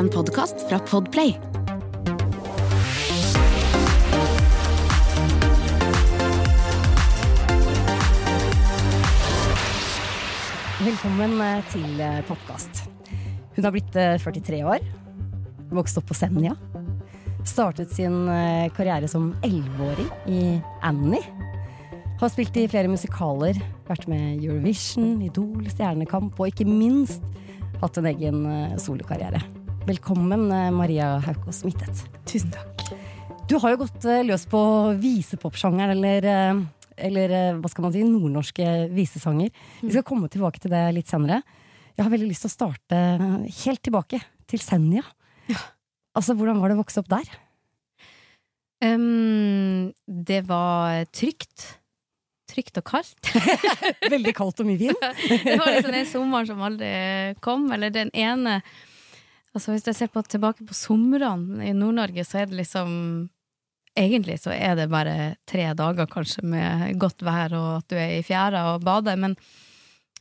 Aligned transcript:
En 0.00 0.08
podkast 0.08 0.62
fra 0.68 0.78
Podplay. 0.78 1.34
Velkommen 10.80 11.36
eh, 11.44 11.60
til 11.68 12.00
podkast. 12.30 12.86
Hun 13.58 13.68
har 13.68 13.74
blitt 13.76 13.92
eh, 14.00 14.16
43 14.16 14.62
år. 14.64 14.88
Vokst 15.68 16.00
opp 16.00 16.08
på 16.08 16.16
Senja. 16.16 16.56
Startet 17.44 17.92
sin 17.92 18.24
eh, 18.32 18.72
karriere 18.72 19.04
som 19.04 19.34
11-åring 19.44 20.08
i 20.32 20.42
Annie. 20.80 21.20
Har 22.24 22.32
spilt 22.32 22.56
i 22.56 22.70
flere 22.72 22.88
musikaler, 22.88 23.60
vært 23.92 24.08
med 24.08 24.40
Eurovision, 24.40 25.18
Idol, 25.28 25.68
Stjernekamp 25.68 26.40
og 26.40 26.54
ikke 26.54 26.64
minst 26.72 27.20
hatt 27.84 28.00
en 28.00 28.14
egen 28.16 28.46
eh, 28.48 28.78
solokarriere. 28.80 29.44
Velkommen, 29.86 30.52
eh, 30.52 30.70
Maria 30.70 31.18
Haukås 31.24 31.62
Mittet. 31.64 32.02
Tusen 32.28 32.50
takk. 32.52 32.82
Du 33.48 33.56
har 33.58 33.72
jo 33.72 33.78
gått 33.80 34.04
eh, 34.04 34.20
løs 34.28 34.44
på 34.50 34.60
visepopsjangeren, 35.00 35.94
eller, 35.96 36.26
eh, 36.28 36.60
eller 37.08 37.32
hva 37.56 37.70
skal 37.72 37.86
man 37.86 37.94
si, 37.94 38.02
nordnorske 38.04 38.66
visesanger. 38.92 39.48
Vi 39.80 39.92
skal 39.94 40.04
komme 40.04 40.28
tilbake 40.28 40.60
til 40.60 40.74
det 40.74 40.82
litt 40.98 41.08
senere. 41.08 41.40
Jeg 41.96 42.04
har 42.04 42.12
veldig 42.12 42.28
lyst 42.28 42.44
til 42.44 42.52
å 42.52 42.56
starte 42.58 43.00
helt 43.62 43.82
tilbake, 43.86 44.20
til 44.50 44.60
Senja. 44.60 45.02
Altså, 46.16 46.36
hvordan 46.36 46.60
var 46.60 46.70
det 46.70 46.76
å 46.76 46.82
vokse 46.82 47.00
opp 47.00 47.08
der? 47.10 47.32
Um, 48.84 49.92
det 50.04 50.42
var 50.48 51.06
trygt. 51.14 51.78
Trygt 52.50 52.80
og 52.80 52.86
kaldt. 52.88 53.32
Veldig 54.14 54.32
kaldt 54.36 54.60
og 54.60 54.68
mye 54.68 54.80
vind. 54.80 55.08
det 55.46 55.56
var 55.60 55.70
liksom 55.70 55.94
den 55.94 56.08
sommeren 56.08 56.48
som 56.48 56.62
aldri 56.66 56.92
kom, 57.44 57.68
eller 57.72 57.92
den 57.94 58.10
ene 58.10 58.58
Altså 59.54 59.72
Hvis 59.74 59.86
jeg 59.88 59.96
ser 59.98 60.10
på, 60.14 60.22
tilbake 60.22 60.62
på 60.66 60.74
somrene 60.76 61.64
i 61.66 61.72
Nord-Norge, 61.74 62.22
så 62.24 62.42
er 62.42 62.46
det 62.50 62.60
liksom 62.60 63.28
Egentlig 63.98 64.36
så 64.38 64.52
er 64.54 64.76
det 64.78 64.84
bare 64.92 65.34
tre 65.50 65.64
dager 65.74 66.06
kanskje 66.06 66.44
med 66.46 66.92
godt 67.02 67.24
vær 67.26 67.50
og 67.58 67.70
at 67.80 67.88
du 67.90 67.96
er 67.98 68.12
i 68.20 68.22
fjæra 68.22 68.60
og 68.76 68.84
bader, 68.86 69.18
men 69.18 69.34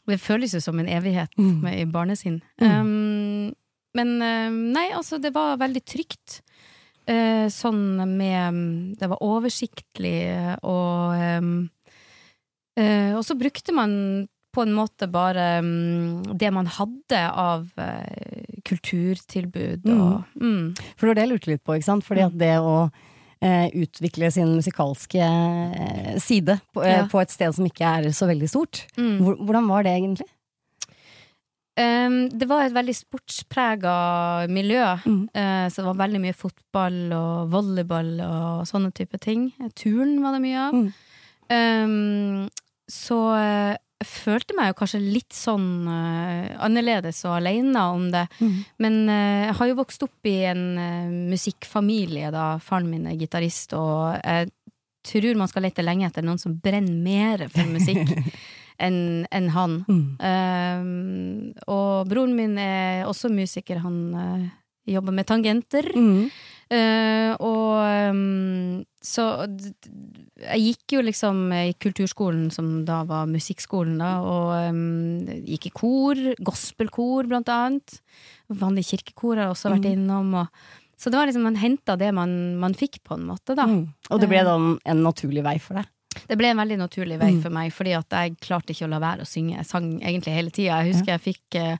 det 0.09 0.17
føles 0.17 0.55
jo 0.57 0.61
som 0.63 0.79
en 0.81 0.89
evighet 0.89 1.29
Mm. 1.37 1.59
med, 1.61 1.75
i 1.77 1.85
barnesinn. 1.85 2.39
Mm. 2.57 2.65
Um, 2.65 3.53
men 3.93 4.15
um, 4.25 4.57
nei, 4.73 4.87
altså, 4.97 5.19
det 5.21 5.35
var 5.35 5.59
veldig 5.61 5.83
trygt. 5.85 6.39
Uh, 7.05 7.45
sånn 7.53 8.01
med 8.17 8.97
Det 8.97 9.07
var 9.09 9.21
oversiktlig, 9.21 10.17
og 10.65 11.13
um, 11.37 11.69
uh, 12.77 13.13
Og 13.17 13.23
så 13.25 13.37
brukte 13.37 13.73
man 13.73 14.27
på 14.55 14.63
en 14.65 14.73
måte 14.73 15.07
bare 15.11 15.59
um, 15.61 16.23
det 16.33 16.49
man 16.55 16.65
hadde 16.65 17.19
av 17.29 17.67
uh, 17.77 18.57
kulturtilbud 18.65 19.85
og 19.93 20.23
mm. 20.35 20.73
For 20.97 21.05
det 21.05 21.09
var 21.11 21.15
det 21.19 21.23
jeg 21.27 21.31
lurte 21.33 21.51
litt 21.53 21.63
på, 21.65 21.77
ikke 21.77 21.89
sant? 21.91 22.05
Fordi 22.07 22.25
at 22.25 22.35
det 22.37 22.55
å 22.61 22.73
eh, 23.41 23.69
utvikle 23.79 24.29
sin 24.35 24.51
musikalske 24.57 25.21
eh, 25.23 26.17
side 26.19 26.59
på, 26.73 26.83
Ja. 26.83 27.05
på 27.11 27.21
et 27.21 27.31
sted 27.31 27.55
som 27.55 27.65
ikke 27.69 27.87
er 27.87 28.09
så 28.11 28.27
veldig 28.29 28.49
stort, 28.51 28.85
Mm. 28.97 29.21
hvordan 29.45 29.69
var 29.71 29.83
det 29.87 29.93
egentlig? 29.95 30.27
Um, 31.79 32.27
det 32.35 32.47
var 32.49 32.65
et 32.65 32.73
veldig 32.75 32.95
sportsprega 32.97 34.47
miljø. 34.51 34.83
Mm. 35.05 35.29
eh, 35.33 35.67
så 35.71 35.79
det 35.79 35.85
var 35.87 36.01
veldig 36.01 36.19
mye 36.25 36.35
fotball 36.35 36.97
og 37.15 37.51
volleyball 37.53 38.09
og 38.25 38.65
sånne 38.67 38.91
type 38.93 39.17
ting. 39.23 39.53
Turn 39.79 40.17
var 40.21 40.35
det 40.35 40.41
mye 40.43 40.65
av. 40.65 40.73
Mm. 40.75 40.89
Um, 41.49 42.49
så 42.91 43.21
jeg 43.99 44.07
følte 44.07 44.55
meg 44.55 44.69
jo 44.69 44.77
kanskje 44.79 44.99
litt 45.03 45.35
sånn 45.35 45.87
uh, 45.89 46.55
annerledes 46.63 47.19
og 47.27 47.35
aleine 47.35 47.81
om 47.91 48.05
det. 48.13 48.25
Mm. 48.39 48.53
Men 48.79 48.95
uh, 49.11 49.41
jeg 49.49 49.57
har 49.59 49.69
jo 49.71 49.79
vokst 49.81 50.05
opp 50.07 50.29
i 50.29 50.37
en 50.47 50.63
uh, 50.79 51.09
musikkfamilie, 51.33 52.29
da 52.31 52.53
faren 52.63 52.87
min 52.87 53.09
er 53.11 53.19
gitarist, 53.19 53.75
og 53.75 54.15
jeg 54.23 54.47
tror 55.09 55.41
man 55.41 55.51
skal 55.51 55.67
lete 55.67 55.83
lenge 55.83 56.07
etter 56.07 56.23
noen 56.23 56.39
som 56.39 56.55
brenner 56.63 56.95
mer 56.95 57.45
for 57.51 57.67
musikk 57.67 58.15
enn 58.87 59.27
en 59.35 59.51
han. 59.51 59.75
Mm. 59.89 60.05
Um, 60.23 61.51
og 61.67 62.07
broren 62.07 62.37
min 62.37 62.55
er 62.61 63.03
også 63.09 63.31
musiker, 63.33 63.81
han 63.83 63.99
jobber 64.87 65.15
med 65.15 65.27
tangenter. 65.27 65.91
Mm. 65.91 66.29
Eh, 66.69 67.31
og 67.41 68.11
um, 68.13 68.83
så 69.01 69.23
jeg 70.39 70.61
gikk 70.61 70.93
jo 70.97 71.01
liksom 71.01 71.39
i 71.55 71.71
kulturskolen, 71.81 72.49
som 72.53 72.83
da 72.85 73.01
var 73.09 73.25
musikkskolen, 73.31 73.97
da, 74.01 74.11
og 74.21 74.69
um, 74.69 75.23
gikk 75.49 75.69
i 75.71 75.73
kor, 75.75 76.21
gospelkor 76.45 77.27
blant 77.31 77.49
annet. 77.49 77.97
Vanlig 78.53 78.85
kirkekor 78.91 79.37
har 79.39 79.47
jeg 79.49 79.55
også 79.57 79.73
vært 79.73 79.87
Mm. 79.89 79.97
innom. 79.97 80.33
Og, 80.43 80.47
så 80.99 81.09
det 81.09 81.17
var 81.19 81.29
liksom, 81.31 81.47
man 81.47 81.55
henta 81.59 81.97
det 81.97 82.13
man, 82.13 82.33
man 82.59 82.73
fikk, 82.77 83.01
på 83.03 83.17
en 83.17 83.25
måte, 83.31 83.55
da. 83.55 83.65
Mm. 83.65 83.87
Og 84.11 84.19
det 84.21 84.29
ble 84.29 84.43
da 84.45 84.55
en, 84.59 84.77
en 84.85 85.03
naturlig 85.03 85.43
vei 85.43 85.57
for 85.63 85.79
deg? 85.79 85.89
Det 86.27 86.37
ble 86.39 86.47
en 86.49 86.57
veldig 86.57 86.77
naturlig 86.81 87.19
vei 87.21 87.31
Mm. 87.35 87.41
for 87.43 87.49
meg, 87.53 87.71
fordi 87.71 87.91
at 87.97 88.09
jeg 88.09 88.37
klarte 88.41 88.73
ikke 88.73 88.87
å 88.87 88.89
la 88.89 88.99
være 88.99 89.21
å 89.21 89.27
synge. 89.29 89.57
Jeg 89.57 89.65
sang 89.69 89.99
egentlig 90.01 90.33
hele 90.33 90.49
tida. 90.49 90.79
Jeg 90.83 90.93
husker 90.95 91.11
jeg 91.13 91.21
fikk 91.21 91.55
eh, 91.55 91.77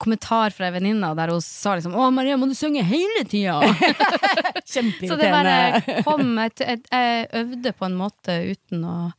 kommentar 0.00 0.52
fra 0.52 0.66
ei 0.68 0.72
venninne 0.78 1.14
der 1.16 1.28
hun 1.32 1.40
sa 1.40 1.74
liksom 1.76 1.94
'Å, 1.96 2.12
Maria, 2.12 2.36
må 2.36 2.46
du 2.48 2.54
synge 2.54 2.84
hele 2.84 3.24
tida?' 3.24 3.60
Så 4.70 5.16
det 5.16 5.30
bare 5.32 5.82
kom 6.04 6.36
jeg, 6.38 6.52
jeg, 6.60 6.80
jeg 6.92 7.28
øvde 7.32 7.72
på 7.72 7.84
en 7.86 7.96
måte 7.96 8.36
uten 8.52 8.84
å 8.84 9.12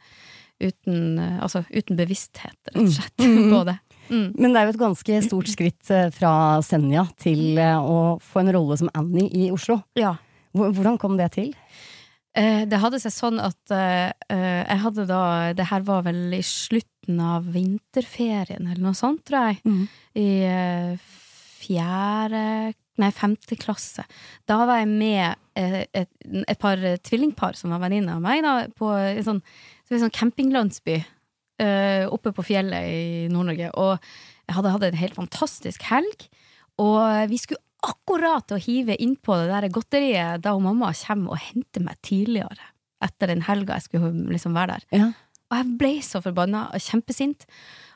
Uten, 0.61 1.17
eh, 1.17 1.39
altså, 1.41 1.63
uten 1.73 1.97
bevissthet, 1.97 2.53
rett 2.69 2.75
og 2.77 2.91
slett, 2.93 3.17
Mm. 3.17 3.49
på 3.49 3.65
det. 3.65 3.79
Mm. 4.11 4.27
Men 4.37 4.53
det 4.53 4.59
er 4.61 4.65
jo 4.67 4.73
et 4.75 4.77
ganske 4.77 5.21
stort 5.25 5.47
skritt 5.49 5.89
eh, 5.89 6.11
fra 6.13 6.61
Senja 6.61 7.07
til 7.17 7.57
eh, 7.57 7.79
å 7.81 8.19
få 8.21 8.41
en 8.43 8.51
rolle 8.53 8.77
som 8.77 8.87
Annie 8.93 9.25
i 9.33 9.49
Oslo. 9.49 9.79
Ja. 9.97 10.17
Hvordan 10.53 10.99
kom 10.99 11.17
det 11.17 11.31
til? 11.33 11.55
Eh, 12.31 12.63
det 12.69 12.79
hadde 12.79 12.99
seg 13.03 13.11
sånn 13.11 13.41
at 13.43 13.73
eh, 13.75 14.11
eh, 14.31 14.61
jeg 14.63 14.79
hadde 14.85 15.03
da 15.09 15.23
Det 15.57 15.65
her 15.67 15.81
var 15.83 16.05
vel 16.05 16.31
i 16.37 16.43
slutten 16.45 17.17
av 17.19 17.49
vinterferien, 17.51 18.69
eller 18.69 18.83
noe 18.85 18.95
sånt, 18.95 19.25
tror 19.27 19.51
jeg. 19.51 19.59
I 20.15 20.29
eh, 20.47 21.09
fjerde 21.61 22.45
Nei, 23.01 23.07
femte 23.15 23.55
klasse. 23.57 24.03
Da 24.45 24.59
var 24.67 24.77
jeg 24.81 24.89
med 24.91 25.39
et, 25.57 26.11
et 26.29 26.59
par 26.61 26.77
tvillingpar 27.07 27.55
som 27.57 27.71
var 27.73 27.79
venninner 27.81 28.19
av 28.19 28.21
meg, 28.21 28.43
da, 28.45 28.67
på 28.77 28.91
en 28.93 29.23
sånn, 29.25 29.39
en 29.89 30.01
sånn 30.03 30.13
campinglandsby 30.13 30.99
oppe 32.11 32.33
på 32.35 32.45
fjellet 32.45 32.91
i 32.91 33.31
Nord-Norge. 33.31 33.71
Og 33.79 33.95
jeg 33.95 34.57
hadde 34.57 34.73
hatt 34.75 34.85
en 34.85 34.99
helt 35.01 35.17
fantastisk 35.17 35.87
helg, 35.87 36.27
og 36.83 37.31
vi 37.31 37.39
skulle 37.41 37.63
akkurat 37.81 38.53
å 38.53 38.59
hive 38.61 38.95
innpå 39.01 39.35
det 39.39 39.49
der 39.49 39.73
godteriet 39.73 40.43
da 40.45 40.53
mamma 40.61 40.91
kommer 40.97 41.35
og 41.35 41.43
henter 41.49 41.83
meg 41.85 41.97
tidligere. 42.05 42.71
Etter 43.01 43.31
den 43.33 43.43
helga 43.47 43.79
jeg 43.79 43.89
skulle 43.89 44.11
liksom 44.29 44.53
være 44.57 44.77
der. 44.77 44.87
Ja. 44.99 45.07
Og 45.51 45.57
jeg 45.57 45.77
ble 45.79 45.93
så 46.05 46.21
forbanna 46.23 46.67
og 46.71 46.83
kjempesint. 46.83 47.47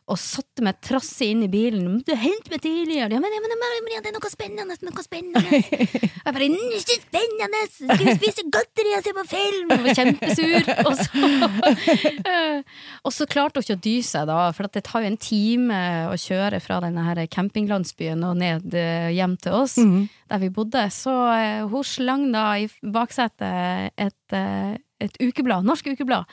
Og 0.05 0.19
satte 0.21 0.61
meg 0.61 0.75
trassig 0.85 1.31
inn 1.33 1.39
i 1.41 1.47
bilen. 1.49 1.95
'Du 2.05 2.11
hent 2.13 2.45
meg 2.51 2.61
tidligere!' 2.61 3.09
Ja, 3.15 3.19
men, 3.23 3.31
men 3.41 3.55
Maria, 3.57 4.01
det 4.05 4.11
er 4.11 4.13
noe 4.13 4.29
spennende! 4.29 4.75
Noe 4.85 5.01
spennende! 5.01 5.41
Jeg 6.25 6.33
bare 6.35 6.49
'Ikke 6.49 6.97
spennende! 7.01 7.61
Skal 7.73 8.03
vi 8.03 8.13
spise 8.19 8.45
godteri 8.53 8.93
og 8.99 9.01
se 9.07 9.13
på 9.17 9.23
film?' 9.31 9.73
Og 9.73 9.81
var 9.87 9.97
kjempesur. 9.97 10.69
Og 10.85 10.93
så, 10.99 12.05
og 13.05 13.13
så 13.17 13.27
klarte 13.29 13.57
hun 13.59 13.65
ikke 13.65 13.77
å 13.79 13.83
dy 13.87 13.95
seg, 14.05 14.27
da, 14.29 14.37
for 14.55 14.69
at 14.69 14.77
det 14.77 14.85
tar 14.85 15.01
jo 15.05 15.09
en 15.09 15.17
time 15.21 15.79
å 16.11 16.15
kjøre 16.21 16.61
fra 16.63 16.79
denne 16.85 17.05
her 17.09 17.23
campinglandsbyen 17.31 18.21
og 18.29 18.37
ned 18.41 18.77
eh, 18.77 19.09
hjem 19.17 19.37
til 19.41 19.57
oss, 19.57 19.77
Mhm. 19.81 20.07
der 20.29 20.41
vi 20.45 20.49
bodde. 20.53 20.85
Så 20.93 21.13
eh, 21.33 21.65
hun 21.65 21.83
slang 21.83 22.29
da 22.33 22.45
i 22.61 22.69
baksetet 22.83 23.91
et, 23.97 24.37
eh, 24.37 24.77
et 25.01 25.17
ukeblad, 25.21 25.65
norsk 25.65 25.87
ukeblad. 25.95 26.25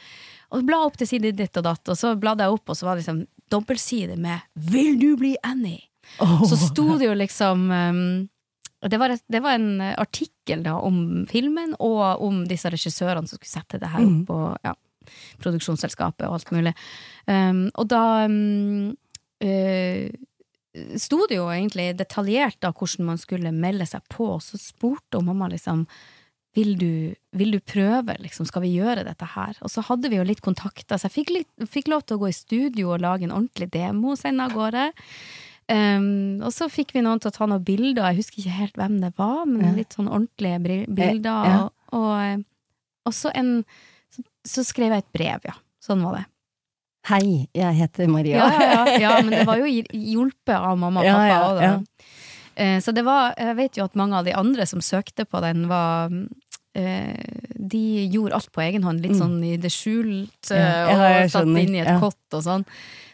Og 0.53 0.67
bla 0.69 0.83
opp 0.85 0.99
til 1.01 1.09
side 1.09 1.33
ditt 1.33 1.57
og 1.57 1.65
datt, 1.65 1.89
og 1.89 1.97
så 1.97 2.13
bladde 2.21 2.45
jeg 2.45 2.53
opp, 2.53 2.69
og 2.69 2.77
så 2.77 2.85
var 2.85 2.97
det 2.97 3.07
liksom 3.07 3.23
dobbeltside 3.53 4.17
med 4.17 4.41
'Vil 4.55 4.99
du 5.01 5.17
bli 5.17 5.37
Annie?' 5.43 5.89
Så 6.49 6.57
sto 6.59 6.99
det 6.99 7.07
jo 7.07 7.15
liksom 7.15 7.71
um, 7.71 8.29
det, 8.83 8.99
var 8.99 9.15
et, 9.15 9.23
det 9.31 9.41
var 9.41 9.55
en 9.55 9.81
eh, 9.81 9.95
artikkel 9.99 10.65
da 10.65 10.75
om 10.83 11.27
filmen, 11.31 11.77
og 11.79 12.25
om 12.25 12.43
disse 12.51 12.71
regissørene 12.73 13.31
som 13.31 13.39
skulle 13.39 13.53
sette 13.53 13.79
det 13.79 13.91
her 13.93 14.03
opp, 14.03 14.25
opp 14.27 14.33
og 14.35 14.67
ja, 14.67 14.73
produksjonsselskapet 15.45 16.27
og 16.27 16.41
alt 16.41 16.51
mulig. 16.55 16.73
Um, 17.31 17.69
og 17.79 17.87
da 17.93 18.03
um, 18.27 18.91
uh, 19.45 20.07
sto 20.99 21.21
det 21.31 21.39
jo 21.39 21.47
egentlig 21.53 21.93
detaljert 22.01 22.59
da 22.65 22.73
hvordan 22.73 23.13
man 23.13 23.23
skulle 23.23 23.55
melde 23.55 23.87
seg 23.89 24.03
på, 24.11 24.33
og 24.37 24.43
så 24.45 24.59
spurte 24.61 25.23
mamma 25.23 25.51
liksom 25.53 25.87
vil 26.55 26.75
du, 26.79 27.15
vil 27.39 27.55
du 27.55 27.61
prøve, 27.65 28.15
liksom, 28.21 28.45
skal 28.49 28.63
vi 28.67 28.75
gjøre 28.77 29.05
dette 29.07 29.25
her? 29.35 29.57
Og 29.65 29.71
så 29.73 29.81
hadde 29.87 30.11
vi 30.13 30.19
jo 30.19 30.27
litt 30.29 30.43
kontakt, 30.45 30.85
så 30.91 31.07
jeg 31.09 31.15
fikk, 31.15 31.31
litt, 31.33 31.69
fikk 31.73 31.89
lov 31.89 32.03
til 32.05 32.19
å 32.19 32.23
gå 32.25 32.29
i 32.29 32.37
studio 32.37 32.91
og 32.93 33.01
lage 33.05 33.25
en 33.25 33.33
ordentlig 33.33 33.71
demo 33.73 34.13
og 34.13 34.21
sende 34.21 34.45
av 34.45 34.53
gårde. 34.57 34.91
Um, 35.73 36.43
og 36.45 36.51
så 36.53 36.67
fikk 36.69 36.91
vi 36.93 37.01
noen 37.07 37.21
til 37.23 37.31
å 37.31 37.37
ta 37.37 37.47
noen 37.49 37.63
bilder, 37.65 38.11
jeg 38.11 38.19
husker 38.21 38.43
ikke 38.43 38.57
helt 38.59 38.77
hvem 38.81 38.99
det 39.01 39.13
var, 39.17 39.47
men 39.49 39.71
Ja. 39.71 39.73
litt 39.79 39.95
sånn 39.97 40.11
ordentlige 40.11 40.59
bilder. 40.93 41.47
ja. 41.49 41.57
Og, 41.63 42.03
og, 42.03 42.45
og 43.09 43.15
så 43.17 43.31
en 43.35 43.55
så, 44.13 44.23
så 44.45 44.65
skrev 44.67 44.93
jeg 44.93 45.05
et 45.07 45.13
brev, 45.17 45.47
ja. 45.49 45.55
Sånn 45.83 46.03
var 46.05 46.19
det. 46.19 46.27
Hei, 47.09 47.49
jeg 47.57 47.75
heter 47.81 48.07
Maria. 48.13 48.45
Ja, 48.61 48.83
ja, 49.01 49.15
men 49.25 49.33
det 49.35 49.47
var 49.49 49.57
jo 49.59 49.67
hjulpet 49.67 50.53
av 50.55 50.77
mamma 50.79 51.01
og 51.01 51.09
pappa 51.09 51.27
ja, 51.33 51.41
også, 51.49 51.57
da. 51.57 51.65
ja. 51.65 52.11
Eh, 52.55 52.77
så 52.85 52.93
det 52.93 53.01
var 53.07 53.33
Jeg 53.41 53.57
vet 53.57 53.79
jo 53.81 53.85
at 53.89 53.95
mange 53.97 54.19
av 54.19 54.27
de 54.29 54.35
andre 54.37 54.67
som 54.69 54.83
søkte 54.85 55.25
på 55.25 55.41
den, 55.43 55.65
var 55.71 56.13
eh, 56.13 56.27
De 56.75 57.83
gjorde 58.13 58.35
alt 58.35 58.51
på 58.53 58.63
egen 58.65 58.83
hånd, 58.87 59.01
litt 59.05 59.17
sånn 59.19 59.39
i 59.45 59.57
det 59.61 59.71
skjulte, 59.73 60.57
Ja, 60.57 61.23
og 61.25 61.31
satt 61.31 61.47
inn 61.47 61.75
i 61.77 61.81
et 61.83 61.89
Ja. 61.89 61.99
kott 62.01 62.37
og 62.39 62.43
sånn. 62.43 62.65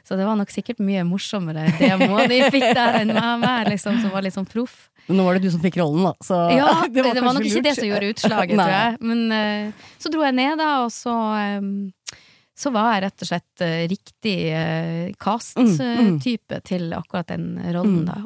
Så 0.08 0.16
det 0.16 0.25
var 0.25 0.37
nok 0.40 0.49
sikkert 0.49 0.78
mye 0.81 1.02
morsommere 1.05 1.66
demo 1.78 2.16
de 2.26 2.38
fikk 2.50 2.70
der 2.75 3.00
enn 3.02 3.12
meg, 3.12 3.40
meg, 3.43 3.66
liksom, 3.75 4.00
som 4.00 4.10
var 4.14 4.22
litt 4.25 4.32
sånn 4.34 4.49
proff. 4.49 4.88
Men 5.08 5.19
nå 5.19 5.25
var 5.25 5.34
det 5.37 5.43
du 5.43 5.50
som 5.50 5.60
fikk 5.60 5.76
rollen, 5.76 6.02
da. 6.05 6.14
Så 6.25 6.38
Ja, 6.56 6.70
det 6.93 7.05
var, 7.05 7.14
nok 7.14 7.34
kanskje 7.37 7.50
ikke 7.50 7.62
det 7.66 7.75
som 7.76 7.88
gjorde 7.90 8.08
utslaget, 8.14 8.56
tror 8.56 8.72
jeg. 8.72 8.96
Men 9.00 9.32
eh, 9.32 9.72
så 10.00 10.10
dro 10.12 10.22
jeg 10.25 10.34
ned, 10.34 10.56
da, 10.58 10.70
og 10.84 10.90
så 10.94 11.14
eh, 11.37 11.60
så 12.58 12.72
var 12.75 12.88
jeg 12.94 13.02
rett 13.05 13.22
og 13.22 13.28
slett 13.28 13.62
eh, 13.62 13.84
riktig 13.87 14.38
Mm, 14.50 15.12
mm. 15.12 15.14
cast-type 15.20 16.62
til 16.64 16.93
akkurat 16.96 17.26
den 17.28 17.58
rollen, 17.75 18.00
Mm. 18.02 18.06
da. 18.06 18.25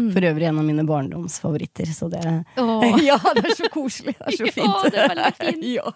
Mm. 0.00 0.10
For 0.14 0.26
øvrig 0.30 0.48
en 0.48 0.58
av 0.62 0.64
mine 0.64 0.84
barndomsfavoritter, 0.88 1.92
så 1.92 2.08
det. 2.12 2.24
Ja, 3.04 3.18
det 3.36 3.44
er 3.44 3.56
så 3.58 3.70
koselig! 3.72 4.16
Det 4.16 4.32
er 4.32 4.38
så 4.40 4.52
fint. 4.58 4.96
Ja, 4.96 5.12
det 5.12 5.26
er 5.28 5.38
fint. 5.42 5.68
Ja. 5.76 5.92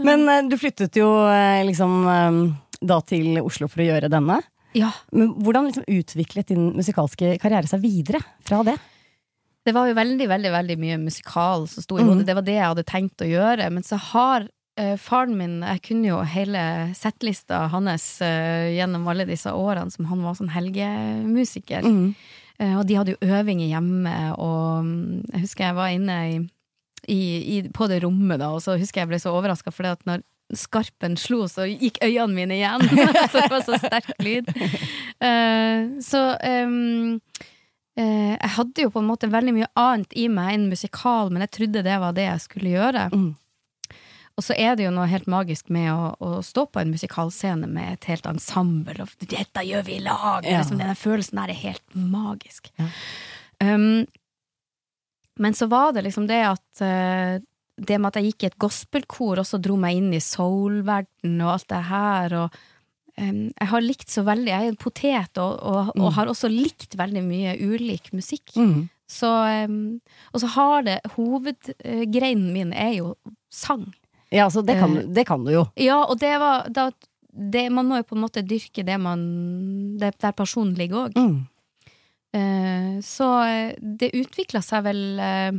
Men 0.00 0.24
eh, 0.30 0.46
du 0.48 0.56
flyttet 0.56 0.96
jo 0.96 1.08
eh, 1.28 1.60
liksom 1.68 1.98
eh, 2.08 2.38
da 2.80 3.00
til 3.04 3.42
Oslo 3.42 3.68
for 3.68 3.82
å 3.82 3.88
gjøre 3.90 4.08
denne. 4.12 4.38
Ja. 4.72 4.92
Men 5.10 5.34
hvordan 5.42 5.66
liksom 5.68 5.84
utviklet 5.90 6.54
din 6.54 6.70
musikalske 6.78 7.34
karriere 7.42 7.68
seg 7.68 7.82
videre 7.82 8.22
fra 8.46 8.62
det? 8.66 8.78
Det 9.66 9.74
var 9.76 9.90
jo 9.90 9.96
veldig, 9.98 10.28
veldig 10.30 10.52
veldig 10.54 10.76
mye 10.80 10.98
musikal 11.02 11.66
som 11.68 11.84
sto 11.84 11.98
i 11.98 12.04
hodet. 12.04 12.22
hodet. 12.22 12.28
Det 12.30 12.36
var 12.38 12.46
det 12.46 12.56
jeg 12.56 12.68
hadde 12.70 12.86
tenkt 12.88 13.24
å 13.24 13.28
gjøre. 13.28 13.66
Men 13.74 13.84
så 13.84 13.98
har 14.00 14.46
uh, 14.80 14.94
faren 14.96 15.34
min 15.36 15.58
Jeg 15.60 15.82
kunne 15.90 16.08
jo 16.08 16.20
hele 16.24 16.62
settlista 16.96 17.66
hans 17.72 18.06
uh, 18.24 18.70
gjennom 18.72 19.04
alle 19.12 19.28
disse 19.28 19.52
årene 19.52 19.92
som 19.92 20.08
han 20.08 20.24
var 20.24 20.38
sånn 20.38 20.52
helgemusiker. 20.54 21.84
Mm. 21.84 22.14
Eh, 22.60 22.76
og 22.76 22.84
de 22.88 22.98
hadde 22.98 23.14
jo 23.14 23.30
øvinger 23.38 23.70
hjemme, 23.70 24.16
og 24.36 24.84
mm, 24.84 25.30
jeg 25.32 25.44
husker 25.46 25.70
jeg 25.70 25.78
var 25.78 25.94
inne 25.94 26.18
i, 26.28 26.34
i, 27.08 27.20
i, 27.56 27.62
på 27.72 27.88
det 27.90 28.02
rommet 28.04 28.42
da, 28.42 28.50
og 28.52 28.60
så 28.64 28.76
husker 28.80 29.02
jeg 29.02 29.12
ble 29.12 29.20
så 29.22 29.32
overraska, 29.32 29.72
for 29.72 29.88
at 29.88 30.04
når 30.08 30.24
skarpen 30.56 31.16
slo, 31.20 31.44
så 31.48 31.66
gikk 31.68 32.00
øynene 32.02 32.34
mine 32.34 32.58
igjen. 32.58 32.84
så 33.30 33.38
det 33.38 33.50
var 33.52 33.64
så 33.66 33.78
sterk 33.78 34.10
lyd. 34.22 34.50
Uh, 35.22 36.00
så 36.02 36.24
um, 36.42 37.20
uh, 37.94 38.32
jeg 38.34 38.50
hadde 38.56 38.86
jo 38.86 38.90
på 38.90 39.02
en 39.02 39.10
måte 39.12 39.30
veldig 39.30 39.54
mye 39.60 39.70
annet 39.78 40.16
i 40.18 40.26
meg 40.32 40.56
enn 40.56 40.66
musikal, 40.72 41.30
men 41.30 41.46
jeg 41.46 41.54
trodde 41.54 41.84
det 41.86 42.00
var 42.02 42.16
det 42.18 42.26
jeg 42.26 42.44
skulle 42.48 42.74
gjøre. 42.74 43.06
Mm. 43.14 43.30
Og 44.38 44.44
så 44.46 44.54
er 44.56 44.76
det 44.78 44.86
jo 44.86 44.92
noe 44.94 45.08
helt 45.10 45.26
magisk 45.28 45.68
med 45.68 45.90
å, 45.92 46.14
å 46.22 46.30
stå 46.46 46.64
på 46.72 46.80
en 46.80 46.92
musikalscene 46.94 47.66
med 47.68 47.92
et 47.98 48.06
helt 48.08 48.26
ensemble, 48.30 48.94
og 49.04 49.26
dette 49.28 49.64
gjør 49.66 49.82
vi 49.84 49.98
i 49.98 50.04
lag! 50.04 50.46
Ja. 50.48 50.62
Liksom, 50.62 50.78
denne 50.80 50.96
følelsen 50.96 51.40
der 51.42 51.52
er 51.52 51.58
helt 51.60 51.96
magisk. 51.98 52.70
Ja. 52.80 52.86
Um, 53.60 54.06
men 55.40 55.54
så 55.56 55.68
var 55.72 55.92
det 55.96 56.06
liksom 56.06 56.26
det 56.30 56.40
at 56.48 56.82
uh, 56.84 57.36
det 57.80 57.96
med 58.00 58.10
at 58.10 58.18
jeg 58.20 58.30
gikk 58.32 58.42
i 58.44 58.48
et 58.50 58.58
gospelkor 58.60 59.40
også 59.40 59.60
dro 59.62 59.76
meg 59.80 59.96
inn 60.00 60.10
i 60.16 60.20
soul-verden 60.20 61.38
og 61.44 61.52
alt 61.54 61.68
det 61.72 61.82
her, 61.88 62.34
og 62.42 62.56
em, 63.20 63.46
jeg 63.56 63.70
har 63.74 63.84
likt 63.84 64.12
så 64.12 64.24
veldig, 64.26 64.50
jeg 64.52 64.66
er 64.66 64.72
en 64.74 64.80
potet, 64.80 65.40
og, 65.40 65.54
og, 65.60 65.92
og 65.94 66.08
Mm. 66.10 66.14
har 66.16 66.32
også 66.32 66.48
likt 66.52 66.96
veldig 67.00 67.22
mye 67.24 67.54
ulik 67.60 68.12
musikk. 68.16 68.52
Mm. 68.56 68.88
Så, 69.10 69.30
em, 69.48 69.78
og 70.32 70.40
så 70.44 70.50
har 70.56 70.84
det 70.86 70.98
Hovedgreinen 71.16 72.52
min 72.54 72.72
er 72.76 72.92
jo 73.00 73.14
sang. 73.52 73.88
Ja, 74.32 74.44
altså 74.46 74.62
det 74.64 74.78
kan, 74.78 74.96
Eh. 74.96 75.06
det 75.10 75.24
kan 75.26 75.44
du 75.44 75.50
jo. 75.52 75.64
Ja, 75.76 76.04
og 76.04 76.18
det 76.20 76.38
var 76.38 76.68
da 76.70 76.90
det, 77.32 77.70
Man 77.72 77.86
må 77.86 77.96
jo 78.00 78.02
på 78.08 78.16
en 78.16 78.22
måte 78.24 78.42
dyrke 78.42 78.82
det 78.84 78.96
man 79.00 79.96
det, 79.98 80.16
Der 80.18 80.32
personen 80.32 80.74
ligger 80.74 81.08
òg. 81.08 81.14
Mm. 81.16 81.46
Eh, 82.32 83.00
så 83.02 83.28
eh, 83.46 83.74
det 83.80 84.12
utvikla 84.14 84.62
seg 84.62 84.84
vel 84.86 85.18
eh, 85.18 85.52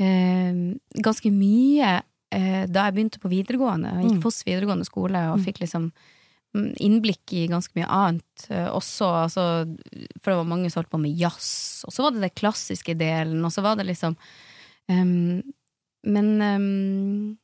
eh, 0.00 0.58
ganske 1.04 1.32
mye 1.32 2.02
eh, 2.32 2.64
da 2.68 2.86
jeg 2.88 2.94
begynte 2.96 3.20
på 3.22 3.28
videregående. 3.32 3.92
Jeg 3.96 4.04
gikk 4.10 4.18
Mm. 4.18 4.22
Foss 4.22 4.42
videregående 4.44 4.84
skole 4.88 5.20
og 5.32 5.38
Mm. 5.38 5.44
fikk 5.44 5.60
liksom 5.60 5.92
mm, 6.56 6.72
innblikk 6.80 7.32
i 7.36 7.46
ganske 7.48 7.72
mye 7.76 7.88
annet 7.88 8.46
også. 8.72 9.04
Altså, 9.26 9.76
for 10.22 10.30
det 10.32 10.38
var 10.40 10.44
mange 10.48 10.70
som 10.70 10.80
holdt 10.82 10.90
på 10.92 11.00
med 11.00 11.16
jazz, 11.16 11.84
og 11.86 11.92
så 11.92 12.02
var 12.02 12.10
det 12.12 12.20
den 12.24 12.30
klassiske 12.36 12.96
delen, 12.96 13.44
og 13.44 13.52
så 13.52 13.62
var 13.62 13.76
det 13.76 13.86
liksom 13.86 14.16
um, 14.88 15.42
Men 16.04 16.40
eh, 16.40 17.36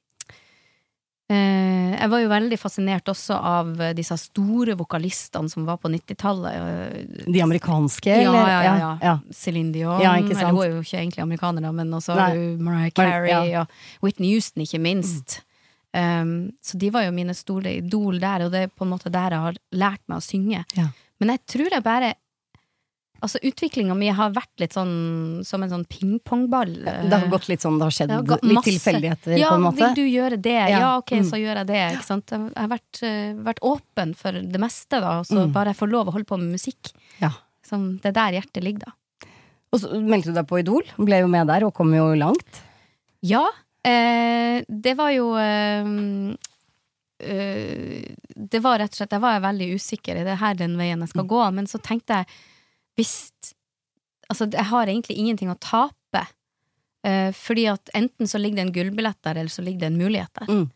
jeg 1.32 2.10
var 2.10 2.20
jo 2.22 2.28
veldig 2.32 2.56
fascinert 2.58 3.08
også 3.12 3.36
av 3.36 3.68
eh, 3.80 3.92
disse 3.96 4.16
store 4.20 4.74
vokalistene 4.78 5.48
som 5.52 5.64
var 5.68 5.78
på 5.82 5.90
90-tallet. 5.92 6.56
eh, 6.56 7.24
De 7.32 7.42
amerikanske, 7.44 8.10
Ja, 8.10 8.32
eller? 8.32 8.48
ja, 8.50 8.62
ja, 8.64 8.74
ja. 8.80 8.90
ja. 9.02 9.14
Celine 9.34 9.72
Dion, 9.72 10.00
Ja, 10.02 10.16
eller 10.16 10.50
hun 10.50 10.62
er 10.64 10.74
jo 10.76 10.82
ikke 10.82 10.98
egentlig 11.00 11.22
amerikaner, 11.22 11.72
men 11.72 11.92
også 11.94 12.16
Mariah 12.58 12.90
Carey 12.96 13.54
og 13.60 13.68
Whitney 14.02 14.32
Houston, 14.34 14.62
ikke 14.66 14.80
minst. 14.82 15.40
Um, 15.94 16.52
så 16.64 16.78
de 16.80 16.88
var 16.90 17.04
jo 17.04 17.12
mine 17.12 17.34
store 17.36 17.74
idol 17.82 18.16
der, 18.22 18.46
og 18.46 18.52
det 18.54 18.62
er 18.64 18.70
på 18.72 18.86
en 18.86 18.92
måte 18.94 19.10
der 19.12 19.34
jeg 19.34 19.42
har 19.44 19.58
lært 19.76 20.00
meg 20.08 20.22
å 20.22 20.24
synge. 20.24 20.64
Men 21.20 21.34
jeg 21.36 21.42
tror 21.46 21.68
jeg 21.70 21.84
bare 21.84 22.14
Altså, 23.22 23.38
utviklinga 23.46 23.94
mi 23.94 24.08
har 24.10 24.32
vært 24.34 24.50
litt 24.58 24.72
sånn 24.74 25.44
som 25.46 25.62
en 25.62 25.70
sånn 25.70 25.84
pingpongball. 25.86 26.72
Det 26.84 27.12
har 27.12 27.28
gått 27.30 27.46
litt 27.48 27.62
sånn, 27.62 27.76
det 27.78 27.86
har 27.86 27.94
skjedd 27.94 28.08
Det 28.10 28.16
har 28.32 28.40
litt 28.42 28.56
masse. 28.58 28.66
tilfeldigheter, 28.72 29.36
ja, 29.38 29.48
på 29.52 29.54
en 29.54 29.62
måte. 29.62 29.78
vil 29.78 29.94
du 29.94 30.02
gjøre 30.10 30.40
det? 30.42 30.56
Ja, 30.72 30.78
Ja. 30.80 30.96
ok, 30.98 31.12
Mm. 31.20 31.28
så 31.30 31.38
gjør 31.38 31.54
jeg 31.62 31.66
det. 31.68 31.82
Ikke 31.98 32.04
sant? 32.08 32.26
Jeg 32.34 32.52
har 32.56 32.68
vært, 32.68 33.02
eh, 33.02 33.34
vært 33.46 33.60
åpen 33.62 34.16
for 34.16 34.32
det 34.32 34.58
meste, 34.60 34.98
da, 35.00 35.22
så 35.22 35.46
Mm. 35.46 35.52
bare 35.52 35.66
jeg 35.70 35.76
får 35.76 35.90
lov 35.90 36.06
å 36.08 36.12
holde 36.12 36.26
på 36.26 36.36
med 36.38 36.50
musikk. 36.52 36.92
Ja. 37.20 37.30
Som, 37.62 37.98
det 38.02 38.06
er 38.06 38.12
der 38.12 38.40
hjertet 38.40 38.62
ligger, 38.64 38.86
da. 38.86 38.92
Og 39.72 39.80
så 39.80 39.88
meldte 40.02 40.24
du 40.26 40.32
deg 40.34 40.46
på 40.48 40.58
Idol, 40.58 40.82
ble 40.98 41.20
jo 41.20 41.28
med 41.28 41.46
der 41.46 41.62
og 41.64 41.72
kom 41.74 41.94
jo 41.94 42.12
langt. 42.18 42.60
Ja, 43.22 43.46
eh, 43.84 44.64
det 44.68 44.96
var 44.96 45.10
jo 45.12 45.36
eh, 45.36 46.34
eh, 47.20 48.14
Det 48.34 48.60
var 48.60 48.78
rett 48.82 48.90
og 48.92 48.96
slett 48.98 49.12
Jeg 49.16 49.20
var 49.22 49.40
veldig 49.40 49.74
usikker. 49.78 50.16
Er 50.20 50.24
det 50.24 50.38
her 50.38 50.54
den 50.54 50.76
veien 50.76 50.98
jeg 51.04 51.08
skal 51.12 51.24
gå? 51.24 51.52
Men 51.54 51.66
så 51.70 51.80
tenkte 51.80 52.08
jeg 52.22 52.26
hvis 52.98 53.16
Altså, 54.32 54.46
jeg 54.48 54.64
har 54.64 54.88
egentlig 54.88 55.18
ingenting 55.20 55.50
å 55.52 55.58
tape. 55.60 56.20
Uh, 57.04 57.34
fordi 57.36 57.66
at 57.68 57.90
enten 57.98 58.30
så 58.30 58.38
ligger 58.40 58.62
det 58.62 58.64
en 58.64 58.72
gullbillett 58.72 59.18
der, 59.26 59.36
eller 59.42 59.52
så 59.52 59.60
ligger 59.60 59.82
det 59.82 59.90
en 59.90 59.98
mulighet 60.00 60.38
der. 60.38 60.48
Mm. 60.48 60.70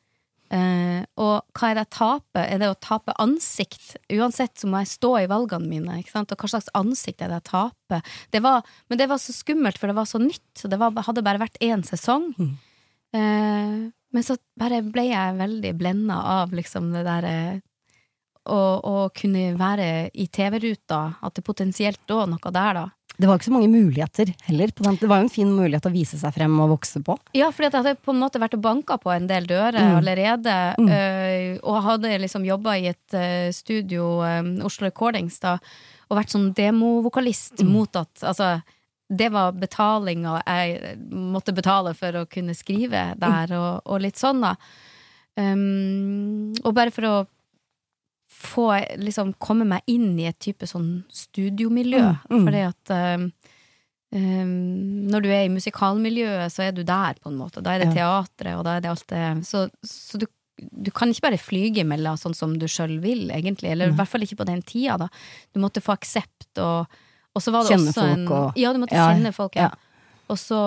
Uh, 0.46 1.00
og 1.18 1.56
hva 1.56 1.70
er 1.70 1.78
det 1.78 1.86
jeg 1.86 1.92
taper? 1.96 2.44
Er 2.44 2.60
det 2.60 2.68
å 2.70 2.78
tape 2.84 3.14
ansikt? 3.22 3.96
Uansett 4.12 4.60
så 4.60 4.68
må 4.70 4.82
jeg 4.82 4.92
stå 4.92 5.12
i 5.22 5.30
valgene 5.30 5.70
mine. 5.70 5.96
Og 6.04 6.34
hva 6.36 6.50
slags 6.52 6.68
ansikt 6.76 7.24
er 7.24 7.32
det 7.32 7.40
jeg 7.40 7.48
taper? 7.48 8.12
Det 8.34 8.42
var, 8.44 8.68
men 8.90 9.00
det 9.00 9.08
var 9.10 9.22
så 9.22 9.34
skummelt, 9.34 9.80
for 9.80 9.90
det 9.90 9.96
var 9.98 10.10
så 10.10 10.20
nytt. 10.22 10.44
Så 10.58 10.68
det 10.70 10.78
var, 10.82 10.94
hadde 11.08 11.25
bare 11.26 11.42
vært 11.42 11.58
én 11.64 11.87
sesong. 11.87 12.28
Mm. 12.37 12.52
Uh, 13.16 13.80
men 14.14 14.26
så 14.26 14.37
bare 14.58 14.82
ble 14.85 15.08
jeg 15.08 15.40
veldig 15.40 15.73
blenda 15.80 16.20
av 16.42 16.54
liksom 16.54 16.92
det 16.94 17.06
derre 17.08 17.37
å, 18.48 19.10
kunne 19.14 19.56
være 19.58 20.10
i 20.14 20.26
TV-ruta, 20.28 21.16
at 21.22 21.34
det 21.34 21.44
potensielt 21.44 22.00
lå 22.08 22.26
noe 22.30 22.52
der, 22.52 22.74
da. 22.74 22.86
Det 23.16 23.24
var 23.30 23.38
ikke 23.38 23.48
så 23.48 23.52
mange 23.54 23.70
muligheter 23.72 24.34
heller. 24.44 24.68
Det 24.76 25.08
var 25.08 25.22
jo 25.22 25.24
en 25.24 25.30
fin 25.32 25.48
mulighet 25.48 25.86
å 25.88 25.92
vise 25.94 26.18
seg 26.20 26.34
frem 26.34 26.52
og 26.60 26.68
vokse 26.74 27.00
på. 27.02 27.14
Ja, 27.32 27.46
for 27.50 27.64
jeg 27.64 27.72
hadde 27.72 27.94
på 27.96 28.12
en 28.12 28.20
måte 28.20 28.36
vært 28.42 28.54
og 28.58 28.60
banka 28.60 28.98
på 29.00 29.08
en 29.14 29.26
del 29.26 29.46
dører 29.48 29.72
Mm. 29.80 29.96
allerede. 30.02 30.56
Mm. 30.78 30.88
eh, 30.92 31.58
og 31.64 31.82
hadde 31.82 32.18
liksom 32.20 32.44
jobba 32.44 32.76
i 32.76 32.88
et 32.92 33.14
eh, 33.14 33.50
studio, 33.52 34.20
eh, 34.22 34.42
Oslo 34.62 34.84
Recordings, 34.90 35.38
da, 35.40 35.56
og 36.10 36.18
vært 36.18 36.28
sånn 36.34 36.52
demovokalist 36.54 37.62
Mm. 37.64 37.72
mot 37.72 37.96
at 37.96 38.10
Altså, 38.22 38.62
det 39.08 39.32
var 39.32 39.52
betalinga 39.52 40.42
jeg 40.46 40.98
måtte 41.10 41.54
betale 41.54 41.94
for 41.94 42.12
å 42.12 42.26
kunne 42.28 42.52
skrive 42.54 43.16
der, 43.18 43.46
Mm. 43.48 43.56
og, 43.58 43.82
og 43.86 44.00
litt 44.02 44.16
sånn, 44.16 44.42
da. 44.42 44.56
Um, 45.38 46.52
og 46.64 46.74
bare 46.74 46.90
for 46.90 47.02
å 47.02 47.26
få 48.37 48.69
liksom 49.00 49.33
komme 49.43 49.64
meg 49.69 49.87
inn 49.90 50.12
i 50.21 50.26
et 50.28 50.38
type 50.43 50.66
sånn 50.69 51.05
studiomiljø. 51.12 52.02
Mm, 52.28 52.33
mm. 52.37 52.43
Fordi 52.47 52.62
at 52.66 52.93
um, 52.97 53.28
når 55.11 55.25
du 55.25 55.28
er 55.33 55.45
i 55.47 55.52
musikalmiljøet, 55.52 56.52
så 56.52 56.66
er 56.69 56.76
du 56.76 56.83
der, 56.87 57.19
på 57.23 57.33
en 57.33 57.38
måte. 57.40 57.62
Da 57.64 57.75
er 57.75 57.85
det 57.85 57.95
teatret, 57.97 58.55
og 58.57 58.64
da 58.69 58.76
er 58.76 58.85
det 58.85 58.93
alt 58.93 59.07
det 59.11 59.25
Så, 59.49 59.66
så 59.85 60.21
du, 60.23 60.26
du 60.57 60.90
kan 60.95 61.11
ikke 61.12 61.26
bare 61.28 61.40
flyge 61.40 61.83
imellom 61.83 62.16
sånn 62.21 62.37
som 62.37 62.55
du 62.61 62.69
sjøl 62.71 62.99
vil, 63.02 63.26
egentlig. 63.35 63.73
Eller 63.73 63.90
i 63.93 63.97
hvert 63.97 64.12
fall 64.12 64.25
ikke 64.25 64.38
på 64.45 64.49
den 64.49 64.62
tida, 64.66 64.97
da. 65.07 65.11
Du 65.52 65.61
måtte 65.64 65.83
få 65.85 65.97
aksept, 65.97 66.52
og, 66.62 66.87
og 67.35 67.43
så 67.45 67.52
var 67.52 67.66
det 67.66 67.75
Kjenne 67.75 67.93
også 67.93 68.00
folk 68.05 68.16
en 68.16 68.33
og- 68.38 68.62
Ja, 68.62 68.73
du 68.73 68.81
måtte 68.85 68.97
Ja, 68.97 69.11
kjenne 69.11 69.35
folk, 69.37 69.59
ja. 69.59 69.71
ja. 69.73 70.23
Og 70.33 70.38
så 70.40 70.61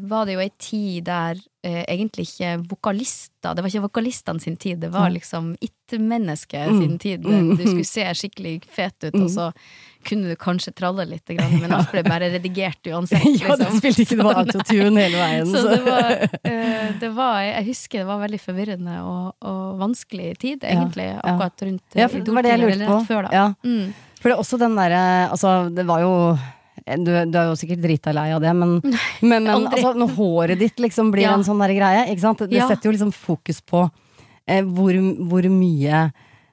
var 0.00 0.24
det 0.26 0.32
jo 0.34 0.40
ei 0.40 0.50
tid 0.58 1.04
der 1.04 1.36
eh, 1.62 1.82
egentlig 1.92 2.24
ikke 2.30 2.54
vokalister 2.70 3.54
Det 3.54 3.60
var 3.64 3.68
ikke 3.68 3.82
vokalistene 3.84 4.40
sin 4.40 4.56
tid, 4.56 4.78
det 4.80 4.88
var 4.94 5.08
Mm. 5.10 5.14
liksom 5.18 5.56
it-mennesket 5.60 6.70
Mm. 6.70 6.80
sin 6.80 6.98
tid. 6.98 7.24
Mm. 7.24 7.56
Du 7.56 7.62
skulle 7.66 7.84
se 7.84 8.04
skikkelig 8.14 8.62
fet 8.64 9.04
ut, 9.04 9.14
Mm. 9.14 9.22
og 9.24 9.30
så 9.30 9.52
kunne 10.04 10.28
du 10.30 10.36
kanskje 10.36 10.72
tralle 10.74 11.04
litt, 11.06 11.28
men 11.28 11.72
alt 11.72 11.90
ble 11.92 12.02
bare 12.02 12.30
redigert 12.32 12.80
uansett. 12.86 13.20
ja, 13.42 13.56
det 13.56 13.66
liksom. 13.66 13.78
spilte 13.80 14.02
ikke 14.06 14.22
var 14.24 14.34
autotune 14.44 14.96
hele 15.00 15.16
veien. 15.18 15.46
Så 15.52 15.68
det 15.68 15.84
var, 15.84 16.10
eh, 16.44 16.92
det 17.00 17.10
var 17.14 17.40
Jeg 17.42 17.64
husker 17.66 17.98
det 17.98 18.06
var 18.06 18.20
veldig 18.26 18.40
forvirrende 18.40 19.00
og, 19.04 19.34
og 19.42 19.78
vanskelig 19.78 20.38
tid, 20.38 20.60
egentlig, 20.64 21.10
akkurat 21.22 21.62
rundt 21.62 21.82
ja, 21.94 22.04
eh, 22.04 22.08
for 22.08 22.20
det 22.20 22.34
var 22.34 22.42
det 22.42 22.50
jeg 22.56 22.60
lurte 22.60 22.86
på. 22.86 23.00
Før. 23.06 23.32
Ja. 23.32 23.54
Mm. 23.64 23.92
For 24.20 24.28
det 24.30 24.34
er 24.36 24.40
også 24.42 24.58
den 24.58 24.74
derre 24.76 25.28
Altså, 25.30 25.74
det 25.74 25.84
var 25.86 26.00
jo 26.00 26.38
du, 26.86 27.10
du 27.30 27.38
er 27.38 27.48
jo 27.50 27.56
sikkert 27.58 27.82
drita 27.82 28.12
lei 28.16 28.28
av 28.34 28.40
det, 28.44 28.52
men, 28.56 28.78
men, 29.22 29.44
men 29.48 29.66
altså, 29.68 29.94
når 29.98 30.14
håret 30.16 30.58
ditt 30.58 30.76
liksom 30.82 31.10
blir 31.14 31.28
Ja. 31.28 31.34
en 31.34 31.44
sånn 31.46 31.60
der 31.64 31.74
greie, 31.76 32.06
det 32.08 32.52
Ja. 32.52 32.68
setter 32.68 32.90
jo 32.90 32.96
liksom 32.96 33.12
fokus 33.12 33.60
på 33.60 33.90
eh, 34.46 34.62
hvor, 34.62 34.94
hvor 35.28 35.48
mye 35.52 36.10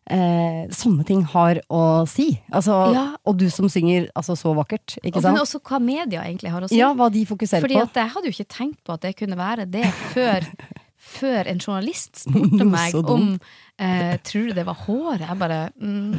eh, 0.10 0.68
sånne 0.70 1.06
ting 1.08 1.24
har 1.34 1.62
å 1.70 2.08
si. 2.08 2.40
Altså, 2.52 2.94
Ja. 2.94 3.06
Og 3.26 3.38
du 3.38 3.50
som 3.50 3.68
synger 3.70 4.10
altså, 4.16 4.36
så 4.38 4.54
vakkert, 4.56 4.98
ikke 5.04 5.18
Og, 5.18 5.24
men 5.24 5.42
også 5.42 5.60
hva 5.62 5.80
media 5.82 6.24
egentlig 6.24 6.52
har 6.52 6.62
å 6.62 6.70
si. 6.70 6.78
Ja, 6.78 6.94
hva 6.94 7.10
de 7.12 7.26
fokuserer 7.26 7.62
Fordi 7.66 7.80
på. 7.80 7.88
Fordi 7.88 8.04
jeg 8.04 8.14
hadde 8.16 8.30
jo 8.30 8.36
ikke 8.36 8.54
tenkt 8.58 8.80
på 8.86 8.94
at 8.94 9.02
det 9.02 9.16
kunne 9.18 9.38
være 9.38 9.66
det 9.70 9.86
før, 10.14 10.46
før 11.16 11.48
en 11.52 11.62
journalist 11.62 12.20
spurte 12.24 12.68
meg 12.68 12.96
om 13.02 13.28
eh, 13.80 14.16
Tror 14.26 14.50
du 14.50 14.54
det 14.58 14.66
var 14.68 14.78
håret? 14.86 15.24
Jeg 15.26 15.38
bare 15.40 15.60
mm, 15.76 16.14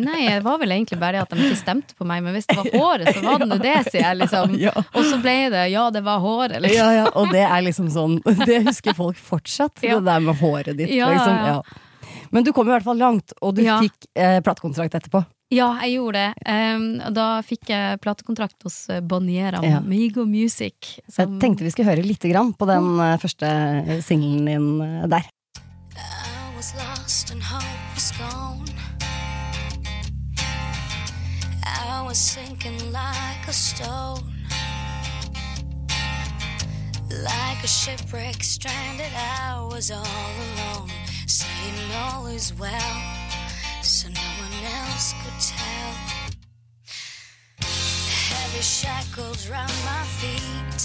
Nei, 0.00 0.20
det 0.28 0.42
var 0.46 0.60
vel 0.62 0.74
egentlig 0.76 0.98
bare 1.00 1.22
at 1.24 1.32
de 1.34 1.40
ikke 1.46 1.58
stemte 1.60 1.96
på 1.98 2.06
meg, 2.08 2.22
men 2.24 2.36
hvis 2.36 2.48
det 2.50 2.56
var 2.60 2.70
håret, 2.74 3.10
så 3.16 3.24
var 3.24 3.42
det 3.42 3.48
nå 3.50 3.58
det, 3.62 3.76
sier 3.88 4.04
jeg, 4.04 4.20
liksom. 4.22 4.56
Og 4.96 5.02
så 5.08 5.20
ble 5.22 5.36
det 5.54 5.66
ja, 5.72 5.86
det 5.94 6.04
var 6.06 6.22
håret, 6.22 6.58
liksom. 6.62 6.78
Ja, 6.80 6.90
ja, 7.02 7.06
og 7.14 7.32
det 7.34 7.44
er 7.46 7.66
liksom 7.66 7.90
sånn 7.92 8.18
Det 8.50 8.62
husker 8.68 8.96
folk 8.98 9.18
fortsatt, 9.20 9.82
Ja. 9.86 9.98
det 9.98 10.08
der 10.10 10.24
med 10.24 10.38
håret 10.40 10.76
ditt. 10.78 10.92
Liksom. 10.92 11.42
ja. 11.50 11.60
Men 12.30 12.46
du 12.46 12.52
kom 12.54 12.68
i 12.68 12.74
hvert 12.74 12.86
fall 12.86 12.98
langt, 13.00 13.34
og 13.42 13.56
du 13.58 13.64
fikk 13.66 14.06
eh, 14.14 14.38
platekontrakt 14.44 14.94
etterpå. 15.00 15.24
Ja, 15.50 15.72
jeg 15.82 15.96
gjorde 15.98 16.20
det. 16.20 16.46
Um, 16.46 16.84
og 17.08 17.14
da 17.16 17.26
fikk 17.42 17.72
jeg 17.72 17.98
platekontrakt 18.04 18.62
hos 18.62 18.84
Boniera 18.86 19.08
Bonnier 19.10 19.58
og 19.58 19.66
Ja. 19.66 19.80
Migo 19.82 20.22
Music. 20.24 21.00
Som... 21.08 21.34
jeg 21.34 21.40
tenkte 21.42 21.66
vi 21.66 21.72
skulle 21.74 21.90
høre 21.90 22.06
lite 22.06 22.30
grann 22.30 22.52
på 22.54 22.68
den 22.70 22.86
mm. 22.94 23.18
første 23.18 23.48
singelen 24.06 24.46
din 24.46 24.68
eh, 24.80 25.08
der. 25.10 25.26
I 25.98 26.54
was 26.54 26.70
lost 26.78 27.32
and 27.32 27.42
hope 27.42 27.94
was 27.94 28.12
gone. 28.14 28.70
I 31.66 32.06
was 32.06 32.18
sinking 32.18 32.78
like 32.92 33.48
a 33.48 33.52
stone. 33.52 34.22
Like 37.10 37.64
a 37.64 37.68
shipwreck 37.68 38.42
stranded, 38.44 39.12
I 39.16 39.58
was 39.66 39.90
all 39.90 40.32
alone. 40.46 40.90
Saying 41.26 41.90
all 41.92 42.26
is 42.26 42.54
well, 42.54 43.19
else 45.00 45.14
could 45.24 45.40
tell. 45.40 45.92
Heavy 48.28 48.60
shackles 48.60 49.48
round 49.48 49.72
my 49.92 50.04
feet. 50.20 50.80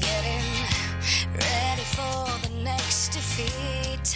Getting 0.00 0.48
ready 1.34 1.86
for 1.96 2.18
the 2.44 2.54
next 2.64 3.12
defeat. 3.12 4.06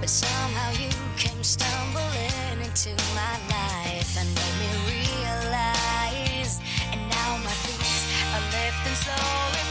But 0.00 0.10
somehow 0.10 0.70
you 0.72 0.92
came 1.16 1.42
stumbling 1.42 2.58
into 2.66 2.90
my 3.20 3.34
life 3.56 4.12
and 4.20 4.28
made 4.38 4.56
me 4.62 4.70
realize. 4.92 6.60
And 6.92 7.00
now 7.16 7.30
my 7.48 7.56
feet 7.64 8.02
are 8.34 8.44
lifting 8.56 8.98
slowly 9.04 9.67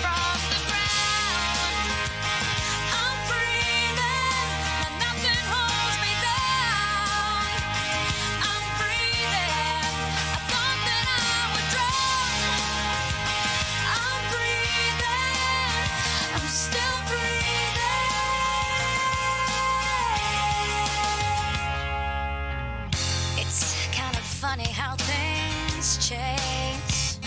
funny 24.57 24.71
how 24.73 24.95
things 24.97 25.97
change 26.01 27.19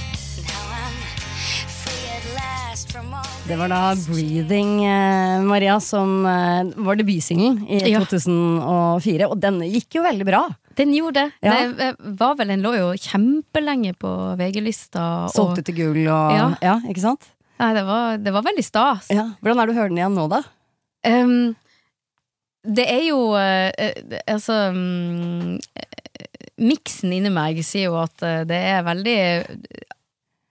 Now 0.51 0.65
I'm 0.83 0.97
free 1.83 2.07
at 2.17 2.25
last 2.35 2.91
from 2.93 3.15
all 3.15 3.27
Det 3.47 3.57
var 3.59 3.69
da 3.69 3.95
'Breathing', 3.95 4.83
eh, 4.85 5.43
Maria, 5.43 5.81
som 5.81 6.27
eh, 6.27 6.65
var 6.77 6.97
debutsingelen 6.97 7.67
i 7.69 7.79
Ja. 7.91 7.99
2004. 8.01 9.27
Og 9.31 9.41
den 9.41 9.61
gikk 9.61 9.95
jo 9.99 10.03
veldig 10.03 10.27
bra. 10.27 10.43
Den 10.77 10.93
gjorde 10.95 11.15
det. 11.15 11.33
Ja. 11.43 11.55
Det 11.67 11.81
eh, 11.89 11.95
var 12.19 12.35
vel, 12.37 12.49
Den 12.49 12.63
lå 12.63 12.75
jo 12.77 12.93
kjempelenge 12.95 13.95
på 13.99 14.37
VG-lista. 14.39 15.25
og- 15.25 15.31
Solgte 15.35 15.65
til 15.65 15.75
gull 15.75 16.07
og 16.09 16.33
Ja. 16.37 16.55
ja. 16.63 16.81
ikke 16.89 17.01
sant? 17.01 17.27
Nei, 17.59 17.75
det 17.75 17.85
var, 17.85 18.17
det 18.19 18.33
var 18.33 18.43
veldig 18.43 18.65
stas. 18.65 19.11
Ja. 19.11 19.31
Hvordan 19.43 19.61
er 19.61 19.67
det 19.67 19.75
å 19.75 19.79
høre 19.81 19.89
den 19.89 19.99
igjen 19.99 20.15
nå, 20.15 20.29
da? 20.29 20.43
Um, 21.05 21.57
det 22.65 22.87
er 22.93 23.03
jo 23.09 23.35
eh, 23.41 23.73
eh, 23.79 24.21
Altså 24.29 24.69
um, 24.71 25.59
eh, 25.77 25.85
Miksen 26.61 27.13
inni 27.17 27.33
meg 27.33 27.63
sier 27.65 27.89
jo 27.89 27.99
at 28.01 28.23
eh, 28.27 28.43
det 28.49 28.61
er 28.75 28.87
veldig 28.87 29.19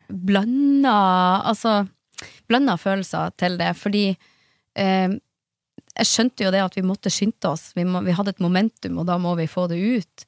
blanda 0.10 0.98
Altså 1.46 1.84
blanda 2.50 2.78
følelser 2.82 3.34
til 3.38 3.58
det, 3.60 3.74
fordi 3.78 4.06
eh, 4.10 5.18
jeg 6.00 6.10
skjønte 6.10 6.46
jo 6.46 6.52
det 6.54 6.62
at 6.64 6.78
vi 6.78 6.86
måtte 6.86 7.12
skynde 7.14 7.52
oss. 7.52 7.70
Vi, 7.78 7.86
må, 7.86 8.02
vi 8.06 8.16
hadde 8.16 8.34
et 8.34 8.42
momentum, 8.44 8.98
og 9.02 9.06
da 9.10 9.20
må 9.22 9.36
vi 9.38 9.46
få 9.50 9.68
det 9.70 9.78
ut. 9.78 10.26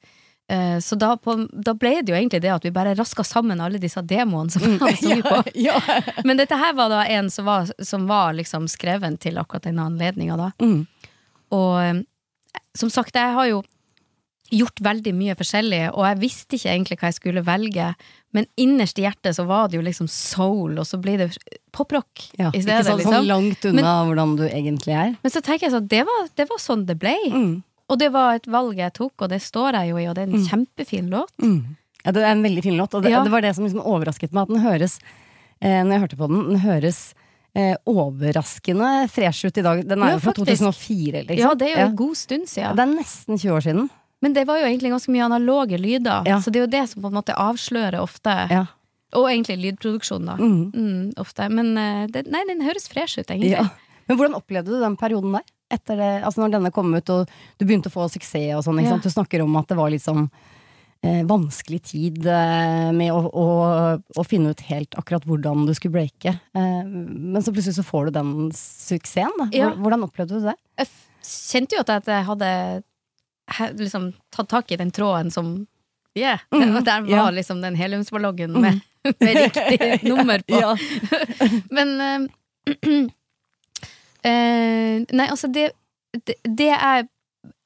Eh, 0.52 0.78
så 0.84 0.98
da, 1.00 1.14
på, 1.16 1.34
da 1.52 1.74
ble 1.78 1.94
det 2.02 2.12
jo 2.12 2.18
egentlig 2.18 2.42
det 2.44 2.52
at 2.52 2.64
vi 2.66 2.74
bare 2.74 2.94
raska 2.98 3.24
sammen 3.24 3.62
alle 3.62 3.80
disse 3.82 4.02
demoene 4.04 4.52
som 4.52 4.62
vi 4.66 4.76
hadde 4.78 4.96
sunget 5.00 5.28
på. 5.28 5.42
ja. 5.66 5.80
Men 6.26 6.40
dette 6.40 6.58
her 6.60 6.74
var 6.78 6.92
da 6.92 7.04
en 7.08 7.30
som 7.32 7.48
var, 7.48 7.72
som 7.82 8.06
var 8.10 8.36
liksom 8.38 8.68
skreven 8.70 9.18
til 9.22 9.40
akkurat 9.40 9.68
denne 9.68 9.86
anledninga 9.90 10.38
da. 10.40 10.50
Mm. 10.62 10.82
Og 11.56 11.74
eh, 11.82 12.02
som 12.78 12.90
sagt, 12.92 13.16
jeg 13.16 13.36
har 13.36 13.48
jo 13.50 13.62
gjort 14.52 14.80
veldig 14.84 15.12
mye 15.16 15.34
forskjellig, 15.38 15.80
og 15.96 16.04
jeg 16.06 16.18
visste 16.22 16.58
ikke 16.58 16.70
egentlig 16.74 16.98
hva 17.00 17.08
jeg 17.10 17.16
skulle 17.18 17.42
velge, 17.46 17.88
men 18.36 18.46
innerst 18.60 18.98
i 19.00 19.06
hjertet 19.06 19.36
så 19.36 19.46
var 19.48 19.68
det 19.72 19.78
jo 19.78 19.84
liksom 19.86 20.08
soul, 20.12 20.78
og 20.80 20.86
så 20.88 21.00
blir 21.00 21.18
det 21.22 21.30
poprock 21.72 22.26
ja. 22.38 22.50
i 22.52 22.60
Ikke 22.60 22.66
stedet, 22.66 22.86
sånn, 22.86 23.00
liksom. 23.00 23.16
sånn 23.16 23.28
langt 23.30 23.64
unna 23.70 23.94
hvordan 24.08 24.36
du 24.38 24.44
egentlig 24.48 24.94
er. 24.96 25.14
Men 25.24 25.34
så 25.34 25.40
tenker 25.44 25.66
jeg 25.68 25.74
sånn, 25.76 25.88
det 25.88 26.02
var, 26.08 26.28
det 26.36 26.48
var 26.52 26.60
sånn 26.62 26.84
det 26.88 26.98
ble. 27.00 27.16
Mm. 27.32 27.52
Og 27.92 27.98
det 28.00 28.08
var 28.14 28.38
et 28.38 28.46
valg 28.48 28.78
jeg 28.80 28.92
tok, 28.96 29.12
og 29.24 29.32
det 29.32 29.40
står 29.44 29.76
jeg 29.80 29.90
jo 29.92 29.98
i, 30.00 30.06
og 30.08 30.14
det 30.16 30.22
er 30.26 30.30
en 30.36 30.46
kjempefin 30.48 31.10
låt. 31.12 31.32
Mm. 31.42 31.76
Ja, 32.04 32.12
det 32.16 32.22
er 32.24 32.32
en 32.34 32.42
veldig 32.44 32.62
fin 32.64 32.76
låt, 32.78 32.94
og 32.94 33.02
det, 33.04 33.10
Ja. 33.12 33.22
det 33.24 33.30
var 33.32 33.40
det 33.44 33.54
som 33.56 33.64
liksom 33.64 33.82
overrasket 33.84 34.32
meg. 34.32 34.42
At 34.48 34.48
den 34.48 34.62
høres, 34.64 34.98
eh, 35.60 35.82
når 35.84 35.92
jeg 35.92 36.00
hørte 36.06 36.16
på 36.22 36.28
den, 36.32 36.46
den 36.50 36.62
høres 36.64 37.02
eh, 37.54 37.74
overraskende 37.86 39.08
fresh 39.12 39.44
ut 39.44 39.58
i 39.60 39.62
dag. 39.64 39.82
Den 39.86 40.02
er 40.02 40.08
Ja, 40.08 40.16
jo 40.16 40.22
fra 40.24 40.32
faktisk. 40.32 40.62
2004, 40.64 41.24
liksom. 41.28 41.42
Ja, 41.42 41.54
det 41.54 41.66
er 41.68 41.70
jo 41.74 41.78
Ja. 41.82 41.86
en 41.90 41.96
god 41.96 42.16
stund 42.16 42.48
siden. 42.48 42.76
Det 42.76 42.82
er 42.82 42.94
nesten 42.96 43.38
20 43.38 43.52
år 43.52 43.60
siden. 43.66 43.90
Men 44.22 44.36
det 44.36 44.44
var 44.48 44.60
jo 44.60 44.68
egentlig 44.68 44.92
ganske 44.94 45.10
mye 45.12 45.26
analoge 45.26 45.78
lyder, 45.82 46.22
Ja. 46.28 46.38
så 46.40 46.52
det 46.54 46.60
er 46.60 46.66
jo 46.66 46.72
det 46.76 46.84
som 46.92 47.02
på 47.02 47.10
en 47.10 47.18
måte 47.18 47.34
avslører 47.34 47.98
ofte. 48.00 48.36
Ja. 48.52 48.66
Og 49.18 49.26
egentlig 49.28 49.58
lydproduksjon, 49.60 50.24
da. 50.30 50.36
Mm. 50.40 50.60
Mm, 50.72 51.08
ofte. 51.20 51.48
Men 51.52 51.74
eh, 51.76 52.04
det, 52.08 52.22
nei, 52.32 52.44
den 52.48 52.62
høres 52.64 52.86
fresh 52.88 53.18
ut, 53.18 53.26
egentlig. 53.28 53.50
Ja. 53.58 53.66
Men 54.08 54.16
hvordan 54.18 54.38
opplevde 54.38 54.72
du 54.72 54.80
den 54.80 54.96
perioden 55.00 55.34
der? 55.36 55.44
Etter 55.72 55.96
det, 55.96 56.10
altså 56.26 56.42
når 56.42 56.54
denne 56.56 56.70
kom 56.74 56.90
ut, 56.94 57.10
og 57.12 57.30
du 57.58 57.64
begynte 57.64 57.88
å 57.88 57.94
få 57.94 58.06
suksess 58.12 58.58
og 58.58 58.64
sånn. 58.66 58.80
Du 59.00 59.08
snakker 59.12 59.40
om 59.44 59.54
at 59.56 59.70
det 59.72 59.76
var 59.78 59.88
litt 59.92 60.04
sånn 60.04 60.26
eh, 61.02 61.22
vanskelig 61.28 61.80
tid 61.88 62.26
eh, 62.28 62.90
med 62.92 63.12
å, 63.14 63.22
å, 63.26 63.46
å 64.20 64.24
finne 64.28 64.52
ut 64.52 64.64
helt 64.68 64.94
akkurat 65.00 65.24
hvordan 65.28 65.64
du 65.68 65.72
skulle 65.76 65.96
breake. 65.96 66.34
Eh, 66.54 66.82
men 66.84 67.40
så 67.40 67.54
plutselig 67.54 67.78
så 67.80 67.86
får 67.88 68.10
du 68.10 68.18
den 68.18 68.32
suksessen. 68.56 69.32
Da. 69.40 69.72
Hvordan 69.80 70.04
opplevde 70.08 70.40
du 70.42 70.48
det? 70.50 70.56
Jeg 70.82 70.92
kjente 71.32 71.78
jo 71.78 71.84
at 71.86 72.12
jeg 72.12 72.28
hadde 72.28 72.50
liksom 73.78 74.12
tatt 74.30 74.48
tak 74.48 74.72
i 74.72 74.76
den 74.76 74.90
tråden 74.90 75.30
som 75.30 75.66
Yeah, 76.14 76.38
Mm, 76.52 76.74
der, 76.74 76.80
der 76.84 77.00
var 77.00 77.08
ja. 77.08 77.30
liksom 77.30 77.62
den 77.62 77.74
heliumsballongen 77.74 78.52
med, 78.52 78.80
med 79.20 79.36
riktig 79.44 80.04
nummer 80.04 80.38
på. 80.38 80.76
Men 81.74 82.00
uh, 82.00 82.28
Nei, 85.12 85.26
altså, 85.30 85.48
det, 85.48 85.70
det, 86.26 86.34
det 86.44 86.68
er 86.70 87.08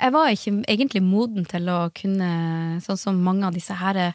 Jeg 0.00 0.12
var 0.12 0.28
ikke 0.32 0.62
egentlig 0.68 1.02
moden 1.02 1.44
til 1.44 1.68
å 1.68 1.90
kunne 1.92 2.78
Sånn 2.80 2.96
som 2.96 3.18
mange 3.20 3.44
av 3.44 3.52
disse 3.52 3.74
her 3.76 4.14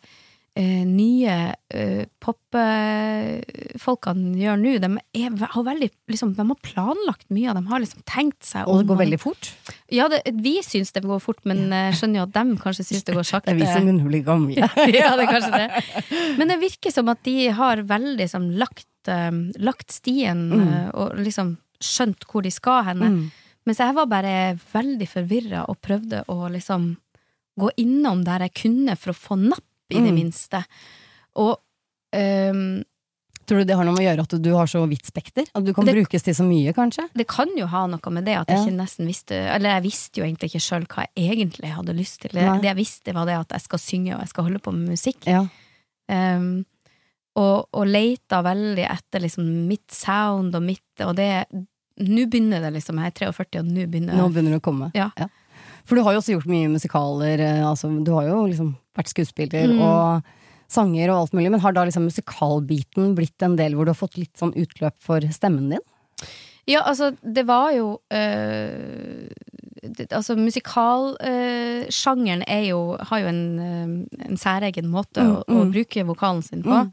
eh, 0.59 0.83
nye 0.87 1.35
eh, 1.73 2.03
popfolkene 2.23 4.37
gjør 4.39 4.57
nå. 4.61 4.73
De, 4.83 4.89
er, 5.21 5.29
har 5.53 5.63
veldig, 5.67 5.89
liksom, 6.11 6.29
de 6.37 6.43
har 6.49 6.59
planlagt 6.65 7.27
mye, 7.33 7.53
de 7.57 7.63
har 7.69 7.79
liksom 7.83 8.01
tenkt 8.09 8.41
seg 8.47 8.61
Og 8.69 8.75
det 8.81 8.87
går 8.91 8.99
veldig 9.03 9.19
fort. 9.21 9.43
Ja, 9.91 10.05
det, 10.11 10.19
vi 10.43 10.55
syns 10.65 10.91
det 10.95 11.03
går 11.05 11.19
fort, 11.23 11.41
men 11.49 11.57
jeg 11.71 11.97
skjønner 11.99 12.17
jo 12.21 12.25
at 12.27 12.35
de 12.37 12.43
kanskje 12.61 12.85
syns 12.89 13.05
det 13.07 13.15
går 13.17 13.25
Det 13.27 13.31
sakte. 13.33 13.49
er 13.55 13.59
vi 13.61 13.67
som 13.69 13.83
begynner 13.87 14.07
å 14.07 14.11
bli 14.13 14.23
gamle. 14.27 14.55
ja, 14.99 15.09
det 15.17 15.23
er 15.27 15.31
kanskje 15.31 15.53
det. 15.57 15.69
Men 16.39 16.45
det 16.53 16.59
virker 16.61 16.91
som 16.95 17.05
at 17.13 17.21
de 17.27 17.37
har 17.57 17.75
veldig 17.91 18.27
som, 18.31 18.43
lagt, 18.59 18.87
eh, 19.11 19.33
lagt 19.63 19.89
stien 19.95 20.39
Mm. 20.51 20.67
eh, 20.67 20.89
og 20.97 21.07
liksom 21.21 21.47
skjønt 21.81 22.21
hvor 22.29 22.41
de 22.45 22.51
skal 22.53 22.83
henne. 22.91 23.07
Mm. 23.09 23.23
Mens 23.65 23.79
jeg 23.81 23.93
var 23.97 24.07
bare 24.09 24.33
veldig 24.73 25.07
forvirra 25.09 25.59
og 25.69 25.75
prøvde 25.85 26.17
å 26.33 26.35
liksom 26.51 26.81
gå 27.61 27.67
innom 27.81 28.19
der 28.25 28.39
jeg 28.47 28.53
kunne 28.63 28.93
for 28.97 29.09
å 29.13 29.17
få 29.17 29.35
napp, 29.37 29.65
i 29.91 29.99
det 30.01 30.11
Mm. 30.11 30.15
minste. 30.15 30.63
Og 31.35 31.57
um, 32.13 32.83
Tror 33.47 33.57
du 33.57 33.65
det 33.65 33.75
har 33.75 33.83
noe 33.83 33.91
med 33.97 34.05
å 34.05 34.07
gjøre 34.15 34.23
at 34.23 34.33
du 34.45 34.51
har 34.53 34.67
så 34.69 34.87
vidt 34.87 35.05
spekter? 35.09 35.43
At 35.55 35.63
du 35.65 35.73
kan 35.73 35.83
Det- 35.83 35.95
brukes 35.95 36.23
til 36.23 36.33
så 36.33 36.43
mye, 36.45 36.71
kanskje? 36.73 37.09
Det 37.13 37.27
kan 37.27 37.49
jo 37.57 37.65
ha 37.67 37.85
noe 37.87 38.11
med 38.11 38.23
det 38.25 38.35
at 38.37 38.47
jeg 38.47 38.57
Ja. 38.57 38.63
ikke 38.65 38.77
nesten 38.77 39.05
visste 39.09 39.31
Eller 39.31 39.81
jeg 39.81 39.83
visste 39.83 40.17
jo 40.21 40.23
egentlig 40.23 40.51
ikke 40.53 40.61
sjøl 40.61 40.85
hva 40.87 41.05
jeg 41.17 41.35
egentlig 41.35 41.71
hadde 41.73 41.95
lyst 41.97 42.19
til. 42.21 42.31
Det, 42.31 42.43
Nei. 42.45 42.57
det 42.61 42.69
jeg 42.69 42.75
visste, 42.77 43.13
var 43.13 43.25
det 43.25 43.35
at 43.39 43.49
jeg 43.49 43.61
skal 43.61 43.79
synge 43.79 44.13
og 44.13 44.19
jeg 44.21 44.29
skal 44.29 44.43
holde 44.45 44.59
på 44.59 44.71
med 44.73 44.89
musikk. 44.89 45.25
Ja. 45.25 45.47
Um, 46.07 46.65
og, 47.35 47.67
og 47.73 47.87
leita 47.87 48.41
veldig 48.43 48.85
etter 48.89 49.19
liksom 49.21 49.67
mitt 49.67 49.89
sound 49.91 50.53
og 50.55 50.61
mitt 50.63 50.81
Og 50.99 51.15
det 51.15 51.45
Nå 51.99 52.25
begynner 52.29 52.61
det 52.61 52.73
liksom. 52.73 52.97
Jeg 52.97 53.07
er 53.07 53.31
43, 53.33 53.59
og 53.59 53.65
nå 53.65 53.85
begynner 53.89 54.15
Nå 54.15 54.29
begynner 54.31 54.51
det 54.55 54.61
å 54.61 54.67
komme. 54.71 54.91
Ja. 54.95 55.09
For 55.85 55.95
du 55.95 56.01
har 56.03 56.13
jo 56.13 56.19
også 56.21 56.31
gjort 56.35 56.47
mye 56.51 56.67
musikaler. 56.69 57.39
eh, 57.39 57.63
Altså, 57.67 57.87
du 58.03 58.11
har 58.13 58.23
jo 58.27 58.45
liksom 58.47 58.75
vært 58.97 59.07
skuespiller 59.13 59.67
Mm. 59.71 59.81
og 59.81 60.21
sanger 60.71 61.09
og 61.11 61.17
alt 61.21 61.33
mulig, 61.33 61.51
men 61.51 61.59
har 61.59 61.71
da 61.73 61.83
liksom 61.83 62.03
musikalbiten 62.07 63.15
blitt 63.15 63.41
en 63.43 63.55
del 63.57 63.73
hvor 63.75 63.85
du 63.85 63.89
har 63.91 63.95
fått 63.99 64.17
litt 64.17 64.37
sånn 64.39 64.53
utløp 64.55 64.93
for 64.99 65.19
stemmen 65.31 65.69
din? 65.69 65.79
Ja, 66.67 66.81
altså, 66.85 67.11
det 67.25 67.45
var 67.47 67.71
jo 67.73 67.99
øh, 68.13 69.27
det, 69.83 70.11
Altså, 70.13 70.35
musikalsjangeren 70.37 72.43
er 72.47 72.63
jo 72.69 72.97
Har 73.09 73.19
jo 73.23 73.27
en, 73.27 73.59
øh, 73.59 74.05
en 74.29 74.37
særegen 74.37 74.87
måte 74.91 75.21
å, 75.23 75.43
å 75.43 75.51
Mm, 75.51 75.61
mm. 75.67 75.71
bruke 75.73 76.05
vokalen 76.07 76.41
sin 76.43 76.63
på. 76.63 76.91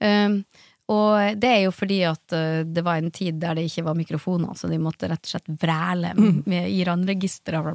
Um, 0.00 0.44
og 0.88 1.40
det 1.40 1.48
er 1.50 1.62
jo 1.64 1.72
fordi 1.74 2.00
at 2.06 2.32
øh, 2.36 2.64
det 2.64 2.84
var 2.86 2.96
en 3.00 3.10
tid 3.10 3.40
der 3.42 3.54
det 3.58 3.64
ikke 3.66 3.84
var 3.88 3.94
mikrofoner, 3.98 4.54
så 4.54 4.68
de 4.70 4.78
måtte 4.78 5.08
rett 5.10 5.24
og 5.26 5.32
slett 5.34 5.48
vræle 5.60 6.12
Mm. 6.14 6.42
med, 6.46 6.68
i 6.70 6.84
randregisteret. 6.84 7.74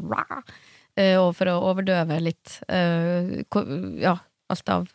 øh, 0.98 1.18
og 1.20 1.36
for 1.36 1.46
å 1.52 1.58
overdøve 1.72 2.20
litt 2.22 2.62
øh, 2.70 3.44
Ja, 4.02 4.16
alt 4.50 4.70
av 4.70 4.88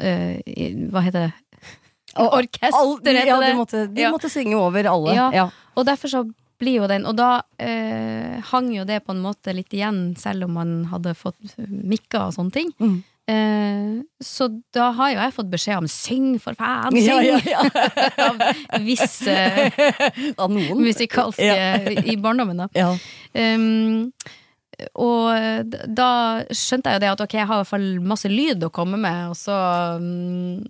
Hva 0.00 1.00
heter 1.04 1.26
det? 1.28 1.32
Orkester, 2.16 3.12
ja. 3.26 3.40
De 3.40 3.54
måtte, 3.56 3.86
de 3.94 4.00
Ja. 4.00 4.10
synge 4.28 4.56
over 4.56 4.84
alle. 4.84 5.14
Ja. 5.14 5.30
Ja. 5.32 5.50
Og 5.76 5.84
derfor 5.86 6.08
så 6.08 6.24
blir 6.58 6.80
jo 6.80 6.86
den 6.88 7.04
Og 7.06 7.16
da 7.16 7.42
eh, 7.58 8.40
hang 8.52 8.70
jo 8.74 8.84
det 8.84 9.02
på 9.04 9.12
en 9.12 9.20
måte 9.22 9.52
litt 9.54 9.72
igjen, 9.72 10.16
selv 10.16 10.44
om 10.44 10.52
man 10.56 10.84
hadde 10.86 11.14
fått 11.14 11.36
mikka 11.68 12.26
og 12.28 12.34
sånne 12.34 12.52
ting. 12.52 12.72
Mm. 12.80 13.02
Eh, 13.26 14.02
så 14.22 14.46
da 14.74 14.92
har 14.94 15.10
jo 15.10 15.18
jeg 15.18 15.34
fått 15.34 15.50
beskjed 15.50 15.80
om 15.82 15.88
'syng, 15.90 16.28
for 16.38 16.54
faen, 16.54 16.94
syng!' 16.94 17.02
Ja, 17.02 17.18
ja, 17.20 17.40
ja. 17.42 17.62
av 18.28 18.84
visse 18.86 19.34
Av 20.42 20.52
noen. 20.52 20.82
musikalske 20.84 22.04
i 22.06 22.16
barndommen, 22.22 22.62
da. 22.62 22.68
Ja. 22.76 22.92
Um, 23.34 24.12
og 24.94 25.72
da 25.88 26.08
skjønte 26.52 26.92
jeg 26.92 26.98
jo 26.98 27.02
det 27.02 27.12
at 27.14 27.20
ok, 27.24 27.34
jeg 27.40 27.48
har 27.48 27.58
i 27.58 27.64
hvert 27.64 27.72
fall 27.72 27.86
masse 28.04 28.28
lyd 28.30 28.62
å 28.62 28.70
komme 28.70 29.00
med, 29.00 29.30
og 29.32 29.38
så 29.40 29.56
um, 29.96 30.62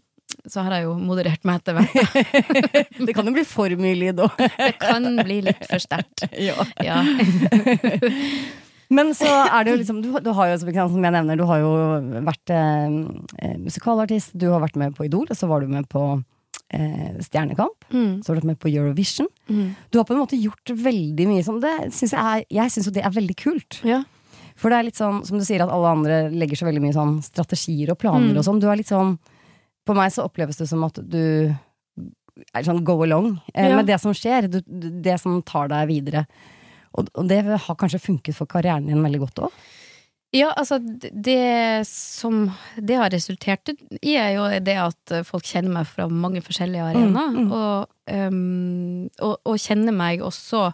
så 0.47 0.63
har 0.63 0.77
jeg 0.77 0.87
jo 0.87 0.95
moderert 0.99 1.43
meg 1.47 1.61
etter 1.61 1.75
hvert. 1.75 2.97
Det 3.07 3.15
kan 3.15 3.27
jo 3.27 3.35
bli 3.35 3.45
for 3.47 3.73
mye 3.81 3.97
lyd 3.99 4.23
òg. 4.23 4.39
Det 4.39 4.77
kan 4.79 5.09
bli 5.27 5.41
litt 5.49 5.65
for 5.67 5.83
sterkt. 5.83 6.27
Ja. 6.39 6.55
Ja. 6.83 7.03
Men 8.91 9.11
så 9.19 9.27
er 9.27 9.65
det 9.65 9.73
jo 9.73 9.79
liksom 9.81 10.03
Du, 10.03 10.13
du 10.23 10.31
har 10.33 10.49
jo 10.53 10.59
som 10.61 10.69
jeg 10.71 11.13
nevner, 11.13 11.37
du 11.37 11.45
har 11.45 11.59
jo 11.59 11.71
vært 12.27 12.51
eh, 12.55 12.97
eh, 13.43 13.57
musikalartist, 13.59 14.33
du 14.39 14.49
har 14.53 14.61
vært 14.63 14.77
med 14.77 14.95
på 14.95 15.05
Idol, 15.09 15.27
og 15.29 15.37
så 15.37 15.49
var 15.51 15.61
du 15.61 15.67
med 15.73 15.89
på 15.89 16.03
eh, 16.71 17.17
Stjernekamp. 17.21 17.89
Mm. 17.91 18.23
Så 18.23 18.31
har 18.31 18.37
du 18.37 18.41
vært 18.43 18.51
med 18.53 18.61
på 18.63 18.71
Eurovision. 18.71 19.27
Mm. 19.51 19.75
Du 19.91 19.99
har 19.99 20.05
på 20.07 20.15
en 20.15 20.21
måte 20.23 20.39
gjort 20.39 20.71
veldig 20.71 21.27
mye 21.31 21.43
sånn. 21.47 21.61
Det 21.65 21.75
synes 21.93 22.13
jeg 22.15 22.21
er, 22.23 22.45
jeg 22.61 22.71
syns 22.77 22.87
jo 22.87 22.95
det 22.95 23.05
er 23.07 23.17
veldig 23.17 23.37
kult. 23.43 23.81
Ja. 23.87 24.03
For 24.57 24.71
det 24.73 24.79
er 24.79 24.87
litt 24.89 24.97
sånn, 24.97 25.19
som 25.29 25.37
du 25.37 25.45
sier, 25.45 25.61
at 25.67 25.73
alle 25.75 25.91
andre 25.99 26.21
legger 26.33 26.57
så 26.63 26.65
veldig 26.71 26.81
mye 26.87 26.95
sånn 26.97 27.19
strategier 27.27 27.91
og 27.93 27.99
planer 28.01 28.31
Mm. 28.33 28.39
og 28.41 28.45
sånn. 28.47 28.61
Du 28.63 28.69
er 28.71 28.77
litt 28.81 28.89
sånn 28.93 29.19
På 29.87 29.95
meg 29.95 30.11
så 30.11 30.25
oppleves 30.27 30.57
det 30.59 30.67
som 30.67 30.83
at 30.83 30.97
du 30.99 31.55
er 32.55 32.63
sånn 32.67 32.83
go 32.85 32.97
along 33.05 33.37
eh, 33.55 33.69
Ja. 33.69 33.77
med 33.77 33.87
det 33.87 34.01
som 34.01 34.13
skjer. 34.13 34.49
Du- 34.51 34.63
det 35.03 35.21
som 35.21 35.43
tar 35.43 35.69
deg 35.69 35.87
videre. 35.89 36.27
Og, 36.97 37.11
og 37.15 37.29
det 37.31 37.43
har 37.47 37.79
kanskje 37.79 38.03
funket 38.03 38.37
for 38.37 38.49
karrieren 38.51 38.89
din 38.89 39.05
veldig 39.05 39.23
godt 39.27 39.45
òg. 39.49 39.59
Ja, 40.35 40.51
altså 40.59 40.81
det 40.83 41.87
som 41.89 42.49
det 42.77 42.97
har 42.99 43.13
resultert 43.15 43.71
i, 43.71 44.17
er 44.19 44.33
jo 44.35 44.49
det 44.65 44.75
at 44.83 45.15
folk 45.25 45.47
kjenner 45.47 45.79
meg 45.79 45.87
fra 45.89 46.09
mange 46.11 46.43
forskjellige 46.45 46.89
arenaer. 46.91 47.37
mm. 47.37 47.53
Og, 47.55 47.93
um, 48.11 49.07
og, 49.23 49.37
og 49.47 49.63
kjenner 49.63 49.95
meg 49.97 50.25
også 50.27 50.71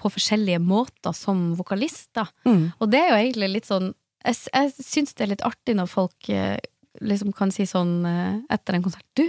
på 0.00 0.10
forskjellige 0.14 0.60
måter 0.62 1.16
som 1.16 1.50
vokalist, 1.58 2.10
da. 2.16 2.26
Mm. 2.48 2.70
Og 2.78 2.92
det 2.92 3.00
er 3.00 3.10
jo 3.10 3.18
egentlig 3.22 3.50
litt 3.56 3.68
sånn 3.68 3.92
Jeg, 4.20 4.36
jeg 4.52 4.84
syns 4.84 5.14
det 5.16 5.24
er 5.24 5.30
litt 5.32 5.44
artig 5.48 5.74
når 5.78 5.88
folk 5.88 6.28
eh, 6.28 6.58
liksom 7.00 7.32
kan 7.36 7.52
si 7.54 7.64
sånn 7.68 8.04
eh, 8.04 8.34
etter 8.52 8.76
en 8.76 8.84
konsert 8.84 9.06
Du, 9.16 9.24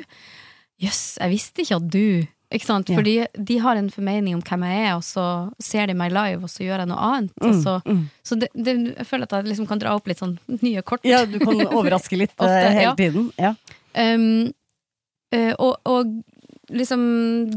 jøss, 0.84 1.16
jeg 1.16 1.32
visste 1.32 1.64
ikke 1.64 1.78
at 1.80 1.88
du 1.94 2.06
Ikke 2.52 2.68
sant? 2.68 2.90
Ja. 2.92 2.98
Fordi 3.00 3.14
de 3.48 3.58
har 3.64 3.80
en 3.80 3.90
formening 3.90 4.36
om 4.36 4.42
hvem 4.44 4.64
jeg 4.68 4.80
er, 4.86 4.96
og 4.98 5.04
så 5.08 5.26
ser 5.64 5.88
de 5.88 5.94
meg 5.96 6.12
live, 6.12 6.42
og 6.44 6.52
så 6.52 6.66
gjør 6.66 6.84
jeg 6.84 6.90
noe 6.92 7.06
annet. 7.08 7.32
Og 7.48 7.54
så, 7.64 7.78
Mm. 7.88 8.02
så 8.28 8.36
det, 8.42 8.50
det, 8.54 8.74
jeg 8.98 9.08
føler 9.08 9.24
at 9.30 9.36
jeg 9.38 9.48
liksom 9.54 9.68
kan 9.70 9.80
dra 9.80 9.94
opp 9.96 10.08
litt 10.12 10.20
sånn 10.20 10.38
nye 10.62 10.82
kort. 10.84 11.06
Ja, 11.08 11.24
du 11.26 11.40
kan 11.40 11.62
overraske 11.78 12.20
litt 12.20 12.34
Ofte, 12.36 12.52
eh, 12.52 12.74
hele 12.76 12.90
ja. 12.90 12.96
tiden. 13.00 13.32
Ja. 13.40 13.54
Um, 13.96 14.52
eh, 15.32 15.54
og, 15.58 15.80
og 15.88 16.12
liksom 16.72 17.02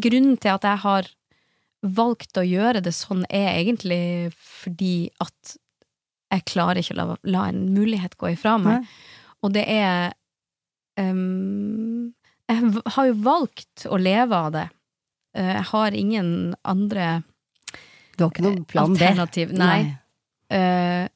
grunnen 0.02 0.38
til 0.38 0.54
at 0.54 0.62
jeg 0.66 0.82
har 0.86 1.10
valgt 1.84 2.38
å 2.40 2.46
gjøre 2.46 2.80
det 2.80 2.94
sånn, 2.96 3.26
er 3.28 3.50
egentlig 3.58 4.30
fordi 4.38 5.10
at 5.20 5.56
jeg 6.32 6.46
klarer 6.50 6.80
ikke 6.80 6.94
å 6.94 7.00
la, 7.02 7.16
la 7.34 7.48
en 7.50 7.66
mulighet 7.74 8.14
gå 8.18 8.30
ifra 8.32 8.56
meg. 8.62 8.86
Nei. 8.86 9.34
Og 9.44 9.52
det 9.52 9.66
er 9.68 10.14
um, 10.98 12.14
Jeg 12.48 12.72
har 12.96 13.06
jo 13.10 13.14
valgt 13.26 13.84
å 13.90 13.98
leve 14.00 14.38
av 14.38 14.54
det. 14.54 14.64
Eh, 15.34 15.52
jeg 15.56 15.64
har 15.72 15.90
ingen 15.98 16.54
andre 16.64 17.22
Du 18.16 18.24
har 18.24 18.30
ikke 18.30 18.42
noen 18.46 18.64
plan 18.70 18.92
B? 18.94 19.00
alternativ. 19.00 19.52
Nei. 19.58 19.96
Eh, 20.50 21.08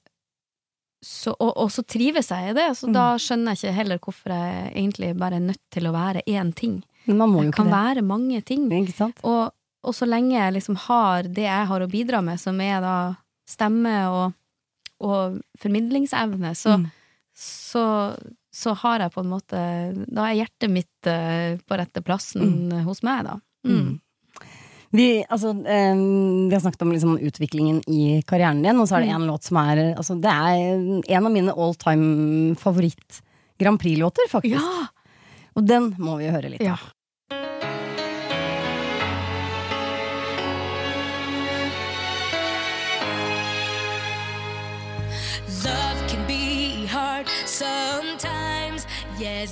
så, 1.05 1.31
og, 1.39 1.53
og 1.63 1.69
så 1.71 1.85
trives 1.87 2.29
jeg 2.35 2.51
i 2.51 2.55
det, 2.57 2.71
så 2.77 2.89
Mm. 2.89 2.93
da 2.97 3.05
skjønner 3.23 3.55
jeg 3.55 3.61
ikke 3.63 3.77
heller 3.77 3.99
hvorfor 4.03 4.33
jeg 4.35 4.73
egentlig 4.75 5.13
bare 5.17 5.37
er 5.39 5.45
nødt 5.47 5.63
til 5.71 5.87
å 5.87 5.93
være 5.95 6.23
én 6.27 6.51
ting. 6.55 6.81
Men 7.07 7.19
man 7.19 7.31
må 7.31 7.43
jo 7.45 7.51
Jeg 7.53 7.55
kan 7.55 7.67
det. 7.71 7.73
være 7.73 8.03
mange 8.03 8.41
ting. 8.45 8.69
Og, 9.23 9.53
og 9.85 9.95
så 9.95 10.09
lenge 10.11 10.35
jeg 10.35 10.55
liksom 10.59 10.77
har 10.89 11.23
det 11.23 11.45
jeg 11.47 11.67
har 11.71 11.81
å 11.81 11.89
bidra 11.91 12.21
med, 12.25 12.41
som 12.41 12.59
er 12.61 12.81
da 12.83 12.97
stemme 13.49 13.95
og, 14.11 14.35
og 15.01 15.39
formidlingsevne, 15.63 16.51
så, 16.59 16.75
Mm. 16.81 16.91
så, 17.39 17.85
så 18.53 18.75
har 18.75 18.99
jeg 18.99 19.13
på 19.15 19.21
en 19.23 19.31
måte 19.31 20.05
Da 20.11 20.27
er 20.33 20.35
hjertet 20.45 20.71
mitt 20.71 21.07
eh, 21.07 21.57
på 21.63 21.79
rette 21.79 22.03
plassen 22.03 22.73
hos 22.85 23.03
meg, 23.07 23.23
da. 23.25 23.39
Mm. 23.65 24.01
Mm. 24.89 24.97
Vi, 24.97 25.25
altså, 25.29 25.51
eh, 25.69 25.95
vi 26.49 26.55
har 26.55 26.61
snakket 26.61 26.83
om 26.83 26.93
liksom, 26.93 27.19
utviklingen 27.19 27.83
i 27.89 28.23
karrieren 28.27 28.63
din, 28.63 28.81
og 28.81 28.89
så 28.89 28.97
er 28.97 29.01
det 29.05 29.09
Mm. 29.13 29.23
en 29.23 29.29
låt 29.29 29.43
som 29.45 29.57
er 29.57 29.95
altså, 29.95 30.21
Det 30.21 30.31
er 30.31 31.03
en 31.17 31.27
av 31.27 31.33
mine 31.33 31.53
all 31.53 31.75
time 31.75 32.55
favoritt 32.57 33.21
Grand 33.59 33.81
Prix-låter, 33.81 34.29
faktisk. 34.31 34.63
Ja! 34.63 34.87
Og 35.57 35.67
den 35.67 35.95
må 35.99 36.17
vi 36.19 36.31
høre 36.31 36.49
litt 36.49 36.63
ja. 36.63 36.73
av. 36.79 36.95
Love 37.31 37.58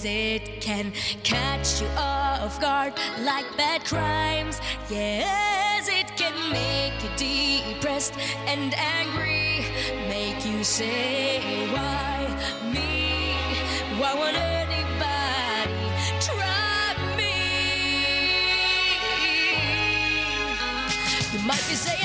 It 0.04 0.60
can 0.60 0.92
catch 1.22 1.80
you 1.80 1.88
off 1.96 2.60
guard 2.60 2.92
like 3.20 3.46
bad 3.56 3.84
crimes. 3.84 4.60
Yes, 4.90 5.88
it 5.88 6.14
can 6.16 6.34
make 6.52 6.92
you 7.02 7.10
depressed 7.16 8.14
and 8.46 8.74
angry. 8.74 9.64
Make 10.08 10.44
you 10.44 10.62
say, 10.64 11.40
Why 11.72 12.26
me? 12.72 13.34
Why 13.98 14.14
won't 14.14 14.36
anybody 14.36 15.88
try 16.20 16.94
me? 17.16 17.34
You 21.32 21.40
might 21.46 21.64
be 21.68 21.74
saying, 21.74 21.95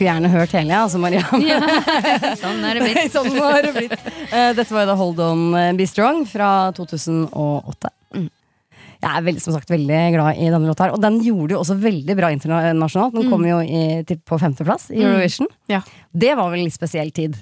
skulle 0.00 0.14
gjerne 0.14 0.32
hørt 0.32 0.52
hele, 0.56 0.76
altså 0.80 0.98
Maria. 1.00 1.22
Ja, 1.50 2.34
sånn 2.40 2.62
er 2.64 2.78
det 2.78 2.86
blitt. 2.86 3.12
sånn 3.16 3.34
er 3.36 3.66
det 3.66 3.72
blitt. 3.76 3.96
Eh, 4.30 4.52
Dette 4.56 4.72
var 4.72 4.86
jo 4.86 4.88
da 4.88 4.96
Hold 4.96 5.20
On 5.24 5.42
eh, 5.58 5.72
Be 5.76 5.86
Strong 5.88 6.24
fra 6.30 6.70
2008. 6.76 7.90
Jeg 9.00 9.16
er 9.16 9.24
veldig, 9.24 9.40
som 9.40 9.54
sagt 9.56 9.70
veldig 9.72 10.00
glad 10.12 10.40
i 10.40 10.48
denne 10.52 10.68
låta, 10.68 10.86
her 10.86 10.94
og 10.96 11.00
den 11.00 11.20
gjorde 11.24 11.54
jo 11.54 11.60
også 11.62 11.76
veldig 11.80 12.16
bra 12.18 12.28
internasjonalt. 12.34 13.14
Den 13.16 13.30
kom 13.32 13.46
jo 13.48 13.60
i, 13.64 13.84
til, 14.08 14.20
på 14.28 14.36
femteplass 14.40 14.90
i 14.92 15.00
Eurovision. 15.00 15.48
Ja. 15.72 15.80
Det 16.12 16.34
var 16.36 16.50
vel 16.52 16.60
en 16.60 16.68
litt 16.68 16.76
spesiell 16.76 17.12
tid. 17.16 17.38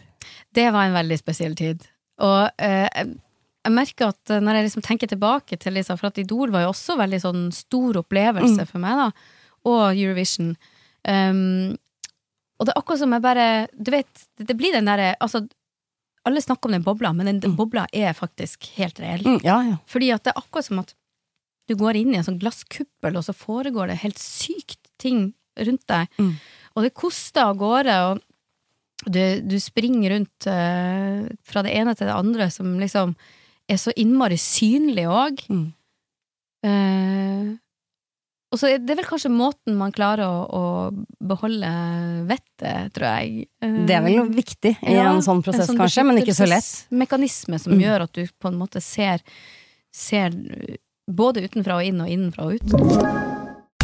Det 0.54 0.68
var 0.74 0.86
en 0.86 0.98
veldig 0.98 1.18
spesiell 1.18 1.56
tid. 1.58 1.82
Og 2.22 2.62
eh, 2.62 2.86
jeg, 2.86 3.74
merker 3.74 4.12
at 4.12 4.34
eh, 4.34 4.42
når 4.42 4.60
jeg 4.60 4.68
liksom 4.68 4.86
tenker 4.86 5.10
tilbake 5.10 5.58
til 5.58 5.74
Lisa, 5.78 5.98
For 5.98 6.10
at 6.10 6.22
Idol 6.22 6.54
var 6.54 6.66
jo 6.66 6.70
også 6.70 6.98
veldig 6.98 7.20
sånn 7.26 7.44
stor 7.54 8.02
opplevelse 8.02 8.66
for 8.70 8.82
meg, 8.82 9.02
da. 9.02 9.34
Og 9.66 9.82
Eurovision. 9.98 10.54
Um, 11.06 11.74
og 12.58 12.66
det 12.66 12.74
er 12.74 12.80
akkurat 12.80 13.00
som 13.00 13.14
jeg 13.14 13.22
bare 13.22 13.46
Du 13.72 13.90
vet, 13.94 14.22
det, 14.42 14.56
blir 14.58 14.74
den 14.74 14.88
derre 14.90 15.12
Altså, 15.22 15.44
alle 16.26 16.42
snakker 16.42 16.68
om 16.68 16.74
den 16.74 16.84
bobla, 16.84 17.12
men 17.16 17.30
den, 17.30 17.40
den 17.40 17.54
bobla 17.56 17.86
er 17.94 18.12
faktisk 18.12 18.66
helt 18.76 18.98
reell. 19.00 19.22
Mm, 19.24 19.38
ja, 19.46 19.58
ja. 19.64 19.76
Fordi 19.88 20.10
at 20.12 20.26
det 20.26 20.34
er 20.34 20.40
akkurat 20.42 20.66
som 20.66 20.82
at 20.82 20.92
du 21.68 21.76
går 21.78 21.96
inn 22.00 22.12
i 22.12 22.18
en 22.18 22.26
sånn 22.26 22.40
glasskuppel, 22.40 23.16
og 23.16 23.24
så 23.24 23.32
foregår 23.36 23.88
det 23.88 24.00
helt 24.02 24.20
sykt 24.20 24.90
ting 25.00 25.30
rundt 25.56 25.86
deg. 25.88 26.10
Mm. 26.20 26.34
Og 26.74 26.84
det 26.84 26.92
koster 26.96 27.48
av 27.48 27.56
gårde, 27.60 27.96
og 28.10 29.08
du, 29.08 29.22
du 29.46 29.56
springer 29.62 30.16
rundt 30.16 30.48
uh, 30.50 31.28
fra 31.48 31.64
det 31.64 31.72
ene 31.80 31.94
til 31.96 32.10
det 32.10 32.16
andre, 32.18 32.50
som 32.52 32.76
liksom 32.80 33.14
er 33.68 33.80
så 33.80 33.94
innmari 34.00 34.38
synlig 34.40 35.06
òg. 35.12 35.42
Mm. 35.52 35.66
Eh, 36.66 37.50
og 38.50 38.58
så 38.58 38.68
er 38.72 38.78
det 38.80 38.94
vel 38.96 39.04
kanskje 39.04 39.28
måten 39.30 39.74
man 39.76 39.92
klarer 39.92 40.24
å, 40.24 40.44
å 40.48 40.62
beholde 41.20 41.68
vettet, 42.30 42.92
tror 42.96 43.06
jeg. 43.18 43.48
Eh, 43.60 43.74
Det 43.86 43.94
er 43.98 44.02
vel 44.06 44.16
noe 44.16 44.28
viktig 44.32 44.72
i 44.88 44.94
ja, 44.96 45.10
en 45.12 45.20
sånn 45.24 45.42
prosess, 45.44 45.68
kanskje, 45.76 46.04
men 46.08 46.22
ikke 46.22 46.34
så 46.38 46.48
lett. 46.48 46.70
Mekanisme 46.90 47.58
som 47.60 47.72
Mm. 47.76 47.82
gjør 47.84 48.06
at 48.08 48.12
du 48.16 48.24
på 48.40 48.48
en 48.48 48.56
måte 48.58 48.80
ser, 48.80 49.20
ser 49.92 50.30
både 51.08 51.44
utenfra 51.44 51.76
og 51.76 51.84
inn, 51.84 52.00
og 52.00 52.08
innenfra 52.08 52.48
og 52.48 52.54
ut. 52.56 53.78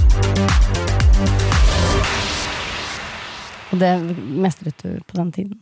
Og 3.75 3.81
det 3.81 3.93
mestret 4.45 4.83
du 4.85 5.01
på 5.09 5.17
den 5.19 5.33
tiden. 5.35 5.61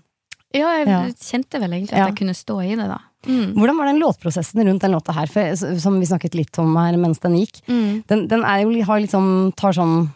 Ja, 0.52 0.68
jeg 0.78 0.86
Ja. 0.88 1.02
kjente 1.16 1.58
vel 1.60 1.70
egentlig 1.72 1.92
at 1.92 1.98
Ja. 1.98 2.06
jeg 2.08 2.16
kunne 2.16 2.34
stå 2.34 2.60
i 2.64 2.74
det, 2.76 2.86
da. 2.88 2.98
Mm. 3.26 3.52
Hvordan 3.54 3.76
var 3.78 3.86
den 3.90 4.00
låtprosessen 4.02 4.64
rundt 4.66 4.82
den 4.82 4.92
låta 4.94 5.12
her, 5.16 5.26
for, 5.30 5.54
som 5.78 6.00
vi 6.00 6.06
snakket 6.10 6.34
litt 6.34 6.58
om 6.58 6.74
her 6.76 6.96
mens 7.00 7.18
den 7.22 7.36
gikk? 7.38 7.60
Mm. 7.68 8.02
Den, 8.08 8.26
den 8.28 8.44
er 8.44 8.64
jo, 8.64 8.72
har 8.88 9.00
liksom, 9.04 9.52
tar 9.56 9.72
sånn 9.76 10.10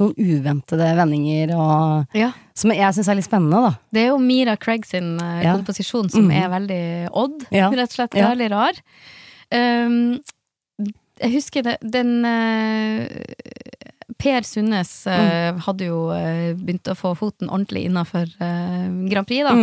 noen 0.00 0.14
uventede 0.16 0.86
vendinger, 0.96 1.50
og, 1.60 2.16
Ja. 2.16 2.30
som 2.56 2.72
jeg 2.72 2.94
syns 2.96 3.08
er 3.12 3.18
litt 3.18 3.26
spennende, 3.28 3.60
da. 3.66 3.72
Det 3.92 4.00
er 4.00 4.06
jo 4.14 4.18
Mira 4.18 4.56
Craig 4.56 4.86
sin 4.88 5.18
eh, 5.20 5.42
Ja. 5.44 5.56
komposisjon 5.58 6.08
som 6.10 6.24
mm. 6.24 6.32
er 6.38 6.48
veldig 6.48 6.84
odd, 7.12 7.46
Ja. 7.52 7.68
rett 7.68 7.92
og 7.92 7.98
slett. 7.98 8.16
Veldig 8.16 8.50
rar. 8.50 8.80
Um, 9.52 10.20
jeg 11.20 11.32
husker 11.34 11.62
det, 11.66 11.76
den 11.84 12.24
uh, 12.24 13.04
Per 14.20 14.42
Sundnes 14.48 15.06
uh, 15.06 15.52
Mm. 15.52 15.60
hadde 15.66 15.84
jo 15.90 15.98
uh, 16.12 16.54
begynt 16.56 16.88
å 16.88 16.96
få 16.96 17.12
foten 17.18 17.50
ordentlig 17.50 17.84
innafor 17.88 18.26
Grand 18.38 19.26
Prix, 19.28 19.44
da. 19.44 19.54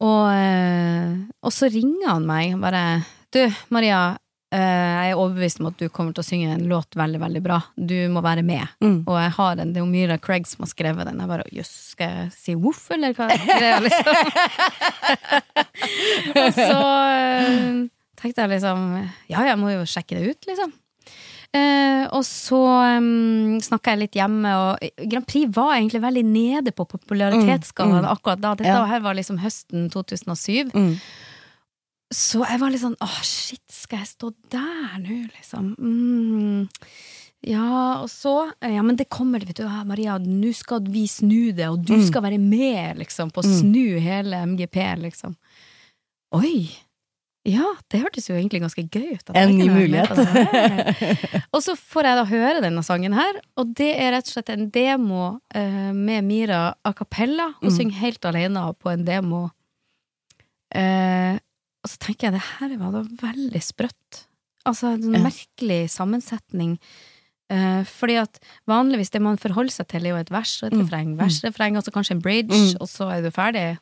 Og, 0.00 0.32
eh, 0.32 1.12
og 1.44 1.52
så 1.52 1.68
ringer 1.72 2.14
han 2.14 2.26
meg 2.28 2.54
og 2.56 2.62
bare 2.64 2.82
Du, 3.30 3.42
Maria, 3.74 4.16
eh, 4.54 4.58
jeg 4.58 5.12
er 5.12 5.20
overbevist 5.20 5.60
om 5.60 5.68
at 5.70 5.78
du 5.78 5.90
kommer 5.92 6.16
til 6.16 6.24
å 6.24 6.26
synge 6.26 6.54
en 6.54 6.66
låt 6.70 6.96
veldig, 6.98 7.20
veldig 7.22 7.42
bra. 7.44 7.60
Du 7.76 7.96
må 8.12 8.22
være 8.24 8.42
med. 8.46 8.64
Mm. 8.82 9.02
Og 9.04 9.14
jeg 9.20 9.34
har 9.36 9.62
en, 9.62 9.74
det 9.74 9.80
er 9.80 9.84
jo 9.84 9.92
Myra 9.92 10.18
Craig 10.18 10.48
som 10.50 10.64
har 10.64 10.72
skrevet 10.72 11.06
den. 11.06 11.20
Jeg 11.22 11.30
bare 11.30 11.46
jøss, 11.54 11.72
skal 11.92 12.16
jeg 12.16 12.34
si 12.34 12.56
voff, 12.58 12.86
eller 12.96 13.14
hva 13.14 13.28
er 13.30 13.46
greia, 13.46 13.78
liksom? 13.84 14.34
og 16.42 16.58
så 16.58 16.80
eh, 16.80 17.80
tenkte 18.20 18.44
jeg 18.44 18.54
liksom 18.56 18.86
Ja, 19.30 19.44
jeg 19.46 19.58
må 19.60 19.74
jo 19.76 19.86
sjekke 19.88 20.18
det 20.18 20.32
ut, 20.34 20.50
liksom. 20.50 20.74
Eh, 21.52 22.04
og 22.14 22.22
så 22.22 22.58
um, 22.98 23.56
snakka 23.58 23.90
jeg 23.96 23.98
litt 24.04 24.14
hjemme, 24.20 24.50
og 24.54 25.08
Grand 25.10 25.26
Prix 25.26 25.50
var 25.56 25.72
egentlig 25.74 26.00
veldig 26.04 26.22
nede 26.24 26.70
på 26.72 26.86
popularitetsskalaen 26.86 28.04
Mm, 28.04 28.06
mm. 28.06 28.12
akkurat 28.12 28.40
da. 28.40 28.54
Dette 28.54 28.68
Ja. 28.70 28.84
her 28.86 29.00
var 29.00 29.14
liksom 29.18 29.38
høsten 29.42 29.88
2007. 29.90 30.70
Mm. 30.72 30.94
Så 32.12 32.44
jeg 32.46 32.58
var 32.60 32.70
litt 32.70 32.82
sånn 32.82 32.96
åh, 33.00 33.20
shit, 33.22 33.62
skal 33.70 33.98
jeg 34.00 34.08
stå 34.14 34.32
der 34.50 34.98
nå, 35.02 35.18
liksom? 35.34 35.74
Mm. 35.78 36.68
Ja, 37.46 38.02
og 38.02 38.08
så 38.10 38.52
Ja, 38.62 38.82
men 38.82 38.96
det 38.96 39.08
kommer, 39.08 39.40
vet 39.40 39.56
du, 39.56 39.62
ja, 39.64 39.82
Maria, 39.84 40.18
nå 40.18 40.52
skal 40.54 40.80
vi 40.86 41.06
snu 41.06 41.52
det, 41.54 41.68
og 41.68 41.84
du 41.84 41.94
Mm. 41.96 42.06
skal 42.06 42.22
være 42.22 42.38
med, 42.38 42.98
liksom, 42.98 43.30
på 43.32 43.40
å 43.42 43.46
Mm. 43.46 43.60
snu 43.60 43.98
hele 44.00 44.36
MGP, 44.46 44.96
liksom. 45.02 45.36
Oi! 46.32 46.68
Ja, 47.48 47.64
det 47.88 48.02
hørtes 48.02 48.26
jo 48.28 48.34
egentlig 48.36 48.60
ganske 48.60 48.82
gøy 48.92 49.14
ut. 49.16 49.30
En 49.34 49.54
ny 49.56 49.64
det 49.64 49.72
mulighet. 49.72 51.44
og 51.56 51.62
så 51.64 51.72
får 51.74 52.04
jeg 52.10 52.18
da 52.18 52.24
høre 52.28 52.60
denne 52.60 52.82
sangen 52.84 53.14
her, 53.16 53.38
og 53.56 53.70
det 53.78 53.94
er 53.96 54.12
rett 54.12 54.28
og 54.28 54.34
slett 54.34 54.50
en 54.52 54.66
demo 54.74 55.22
uh, 55.56 55.92
med 55.96 56.24
Mira 56.28 56.74
a 56.84 56.92
cappella. 56.92 57.54
Hun 57.62 57.70
Mm. 57.70 57.76
synger 57.78 57.96
helt 58.02 58.24
alene 58.28 58.66
på 58.76 58.92
en 58.92 59.04
demo. 59.08 59.46
Uh, 60.74 61.38
og 61.80 61.88
så 61.90 61.96
tenker 62.04 62.28
jeg 62.28 62.36
det 62.36 62.44
her 62.60 62.76
var 62.78 62.92
da 62.98 63.02
veldig 63.24 63.62
sprøtt. 63.64 64.24
Altså 64.68 64.92
en 64.94 65.02
sånn 65.02 65.16
Ja. 65.16 65.24
merkelig 65.24 65.80
sammensetning. 65.90 66.76
Uh, 67.50 67.82
fordi 67.88 68.18
at 68.20 68.36
vanligvis 68.68 69.10
det 69.10 69.22
man 69.24 69.38
forholder 69.40 69.72
seg 69.72 69.88
til, 69.88 70.04
er 70.06 70.10
jo 70.12 70.16
et 70.20 70.30
vers 70.30 70.62
og 70.62 70.68
et 70.68 70.76
Mm. 70.78 70.82
refreng. 70.84 71.16
Vers, 71.16 71.40
refreng, 71.42 71.76
og 71.76 71.82
så 71.84 71.90
kanskje 71.90 72.12
en 72.12 72.20
bridge, 72.22 72.52
Mm. 72.52 72.76
og 72.80 72.86
så 72.86 73.08
er 73.16 73.22
du 73.22 73.30
ferdig. 73.30 73.78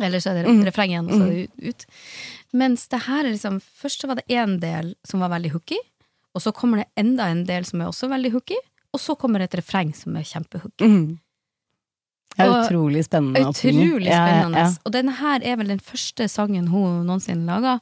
Eller 0.00 0.18
så 0.20 0.30
er 0.30 0.42
det 0.42 0.46
Mm. 0.52 0.64
refreng 0.64 0.90
igjen, 0.90 1.08
og 1.10 1.12
så 1.18 1.22
er 1.22 1.30
det 1.30 1.50
ut, 1.50 1.64
ut. 1.68 1.86
Mens 2.52 2.84
det 2.92 3.02
her 3.06 3.24
er 3.24 3.32
liksom 3.32 3.58
Først 3.64 4.02
så 4.02 4.10
var 4.10 4.18
det 4.20 4.28
én 4.28 4.58
del 4.60 4.94
som 5.08 5.22
var 5.24 5.32
veldig 5.32 5.54
hooky, 5.54 5.78
og 6.36 6.44
så 6.44 6.52
kommer 6.56 6.82
det 6.82 6.88
enda 7.00 7.28
en 7.32 7.44
del 7.48 7.64
som 7.68 7.80
er 7.80 7.90
også 7.90 8.08
veldig 8.12 8.32
hooky, 8.34 8.58
og 8.92 9.00
så 9.00 9.16
kommer 9.16 9.40
det 9.40 9.50
et 9.50 9.60
refreng 9.62 9.92
som 9.96 10.16
er 10.20 10.26
kjempehooky. 10.28 10.88
Mm. 10.88 11.06
Det 12.32 12.44
er 12.44 12.52
utrolig 12.62 13.04
spennende. 13.04 13.40
Utrolig 13.50 14.08
Ja, 14.08 14.20
ja, 14.20 14.26
spennende. 14.26 14.58
ja. 14.58 14.68
Og 14.84 14.92
denne 14.94 15.16
her 15.18 15.44
er 15.44 15.56
vel 15.60 15.72
den 15.74 15.82
første 15.84 16.28
sangen 16.32 16.68
hun 16.72 17.02
noensinne 17.08 17.44
laga. 17.48 17.78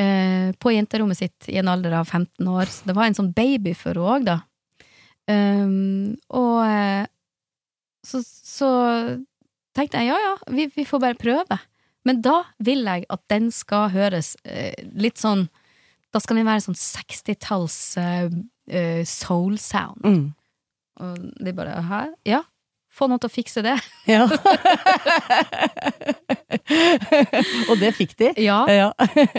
Eh, 0.00 0.52
på 0.56 0.72
jenterommet 0.72 1.18
sitt 1.18 1.48
i 1.52 1.58
en 1.60 1.68
alder 1.68 1.98
av 1.98 2.08
15 2.08 2.48
år. 2.48 2.70
Så 2.72 2.88
det 2.88 2.96
var 2.96 3.08
en 3.08 3.16
sånn 3.18 3.32
baby 3.36 3.74
for 3.76 3.92
henne 3.92 4.14
òg, 4.16 4.28
da. 4.28 4.38
Um, 5.30 6.16
og 6.34 6.64
eh, 6.66 7.04
så, 8.02 8.22
så 8.24 8.70
tenkte 9.76 10.00
jeg 10.00 10.08
ja 10.08 10.16
ja, 10.18 10.32
vi, 10.50 10.64
vi 10.74 10.86
får 10.88 11.02
bare 11.04 11.20
prøve. 11.20 11.58
Men 12.10 12.18
da 12.26 12.40
vil 12.58 12.82
jeg 12.88 13.04
at 13.14 13.20
den 13.30 13.50
skal 13.54 13.86
høres 13.94 14.32
eh, 14.42 14.74
litt 14.98 15.20
sånn 15.22 15.46
Da 16.10 16.18
skal 16.18 16.40
den 16.40 16.48
være 16.48 16.64
sånn 16.64 16.74
60-talls 16.74 17.76
eh, 18.02 18.30
eh, 18.66 19.02
soul 19.06 19.54
sound. 19.62 20.02
Mm. 20.02 20.24
Og 21.00 21.20
de 21.46 21.52
bare 21.54 21.76
hæ? 21.86 22.00
Ja, 22.26 22.40
få 22.90 23.06
noen 23.06 23.22
til 23.22 23.30
å 23.30 23.36
fikse 23.36 23.62
det. 23.62 23.76
Ja. 24.10 24.24
og 27.70 27.76
det 27.80 27.92
fikk 27.98 28.16
de. 28.18 28.32
Ja, 28.42 28.64
Ja. 28.70 28.88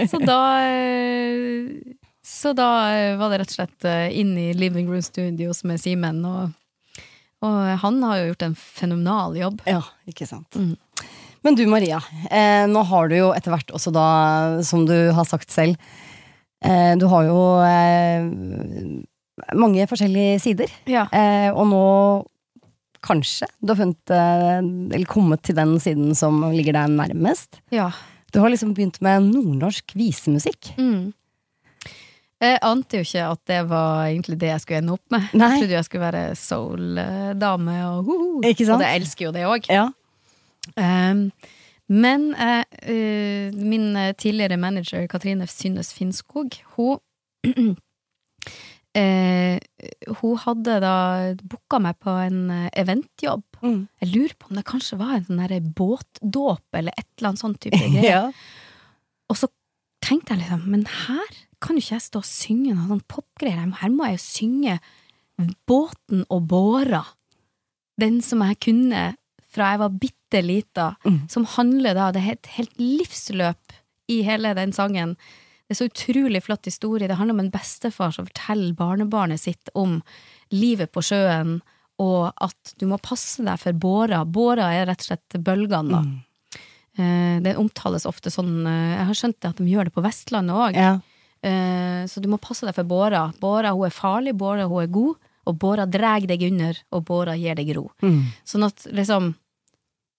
så 0.08 0.22
da 0.24 0.40
eh, 0.64 1.68
Så 2.24 2.54
da 2.56 2.70
eh, 2.94 3.18
var 3.20 3.32
det 3.34 3.42
rett 3.42 3.52
og 3.52 3.58
slett 3.60 3.88
inn 4.16 4.32
i 4.40 4.52
Living 4.56 4.88
Room 4.90 5.02
Studios 5.04 5.64
med 5.68 5.82
Simen, 5.82 6.24
og, 6.26 6.52
og 7.44 7.60
han 7.84 8.00
har 8.06 8.22
jo 8.22 8.28
gjort 8.32 8.46
en 8.48 8.56
fenomenal 8.56 9.36
jobb. 9.40 9.62
ja, 9.68 9.82
ikke 10.08 10.28
sant. 10.30 10.56
Mm. 10.56 10.76
Men 11.44 11.56
du 11.58 11.64
Maria, 11.70 11.98
eh, 12.30 12.68
nå 12.70 12.84
har 12.86 13.10
du 13.10 13.16
jo 13.18 13.30
etter 13.34 13.54
hvert 13.56 13.72
også 13.74 13.92
da, 13.96 14.08
som 14.66 14.84
du 14.86 14.94
har 15.16 15.26
sagt 15.26 15.50
selv, 15.54 15.80
eh, 16.64 16.94
du 17.02 17.08
har 17.10 17.26
jo 17.26 17.40
eh, 17.66 18.28
mange 19.58 19.88
forskjellige 19.90 20.36
sider. 20.44 20.70
Ja. 20.86 21.08
Eh, 21.10 21.50
og 21.50 21.66
nå 21.72 21.82
kanskje 23.02 23.48
du 23.66 23.72
har 23.74 23.80
funnet 23.80 24.12
eh, 24.14 24.60
Eller 24.94 25.08
kommet 25.10 25.42
til 25.42 25.56
den 25.58 25.72
siden 25.82 26.12
som 26.14 26.44
ligger 26.54 26.78
deg 26.78 26.94
nærmest. 26.98 27.62
ja. 27.74 27.90
Du 28.32 28.38
har 28.40 28.48
liksom 28.48 28.70
begynt 28.72 29.02
med 29.04 29.26
nordnorsk 29.28 29.92
visemusikk. 30.00 30.70
Mm. 30.78 31.10
Jeg 32.40 32.60
ante 32.64 33.02
jo 33.02 33.04
ikke 33.04 33.26
at 33.28 33.42
det 33.52 33.58
var 33.68 34.06
egentlig 34.06 34.38
det 34.40 34.54
jeg 34.54 34.62
skulle 34.64 34.80
ende 34.80 34.94
opp 34.96 35.04
med. 35.12 35.26
Nei. 35.36 35.50
Jeg 35.50 35.66
trodde 35.66 35.76
jeg 35.76 35.88
skulle 35.90 36.06
være 36.06 36.22
soul-dame 36.40 37.76
og 37.90 38.08
ho-ho. 38.08 38.30
Ikke 38.48 38.64
sant? 38.70 38.78
Og 38.78 38.86
det 38.86 38.94
elsker 39.02 39.26
jo 39.28 39.34
det 39.36 39.44
òg. 39.50 39.68
Ja. 39.68 39.90
Um, 40.78 41.32
men 41.92 42.30
eh, 42.40 42.64
eh, 42.88 43.54
min 43.54 43.96
eh, 44.00 44.14
tidligere 44.16 44.58
manager 44.58 45.08
Katrine 45.12 45.48
Synnes 45.50 45.92
Finnskog, 45.94 46.56
hun 46.78 47.00
eh, 48.96 49.58
Hun 50.22 50.38
hadde 50.46 50.78
da 50.84 50.96
booka 51.42 51.82
meg 51.84 51.98
på 52.00 52.14
en 52.24 52.70
eventjobb. 52.72 53.44
Mm. 53.62 53.82
Jeg 54.04 54.12
lurer 54.14 54.36
på 54.40 54.52
om 54.52 54.60
det 54.60 54.68
kanskje 54.70 55.00
var 55.02 55.18
en 55.18 55.28
sånn 55.28 55.72
båtdåp 55.76 56.80
eller 56.80 56.96
et 56.96 57.08
eller 57.18 57.32
annet 57.32 57.44
sånn 57.44 57.58
type 57.60 57.82
greie. 57.92 58.06
ja. 58.08 58.24
Og 59.32 59.40
så 59.40 59.52
tenkte 60.04 60.36
jeg 60.36 60.46
liksom, 60.46 60.66
men 60.72 60.86
her 60.86 61.40
kan 61.62 61.78
jo 61.78 61.84
ikke 61.84 61.98
jeg 61.98 62.08
stå 62.08 62.22
og 62.24 62.28
synge 62.28 62.74
noe 62.74 62.90
sånn 62.90 63.06
popgreier. 63.12 63.68
Her 63.82 63.92
må 63.94 64.08
jeg 64.10 64.20
jo 64.20 64.26
synge 64.30 64.82
Båten 65.66 66.22
og 66.30 66.44
båra. 66.52 67.02
den 67.98 68.20
som 68.22 68.42
jeg 68.46 68.60
kunne 68.62 69.16
fra 69.52 69.72
jeg 69.74 69.80
var 69.82 69.96
bitte 70.02 70.21
lita, 70.40 70.96
Mm. 71.04 71.28
som 71.30 71.44
handler 71.46 71.94
da 71.94 72.12
Det 72.12 72.22
er 72.24 72.32
et 72.32 72.48
helt 72.56 72.78
livsløp 72.80 73.74
i 74.10 74.22
hele 74.24 74.54
den 74.56 74.72
sangen. 74.72 75.16
Det 75.68 75.76
er 75.80 75.86
så 75.86 75.90
utrolig 75.90 76.42
flott 76.44 76.66
historie. 76.66 77.08
Det 77.08 77.16
handler 77.18 77.34
om 77.34 77.40
en 77.46 77.52
bestefar 77.52 78.12
som 78.14 78.26
forteller 78.26 78.74
barnebarnet 78.76 79.40
sitt 79.40 79.70
om 79.76 80.02
livet 80.52 80.92
på 80.92 81.02
sjøen, 81.02 81.62
og 82.00 82.34
at 82.42 82.74
du 82.78 82.86
må 82.88 82.98
passe 83.02 83.44
deg 83.46 83.60
for 83.60 83.72
båra. 83.74 84.26
Båra 84.26 84.72
er 84.74 84.86
rett 84.88 85.00
og 85.02 85.08
slett 85.12 85.44
bølgene, 85.44 85.92
da. 85.92 86.02
Mm. 86.02 86.20
Eh, 86.98 87.40
Det 87.42 87.56
omtales 87.58 88.06
ofte 88.06 88.30
sånn 88.30 88.66
eh, 88.68 88.98
Jeg 88.98 89.06
har 89.08 89.14
skjønt 89.14 89.46
at 89.48 89.56
de 89.58 89.64
gjør 89.64 89.86
det 89.86 89.94
på 89.94 90.04
Vestlandet 90.04 90.56
òg. 90.56 90.76
Ja. 90.76 91.00
Eh, 91.44 92.06
Så 92.08 92.20
du 92.22 92.28
må 92.28 92.38
passe 92.42 92.66
deg 92.66 92.76
for 92.76 92.84
båra. 92.84 93.32
Båra 93.40 93.72
hun 93.72 93.86
er 93.86 93.90
farlig, 93.96 94.34
båra 94.38 94.68
hun 94.68 94.84
er 94.84 94.88
god, 94.88 95.16
og 95.48 95.58
båra 95.58 95.86
drar 95.90 96.20
deg 96.28 96.42
under, 96.52 96.76
og 96.92 97.06
båra 97.06 97.38
gir 97.40 97.56
deg 97.56 97.76
ro. 97.76 97.92
Mm. 98.02 98.26
Sånn 98.46 98.66
at 98.66 98.76
liksom 98.92 99.36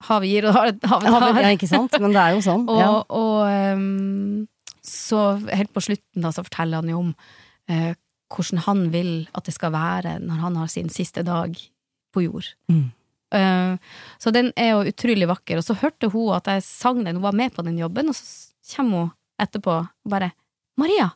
Havet 0.08 0.30
gir, 0.32 0.46
og 0.50 0.56
havet 0.56 0.80
tar. 0.82 1.04
ja, 1.06 1.50
ikke 1.54 1.68
sant? 1.70 1.94
Men 2.02 2.14
det 2.14 2.22
er 2.22 2.36
jo 2.36 2.40
sånn. 2.44 2.64
Og, 2.68 2.80
Ja. 2.80 2.88
og 3.08 3.76
um, 3.76 4.48
så 4.82 5.20
helt 5.52 5.72
på 5.74 5.82
slutten 5.84 6.24
da, 6.24 6.32
så 6.34 6.42
forteller 6.46 6.82
han 6.82 6.90
jo 6.90 6.98
om 7.04 7.12
uh, 7.70 7.92
hvordan 8.32 8.64
han 8.66 8.82
vil 8.94 9.12
at 9.36 9.46
det 9.46 9.54
skal 9.54 9.72
være 9.74 10.16
når 10.24 10.42
han 10.42 10.58
har 10.62 10.72
sin 10.72 10.90
siste 10.90 11.22
dag 11.26 11.54
på 12.12 12.24
jord. 12.26 12.48
Mm. 12.72 12.90
Uh, 13.32 13.78
så 14.20 14.32
den 14.34 14.50
er 14.56 14.74
jo 14.74 14.84
utrolig 14.90 15.28
vakker. 15.30 15.60
Og 15.60 15.64
så 15.64 15.78
hørte 15.80 16.10
hun 16.12 16.34
at 16.36 16.50
jeg 16.50 16.64
sang 16.66 17.04
den, 17.04 17.16
hun 17.20 17.26
var 17.28 17.36
med 17.36 17.54
på 17.54 17.64
den 17.64 17.78
jobben, 17.80 18.10
og 18.12 18.16
så 18.18 18.76
kommer 18.76 19.06
hun 19.06 19.12
etterpå 19.42 19.78
og 19.82 20.10
bare 20.10 20.32
'Maria, 20.78 21.10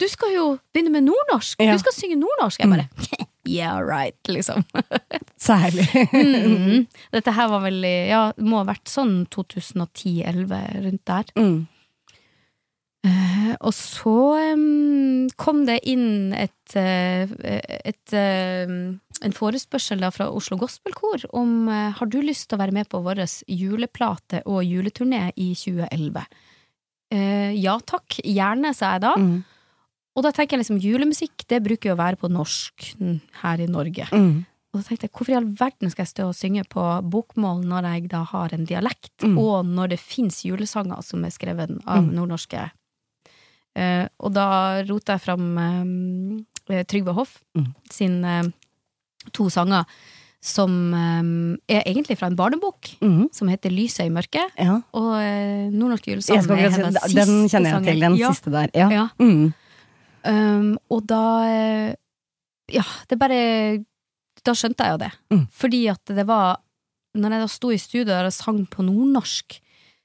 du 0.00 0.06
skal 0.08 0.32
jo 0.34 0.44
begynne 0.72 0.92
med 0.94 1.04
nordnorsk! 1.04 1.60
Ja. 1.60 1.72
Du 1.72 1.78
skal 1.82 1.92
synge 1.92 2.16
nordnorsk!' 2.16 2.60
Jeg 2.62 2.70
bare 2.70 2.88
'yeah, 3.50 3.80
right', 3.82 4.28
liksom. 4.28 4.64
Særlig. 5.50 5.88
Mm. 6.12 6.86
Dette 7.12 7.34
her 7.34 7.50
var 7.50 7.66
vel 7.66 7.82
Ja, 7.84 8.32
det 8.36 8.46
må 8.46 8.62
ha 8.62 8.70
vært 8.70 8.88
sånn 8.88 9.26
2010-11, 9.34 10.56
rundt 10.86 11.04
der. 11.10 11.34
Mm. 11.36 11.66
Uh, 13.00 13.54
og 13.64 13.72
så 13.72 14.16
um, 14.52 15.28
kom 15.40 15.64
det 15.64 15.78
inn 15.88 16.34
et, 16.36 16.74
uh, 16.76 17.24
et 17.80 18.12
uh, 18.12 18.74
en 19.20 19.34
forespørsel 19.36 20.00
da 20.00 20.10
fra 20.14 20.28
Oslo 20.32 20.56
Gospelkor 20.60 21.26
om 21.36 21.68
eh, 21.68 21.90
har 21.96 22.10
du 22.10 22.20
lyst 22.24 22.48
til 22.48 22.56
å 22.56 22.62
være 22.62 22.74
med 22.76 22.88
på 22.90 23.02
vår 23.04 23.22
juleplate 23.48 24.42
og 24.48 24.62
juleturné 24.64 25.26
i 25.36 25.52
2011. 25.58 26.24
Eh, 27.12 27.50
ja 27.60 27.76
takk, 27.84 28.20
gjerne, 28.24 28.72
sa 28.76 28.94
jeg 28.94 29.04
da. 29.04 29.14
Mm. 29.20 29.40
Og 30.16 30.24
da 30.26 30.32
tenker 30.34 30.56
jeg 30.58 30.64
liksom 30.64 30.80
julemusikk, 30.82 31.44
det 31.48 31.62
bruker 31.62 31.90
jo 31.90 31.94
å 31.96 32.00
være 32.00 32.16
på 32.18 32.28
norsk 32.32 32.88
her 33.42 33.60
i 33.62 33.66
Norge. 33.70 34.08
Mm. 34.10 34.44
Og 34.72 34.78
da 34.80 34.82
tenkte 34.86 35.06
jeg, 35.08 35.10
hvorfor 35.14 35.32
i 35.32 35.36
all 35.38 35.48
verden 35.58 35.90
skal 35.90 36.04
jeg 36.04 36.10
stå 36.12 36.26
og 36.30 36.34
synge 36.38 36.62
på 36.70 36.82
bokmål 37.10 37.64
når 37.66 37.88
jeg 37.94 38.08
da 38.10 38.22
har 38.24 38.52
en 38.54 38.64
dialekt, 38.66 39.16
Mm. 39.22 39.38
og 39.38 39.64
når 39.66 39.88
det 39.90 40.00
fins 40.00 40.42
julesanger 40.44 41.02
som 41.02 41.24
er 41.24 41.30
skrevet 41.30 41.70
av 41.86 42.04
Mm. 42.04 42.14
nordnorske? 42.14 42.70
Eh, 43.76 44.06
og 44.18 44.32
da 44.34 44.82
rota 44.82 45.12
jeg 45.14 45.20
fram 45.22 45.58
eh, 46.68 46.82
Trygve 46.84 47.14
Hoff 47.14 47.38
Mm. 47.56 47.74
sin 47.90 48.24
eh, 48.24 48.42
to 49.32 49.48
sanger, 49.48 49.84
som 50.40 50.94
eh, 50.94 51.76
er 51.76 51.82
egentlig 51.86 52.18
fra 52.18 52.26
en 52.28 52.36
barnebok, 52.36 52.96
Mm. 53.00 53.28
som 53.32 53.48
heter 53.48 53.70
Lyset 53.70 54.06
i 54.06 54.10
mørket, 54.10 54.50
Ja. 54.58 54.80
og 54.92 55.14
eh, 55.20 55.68
Nordnorsk 55.70 56.06
julesang 56.06 56.38
er 56.50 56.70
hennes 56.70 56.94
siste 56.94 57.10
sang. 57.10 57.26
den 57.26 57.48
kjenner 57.48 57.70
jeg 57.70 57.84
til, 57.84 58.00
den 58.00 58.16
ja. 58.16 58.28
siste 58.32 58.50
der. 58.50 58.70
Ja. 58.74 59.08
Mm. 59.18 59.52
Um, 60.24 60.74
og 60.92 61.06
da 61.08 61.22
eh, 61.48 61.94
Ja, 62.70 62.82
det 63.08 63.16
bare 63.18 63.84
Da 64.44 64.52
skjønte 64.52 64.84
jeg 64.84 64.92
jo 64.92 64.98
det. 65.00 65.10
Mm. 65.32 65.46
Fordi 65.50 65.80
at 65.88 66.04
det 66.14 66.26
var 66.28 66.58
Når 67.16 67.30
jeg 67.34 67.40
da 67.40 67.48
sto 67.48 67.70
i 67.72 67.78
studio 67.80 68.14
og 68.18 68.32
sang 68.32 68.66
på 68.70 68.84
nordnorsk, 68.86 69.56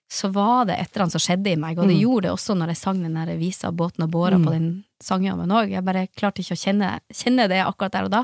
så 0.10 0.30
var 0.34 0.66
det 0.66 0.78
et 0.80 0.90
eller 0.94 1.04
annet 1.06 1.12
som 1.18 1.22
skjedde 1.22 1.52
i 1.52 1.56
meg, 1.60 1.78
og 1.78 1.88
det 1.88 1.96
Mm. 1.98 2.02
gjorde 2.02 2.22
det 2.24 2.32
også 2.32 2.56
når 2.58 2.68
jeg 2.74 2.78
sang 2.78 3.02
den 3.04 3.14
der 3.14 3.38
visa 3.38 3.70
'Båten 3.72 4.04
og 4.04 4.10
båra' 4.12 4.38
Mm. 4.40 4.46
på 4.46 4.52
den 4.52 4.86
sangjammen 5.02 5.50
òg. 5.52 5.70
Jeg 5.70 5.84
bare 5.86 6.08
klarte 6.16 6.40
ikke 6.42 6.56
å 6.56 6.64
kjenne, 6.64 7.00
kjenne 7.14 7.48
det 7.50 7.62
akkurat 7.66 7.92
der 7.92 8.04
og 8.06 8.12
da. 8.12 8.24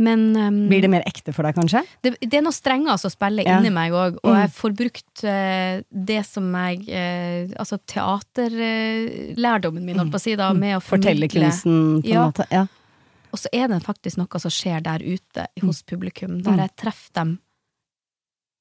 Men 0.00 0.22
um, 0.36 0.60
Blir 0.70 0.80
det 0.80 0.88
mer 0.88 1.02
ekte 1.04 1.34
for 1.36 1.44
deg, 1.44 1.54
kanskje? 1.58 1.82
det, 2.02 2.14
det 2.24 2.38
er 2.38 2.44
noe 2.46 2.56
strenger 2.56 2.96
som 3.02 3.10
spiller 3.12 3.44
Ja. 3.44 3.58
inni 3.60 3.68
meg 3.74 3.92
òg, 3.92 4.16
og 4.24 4.30
Mm. 4.32 4.38
jeg 4.40 4.50
får 4.56 4.72
brukt 4.78 5.24
uh, 5.28 5.82
det 5.92 6.22
som 6.24 6.46
jeg 6.56 6.78
uh, 6.88 7.52
Altså 7.60 7.76
teaterlærdommen 7.86 9.84
min, 9.84 9.98
holdt 10.00 10.12
på 10.14 10.20
å 10.20 10.24
si, 10.24 10.36
da, 10.40 10.52
med 10.56 10.76
å 10.78 10.80
formidle 10.80 11.28
Fortellerkunsten, 11.28 12.02
på 12.02 12.06
en 12.06 12.12
Ja. 12.14 12.26
måte. 12.30 12.46
Ja. 12.50 12.66
Og 13.32 13.38
så 13.38 13.46
er 13.52 13.68
det 13.68 13.82
faktisk 13.84 14.16
noe 14.18 14.40
som 14.40 14.50
skjer 14.50 14.82
der 14.82 14.98
ute 15.04 15.46
hos 15.62 15.82
publikum, 15.82 16.42
der 16.42 16.52
Mm. 16.52 16.58
jeg 16.64 16.76
treffer 16.76 17.12
dem 17.14 17.38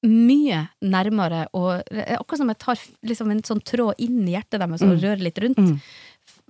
mye 0.03 0.69
nærmere, 0.81 1.47
og 1.53 1.83
akkurat 1.91 2.37
som 2.37 2.47
jeg 2.47 2.57
tar 2.59 2.77
liksom 3.03 3.31
en 3.31 3.41
sånn 3.41 3.61
tråd 3.61 3.95
inn 3.99 4.27
i 4.27 4.31
hjertet 4.35 4.59
deres 4.61 4.81
og 4.81 4.89
Mm. 4.95 5.01
rører 5.01 5.19
litt 5.23 5.37
rundt. 5.39 5.57
Mm. 5.57 5.81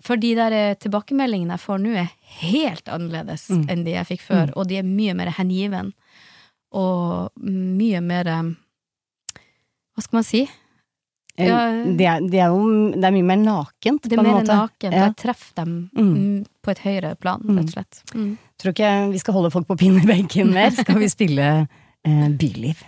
For 0.02 0.16
de 0.18 0.34
der 0.36 0.52
eh, 0.56 0.76
tilbakemeldingene 0.80 1.56
jeg 1.58 1.64
får 1.66 1.80
nå, 1.84 1.90
er 2.00 2.10
helt 2.42 2.86
annerledes 2.88 3.50
Mm. 3.50 3.66
enn 3.70 3.84
de 3.84 3.92
jeg 3.98 4.06
fikk 4.08 4.22
før, 4.22 4.46
Mm. 4.48 4.54
og 4.58 4.68
de 4.68 4.78
er 4.78 4.84
mye 4.84 5.14
mer 5.16 5.32
hengiven. 5.38 5.94
Og 6.72 7.32
mye 7.42 8.02
mer 8.02 8.28
eh, 8.28 8.44
Hva 9.96 10.04
skal 10.06 10.18
man 10.20 10.24
si? 10.28 10.44
Ja. 11.40 11.72
Det, 11.96 12.04
er, 12.06 12.20
det, 12.28 12.40
er 12.40 12.52
jo, 12.52 12.92
det 12.92 13.04
er 13.08 13.14
mye 13.16 13.24
mer 13.24 13.38
nakent, 13.40 14.04
på 14.04 14.12
en 14.12 14.12
måte. 14.12 14.12
Det 14.12 14.20
er 14.20 14.24
mer 14.28 14.44
nakent. 14.44 14.94
Ja. 14.94 15.06
Jeg 15.08 15.16
treffer 15.22 15.54
dem 15.56 15.90
Mm. 15.96 16.14
mm, 16.14 16.46
på 16.64 16.72
et 16.72 16.80
høyere 16.84 17.16
plan, 17.20 17.42
Mm. 17.42 17.58
rett 17.58 17.68
og 17.68 17.74
slett. 17.74 18.02
Mm. 18.14 18.38
Tror 18.60 18.74
ikke 18.74 19.12
vi 19.12 19.18
skal 19.20 19.34
holde 19.34 19.52
folk 19.52 19.68
på 19.68 19.78
pinnebenken 19.80 20.52
mer. 20.54 20.72
Skal 20.72 21.00
vi 21.00 21.08
spille 21.08 21.68
eh, 22.06 22.28
Byliv? 22.30 22.84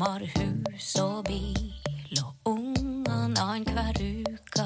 Som 0.00 0.06
har 0.08 0.22
hus 0.34 0.94
og 0.96 1.24
bil 1.26 2.20
og 2.22 2.32
ungene 2.48 3.40
annenhver 3.42 3.98
uke. 4.00 4.64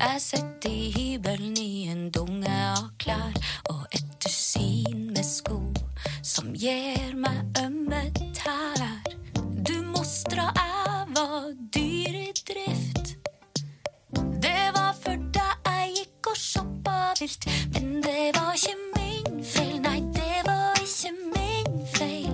Jeg 0.00 0.20
sitter 0.20 0.70
i 0.70 0.90
hybelen 0.92 1.56
i 1.56 1.86
en 1.88 2.10
dunge 2.12 2.52
av 2.66 2.90
klær 3.00 3.38
og 3.72 3.86
et 3.96 4.10
dusin 4.20 5.06
med 5.14 5.24
sko 5.24 5.62
som 6.22 6.52
gir 6.52 7.16
meg 7.16 7.40
ømme 7.62 8.02
tær. 8.36 8.84
Du 9.64 9.80
mostra 9.94 10.50
jeg 10.58 11.08
var 11.16 11.48
dyr 11.76 12.20
i 12.20 12.28
drift. 12.52 13.16
Det 14.44 14.66
var 14.76 14.92
for 15.00 15.24
da 15.38 15.54
jeg 15.70 15.94
gikk 16.02 16.32
og 16.34 16.42
shoppa 16.42 16.98
vilt. 17.22 17.48
Men 17.72 18.02
det 18.04 18.34
var 18.36 18.52
ikke 18.60 18.76
min 18.98 19.40
feil, 19.54 19.80
nei, 19.86 20.00
det 20.20 20.44
var 20.44 20.84
ikke 20.84 21.16
min 21.32 21.86
feil. 21.96 22.29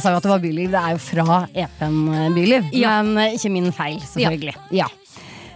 Jeg 0.00 0.06
sa 0.06 0.14
jo 0.14 0.20
at 0.22 0.24
det 0.24 0.30
var 0.32 0.40
Byliv. 0.40 0.70
Det 0.72 0.80
er 0.80 0.94
jo 0.94 1.00
fra 1.04 1.34
EP-en 1.52 1.98
Byliv. 2.32 2.70
Ja. 2.72 2.94
Men 3.04 3.18
eh, 3.20 3.34
ikke 3.36 3.50
min 3.52 3.68
feil, 3.76 3.98
selvfølgelig. 4.08 4.54
Ja. 4.72 4.86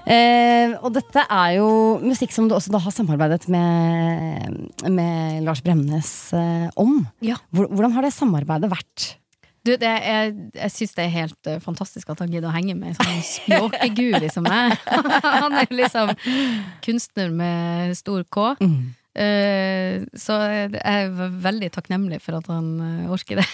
Eh, 0.04 0.74
og 0.84 0.90
dette 0.92 1.22
er 1.32 1.54
jo 1.56 1.68
musikk 2.04 2.34
som 2.34 2.44
du 2.44 2.52
også 2.52 2.74
da 2.74 2.82
har 2.84 2.92
samarbeidet 2.92 3.46
med, 3.48 4.58
med 4.92 5.40
Lars 5.46 5.64
Bremnes 5.64 6.10
eh, 6.36 6.66
om. 6.76 6.98
Ja. 7.24 7.38
Hvordan 7.56 7.96
har 7.96 8.04
det 8.04 8.12
samarbeidet 8.12 8.68
vært? 8.68 9.06
Du, 9.64 9.72
det 9.80 9.88
er, 9.88 10.34
jeg 10.58 10.72
syns 10.74 10.92
det 10.92 11.06
er 11.06 11.14
helt 11.14 11.48
uh, 11.48 11.56
fantastisk 11.64 12.10
at 12.12 12.20
han 12.20 12.28
gidder 12.28 12.50
å 12.50 12.52
henge 12.52 12.74
med 12.76 12.90
en 12.92 12.98
sånn 12.98 13.22
spjåkeguri 13.24 14.28
som 14.28 14.44
meg. 14.44 14.76
han 15.40 15.56
er 15.56 15.72
liksom 15.72 16.12
kunstner 16.84 17.32
med 17.32 17.96
stor 17.96 18.28
K. 18.28 18.50
Eh, 18.60 18.76
så 20.18 20.36
jeg 20.50 20.80
er 20.82 21.12
veldig 21.44 21.68
takknemlig 21.76 22.18
for 22.24 22.34
at 22.40 22.48
han 22.50 22.66
eh, 22.82 23.10
orker 23.14 23.38
det. 23.38 23.46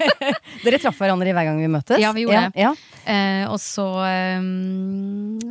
Dere 0.64 0.78
traff 0.80 0.96
hverandre 1.02 1.34
hver 1.36 1.44
gang 1.50 1.60
vi 1.60 1.68
møtes? 1.68 2.00
Ja, 2.00 2.14
vi 2.16 2.24
gjorde 2.26 2.46
det. 2.48 2.62
Ja, 2.64 2.74
Eh, 3.04 3.44
og 3.52 3.58
så 3.60 3.84
eh, 4.08 4.40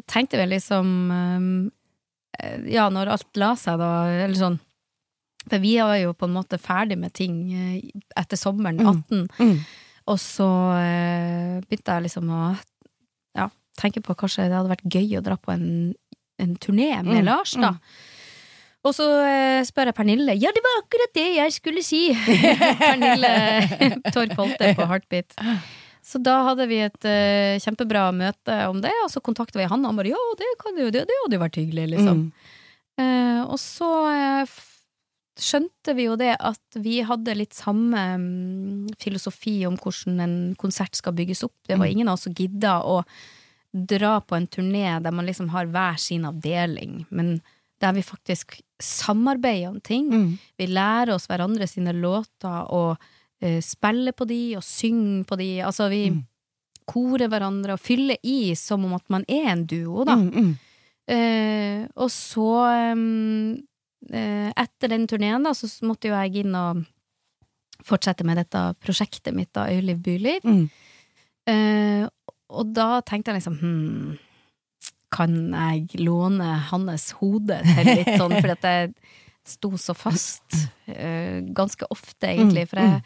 tenkte 0.09 0.39
vi 0.41 0.47
liksom 0.55 0.87
eh, 1.13 2.63
Ja, 2.73 2.87
når 2.89 3.11
alt 3.13 3.37
la 3.37 3.51
seg, 3.61 3.77
da, 3.77 3.89
eller 4.25 4.33
sånn 4.39 4.55
For 5.45 5.61
vi 5.61 5.75
var 5.77 5.99
jo 6.01 6.15
på 6.17 6.25
en 6.25 6.33
måte 6.33 6.57
ferdig 6.57 6.97
med 6.97 7.13
ting 7.13 7.35
eh, 7.53 7.75
etter 8.17 8.39
sommeren 8.41 8.81
18. 8.81 9.27
Mm. 9.37 9.59
Og 10.09 10.17
så 10.19 10.47
eh, 10.79 11.59
begynte 11.67 11.93
jeg 11.99 12.07
liksom 12.07 12.31
å 12.33 12.41
ja, 13.37 13.45
tenke 13.79 14.01
på 14.01 14.17
kanskje 14.17 14.49
det 14.49 14.57
hadde 14.57 14.73
vært 14.73 14.89
gøy 14.97 15.13
å 15.19 15.23
dra 15.29 15.37
på 15.37 15.53
en, 15.53 15.67
en 16.41 16.57
turné 16.57 16.89
med 17.05 17.19
Mm, 17.21 17.27
Lars, 17.29 17.53
da. 17.53 17.75
Og 18.83 18.91
så 18.95 19.05
eh, 19.23 19.61
spør 19.63 19.89
jeg 19.91 19.95
Pernille. 19.95 20.33
Ja, 20.35 20.51
det 20.51 20.63
var 20.65 20.81
akkurat 20.81 21.13
det 21.15 21.27
jeg 21.37 21.53
skulle 21.55 21.83
si! 21.85 22.01
Pernille 22.81 23.29
Torp 24.11 24.33
Holte 24.41 24.73
på 24.75 24.87
Heartbeat. 24.89 25.37
Så 26.03 26.19
da 26.19 26.41
hadde 26.49 26.65
vi 26.67 26.81
et 26.83 27.05
uh, 27.07 27.55
kjempebra 27.63 28.09
møte 28.11 28.57
om 28.67 28.81
det, 28.83 28.91
og 29.05 29.07
så 29.13 29.21
kontakta 29.23 29.61
vi 29.61 29.69
han, 29.71 29.85
og 29.85 29.93
han 29.93 30.01
bare 30.01 30.11
ja, 30.11 30.19
det, 30.41 30.49
kan 30.59 30.75
jo, 30.75 30.89
det, 30.91 31.05
det 31.07 31.15
hadde 31.21 31.37
jo 31.37 31.43
vært 31.45 31.59
hyggelig, 31.61 31.85
liksom. 31.93 32.19
Mm. 32.25 32.59
Uh, 32.99 33.39
og 33.47 33.55
så 33.63 33.87
uh, 34.11 34.57
skjønte 35.39 35.95
vi 35.95 36.09
jo 36.09 36.17
det 36.19 36.33
at 36.43 36.77
vi 36.83 36.97
hadde 37.07 37.37
litt 37.39 37.55
samme 37.55 38.03
um, 38.19 38.91
filosofi 38.99 39.61
om 39.65 39.79
hvordan 39.79 40.19
en 40.27 40.35
konsert 40.59 40.99
skal 40.99 41.15
bygges 41.17 41.45
opp. 41.47 41.55
Det 41.71 41.79
var 41.79 41.87
Mm. 41.87 41.91
ingen 41.95 42.11
av 42.11 42.19
oss 42.19 42.27
som 42.27 42.35
gidda 42.35 42.81
å 42.83 42.99
dra 43.73 44.17
på 44.21 44.35
en 44.37 44.45
turné 44.51 44.85
der 45.01 45.15
man 45.15 45.25
liksom 45.25 45.49
har 45.55 45.71
hver 45.71 45.95
sin 45.97 46.27
avdeling, 46.29 47.05
men 47.09 47.37
der 47.83 47.93
vi 47.95 48.03
faktisk 48.05 48.57
samarbeider 48.81 49.69
om 49.73 49.79
ting. 49.83 50.07
Mm. 50.11 50.29
Vi 50.59 50.67
lærer 50.71 51.13
oss 51.15 51.27
hverandre 51.29 51.67
sine 51.69 51.93
låter 51.95 52.69
og 52.73 52.95
uh, 53.43 53.59
spiller 53.63 54.15
på 54.15 54.27
de 54.29 54.39
og 54.59 54.63
synger 54.65 55.25
på 55.29 55.37
de. 55.39 55.49
Altså, 55.67 55.89
vi 55.91 56.05
Mm. 56.13 56.21
korer 56.87 57.29
hverandre 57.31 57.75
og 57.77 57.79
fyller 57.79 58.17
i 58.27 58.53
som 58.59 58.83
om 58.85 58.93
at 58.97 59.05
man 59.09 59.23
er 59.31 59.51
en 59.53 59.65
duo, 59.65 60.03
da. 60.03 60.15
Mm. 60.19 60.49
Eh, 61.07 61.85
og 61.95 62.09
så 62.11 62.49
um, 62.93 63.53
uh, 64.07 64.49
Etter 64.55 64.87
den 64.87 65.03
turneen 65.07 65.43
da 65.43 65.51
Så 65.51 65.67
måtte 65.83 66.07
jo 66.07 66.13
jeg 66.15 66.45
inn 66.45 66.55
og 66.55 66.85
fortsette 67.83 68.23
med 68.23 68.39
dette 68.39 68.61
prosjektet 68.79 69.35
mitt 69.35 69.51
da, 69.51 69.65
Øyliv 69.67 69.99
Byliv 69.99 70.45
Mm. 70.47 70.69
Og 72.53 72.69
da 72.71 73.01
tenkte 73.01 73.31
jeg 73.33 73.41
liksom 73.41 73.57
hmm, 73.59 74.13
Kan 75.13 75.37
jeg 75.53 76.01
låne 76.01 76.55
hans 76.71 77.11
hode 77.19 77.59
til 77.67 77.89
litt 77.91 78.13
sånn 78.21 78.35
for 78.39 78.55
at 78.55 78.67
jeg 78.69 78.91
sto 79.47 79.73
så 79.77 79.95
fast 79.97 80.59
uh, 80.87 81.39
Ganske 81.55 81.89
ofte 81.91 82.29
egentlig 82.31 82.69
For 82.71 82.79
jeg, 82.79 83.01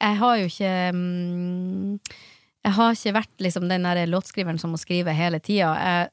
jeg 0.00 0.20
har 0.22 0.38
jo 0.40 0.46
ikke 0.48 0.76
um, 0.96 1.98
jeg 2.62 2.76
har 2.76 2.94
ikke 2.94 3.16
vært 3.16 3.42
liksom 3.42 3.66
den 3.66 3.86
der 3.88 3.98
låtskriveren 4.06 4.58
som 4.62 4.70
må 4.70 4.78
skrive 4.78 5.10
hele 5.18 5.40
tida. 5.42 5.72
Jeg, 5.82 6.10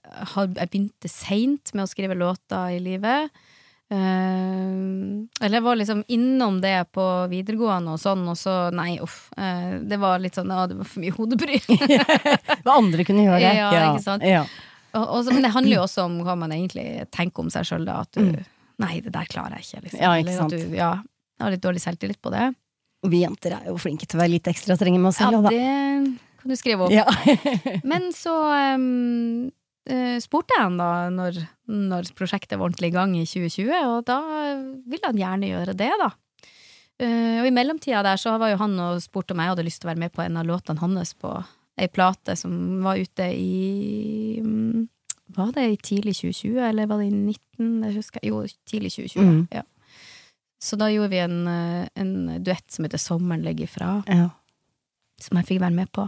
jeg 0.58 0.70
begynte 0.72 1.12
seint 1.14 1.70
med 1.78 1.86
å 1.86 1.92
skrive 1.92 2.18
låter 2.18 2.74
i 2.74 2.80
livet. 2.82 3.30
Eh, 3.90 4.70
eller 5.42 5.56
jeg 5.58 5.66
var 5.66 5.78
liksom 5.80 6.04
innom 6.14 6.60
det 6.62 6.92
på 6.94 7.06
videregående 7.32 7.96
og 7.96 8.02
sånn, 8.02 8.22
og 8.30 8.38
så 8.38 8.56
nei, 8.74 9.00
uff. 9.02 9.32
eh, 9.38 9.80
det 9.82 9.98
var 10.02 10.22
litt 10.22 10.38
sånn, 10.38 10.52
ja, 10.54 10.68
det 10.70 10.78
var 10.78 10.90
for 10.90 11.02
mye 11.02 11.16
hodebry. 11.16 11.62
Hva 12.66 12.76
andre 12.76 13.06
kunne 13.08 13.26
gjøre. 13.26 13.54
Ja, 13.60 13.70
ikke 13.92 14.06
sant? 14.06 14.26
Ja. 14.26 14.44
Og, 14.94 15.04
og 15.04 15.26
så, 15.26 15.34
men 15.36 15.46
det 15.46 15.52
handler 15.54 15.76
jo 15.78 15.84
også 15.86 16.06
om 16.08 16.20
hva 16.26 16.36
man 16.40 16.54
egentlig 16.56 16.88
tenker 17.14 17.46
om 17.46 17.52
seg 17.54 17.68
sjøl, 17.68 17.86
da. 17.88 18.02
At 18.08 18.18
du 18.18 18.40
Nei, 18.80 19.02
det 19.04 19.12
der 19.12 19.28
klarer 19.28 19.58
jeg 19.60 19.66
ikke, 19.68 19.82
liksom. 19.86 20.00
Mm. 20.00 20.04
Ja, 20.06 20.12
ikke 20.16 20.30
Eller 20.30 20.38
sant. 20.40 20.54
at 20.56 20.62
du 20.72 20.76
ja, 20.78 20.90
har 21.44 21.52
litt 21.52 21.64
dårlig 21.66 21.82
selvtillit 21.84 22.20
på 22.24 22.32
det. 22.32 22.46
Og 23.04 23.12
vi 23.12 23.22
jenter 23.26 23.56
er 23.58 23.68
jo 23.68 23.76
flinke 23.80 24.08
til 24.08 24.16
å 24.20 24.22
være 24.22 24.34
litt 24.38 24.48
ekstra 24.52 24.78
strenge 24.80 25.00
med 25.00 25.12
oss 25.12 25.20
Ja, 25.20 25.30
selv. 25.32 25.44
da. 25.44 25.52
det 25.52 26.40
kan 26.40 26.54
du 26.54 26.56
skrive 26.56 26.88
opp. 26.88 26.94
Ja. 26.96 27.04
Men 27.92 28.08
så 28.16 28.36
um, 28.80 29.50
spurte 30.24 30.56
jeg 30.56 30.64
han 30.64 30.80
da 30.80 30.90
når, 31.12 31.42
når 31.68 32.12
prosjektet 32.16 32.56
var 32.56 32.70
ordentlig 32.70 32.94
i 32.94 32.96
gang 32.96 33.18
i 33.20 33.26
2020, 33.28 33.76
og 33.92 34.08
da 34.08 34.20
ville 34.88 35.12
han 35.12 35.20
gjerne 35.20 35.52
gjøre 35.52 35.76
det, 35.80 35.92
da. 36.00 36.12
Uh, 37.00 37.40
og 37.44 37.48
i 37.48 37.56
mellomtida 37.56 38.02
der 38.04 38.20
så 38.20 38.36
var 38.40 38.52
jo 38.52 38.64
han 38.64 38.80
og 38.84 39.04
spurte 39.04 39.36
om 39.36 39.44
jeg 39.44 39.54
hadde 39.54 39.68
lyst 39.68 39.84
til 39.84 39.88
å 39.88 39.94
være 39.94 40.06
med 40.08 40.16
på 40.16 40.24
en 40.24 40.40
av 40.40 40.48
låtene 40.48 40.84
hans 40.84 41.14
på 41.20 41.36
ei 41.80 41.88
plate 41.88 42.36
som 42.40 42.54
var 42.84 43.00
ute 43.00 43.26
i 43.34 44.40
mm, 44.44 44.88
Var 45.38 45.52
det 45.56 45.66
i 45.72 45.78
tidlig 45.78 46.16
2020, 46.18 46.58
eller 46.70 46.88
var 46.90 46.98
det 47.02 47.06
i 47.10 47.12
19? 47.16 47.84
Jeg 47.86 47.96
husker, 48.00 48.24
jo, 48.26 48.40
tidlig 48.68 48.92
2020. 48.96 49.22
Mm. 49.28 49.44
Ja. 49.54 49.62
Så 50.60 50.76
da 50.76 50.88
gjorde 50.92 51.12
vi 51.14 51.20
en, 51.24 51.36
eh, 51.48 51.88
en 51.96 52.16
duett 52.44 52.66
som 52.74 52.84
heter 52.88 52.98
Sommeren 53.00 53.44
legger 53.46 53.68
fra 53.70 53.92
Ja. 54.08 54.30
som 55.22 55.38
jeg 55.38 55.46
fikk 55.52 55.62
være 55.62 55.76
med 55.78 55.92
på. 55.94 56.08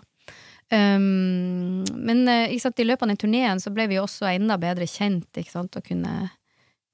Um, 0.71 1.84
men 1.99 2.27
eh, 2.31 2.53
sant, 2.63 2.79
i 2.79 2.86
løpet 2.88 3.03
av 3.03 3.12
den 3.12 3.19
turneen 3.19 3.60
så 3.60 3.71
ble 3.75 3.88
vi 3.91 3.97
også 3.99 4.29
enda 4.31 4.55
bedre 4.57 4.88
kjent, 4.88 5.27
sant, 5.51 5.75
og 5.75 5.84
kunne, 5.84 6.29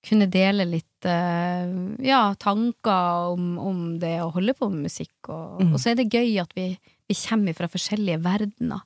kunne 0.05 0.27
dele 0.33 0.65
litt 0.65 1.05
uh, 1.05 1.69
ja, 2.03 2.33
tanker 2.41 3.33
om, 3.35 3.51
om 3.61 3.83
det 4.01 4.15
å 4.23 4.31
holde 4.33 4.55
på 4.57 4.69
med 4.73 4.87
musikk. 4.89 5.15
Og, 5.29 5.61
Mm. 5.61 5.73
og 5.73 5.79
så 5.79 5.91
er 5.91 5.95
det 6.01 6.09
gøy 6.13 6.39
at 6.41 6.51
vi, 6.57 6.71
vi 7.07 7.15
kommer 7.15 7.53
fra 7.57 7.67
forskjellige 7.71 8.19
verdener. 8.23 8.81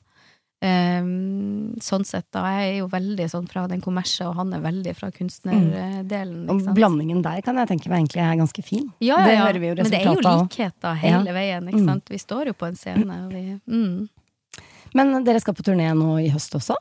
Um, 0.62 1.72
sånn 1.82 2.04
sett, 2.06 2.28
da. 2.36 2.44
Jeg 2.54 2.68
er 2.68 2.76
jo 2.84 2.88
veldig 2.92 3.26
sånn 3.32 3.48
fra 3.50 3.64
den 3.70 3.82
kommersielle, 3.82 4.30
og 4.30 4.38
han 4.38 4.52
er 4.54 4.62
veldig 4.62 4.92
fra 4.94 5.10
kunstnerdelen. 5.16 6.44
Og 6.54 6.68
blandingen 6.78 7.24
der 7.26 7.42
kan 7.42 7.58
jeg 7.58 7.72
tenke 7.72 7.90
meg 7.90 8.04
egentlig 8.04 8.22
er 8.22 8.38
ganske 8.38 8.64
fin. 8.68 8.86
Ja, 9.02 9.16
ja, 9.18 9.26
Det 9.26 9.34
ja. 9.34 9.46
hører 9.48 9.60
vi 9.64 9.72
jo 9.72 9.76
Men 9.80 9.90
det 9.90 10.02
er 10.04 10.06
jo 10.12 10.22
likheter 10.22 10.94
hele 11.02 11.26
Ja. 11.26 11.34
veien, 11.34 11.66
ikke 11.72 11.82
Mm. 11.82 11.88
sant. 11.90 12.10
Vi 12.14 12.18
står 12.22 12.46
jo 12.48 12.54
på 12.54 12.68
en 12.68 12.76
scene, 12.76 13.26
og 13.26 13.32
vi 13.34 13.60
mm. 13.68 14.10
Men 14.94 15.24
dere 15.24 15.40
skal 15.40 15.54
på 15.56 15.64
turné 15.64 15.88
nå 15.96 16.20
i 16.22 16.30
høst 16.30 16.52
også? 16.54 16.76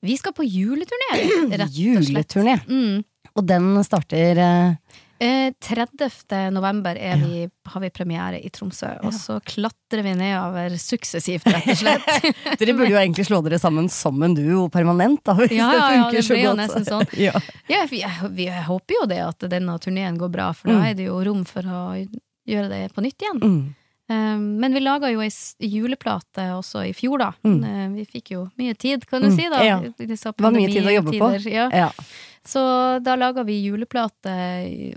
Vi 0.00 0.16
skal 0.16 0.32
på 0.32 0.44
juleturné, 0.46 1.50
rett 1.52 1.68
og 1.68 2.04
slett. 2.04 2.32
Juleturné. 2.38 2.56
Mm. 2.66 3.04
Og 3.36 3.46
den 3.46 3.84
starter 3.84 4.38
eh, 4.38 4.74
Eh, 5.20 5.52
30. 5.60 6.50
november 6.54 6.94
er 6.94 7.16
vi, 7.18 7.48
har 7.66 7.80
vi 7.82 7.90
premiere 7.90 8.38
i 8.44 8.50
Tromsø, 8.54 8.90
og 9.02 9.12
så 9.16 9.40
klatrer 9.42 10.04
vi 10.06 10.12
nedover 10.14 10.76
suksessivt, 10.78 11.46
rett 11.50 11.66
og 11.72 11.80
slett. 11.80 12.06
Dere 12.60 12.74
burde 12.78 12.92
jo 12.92 13.00
egentlig 13.00 13.26
slå 13.26 13.40
dere 13.42 13.58
sammen 13.58 13.88
som 13.90 14.22
en 14.22 14.36
duo 14.38 14.68
permanent, 14.70 15.18
da, 15.26 15.34
hvis 15.40 15.56
Ja, 15.56 15.72
det 15.72 15.80
ja, 15.80 15.88
ja, 15.96 16.06
det 16.14 16.22
så 16.22 16.36
blir 16.36 16.44
jo 16.46 16.54
nesten 16.60 16.86
sånn. 16.86 17.06
ja. 17.26 17.34
Ja, 17.66 17.82
vi, 17.90 18.04
vi 18.38 18.46
håper 18.68 19.00
jo 19.00 19.08
det 19.10 19.18
at 19.26 19.48
denne 19.50 19.74
turneen 19.82 20.20
går 20.22 20.30
bra, 20.38 20.52
for 20.54 20.70
da 20.70 20.86
er 20.92 20.94
det 20.98 21.10
jo 21.10 21.18
rom 21.26 21.42
for 21.48 21.66
å 21.66 21.82
gjøre 22.48 22.70
det 22.70 22.82
på 22.94 23.02
nytt 23.04 23.26
igjen. 23.26 23.42
Mm. 23.42 23.60
Eh, 24.08 24.38
men 24.62 24.72
vi 24.72 24.80
laga 24.80 25.10
jo 25.12 25.20
ei 25.20 25.28
juleplate 25.68 26.46
også 26.54 26.86
i 26.88 26.94
fjor, 26.96 27.18
da. 27.20 27.32
Mm. 27.44 27.58
Eh, 27.66 27.82
vi 27.98 28.06
fikk 28.14 28.30
jo 28.38 28.46
mye 28.56 28.78
tid, 28.78 29.02
kan 29.10 29.20
du 29.20 29.28
Mm, 29.28 29.36
si, 29.36 29.50
da. 29.52 29.64
ja. 29.66 29.80
Det 29.82 30.32
var 30.38 30.54
mye 30.54 30.70
tid 30.70 30.86
å 30.86 30.94
jobbe 30.94 31.18
på. 31.18 31.32
Ja. 31.50 31.90
Ja. 32.38 32.48
Så 32.48 32.60
da 33.04 33.14
laga 33.18 33.42
vi 33.44 33.58
juleplate 33.66 34.34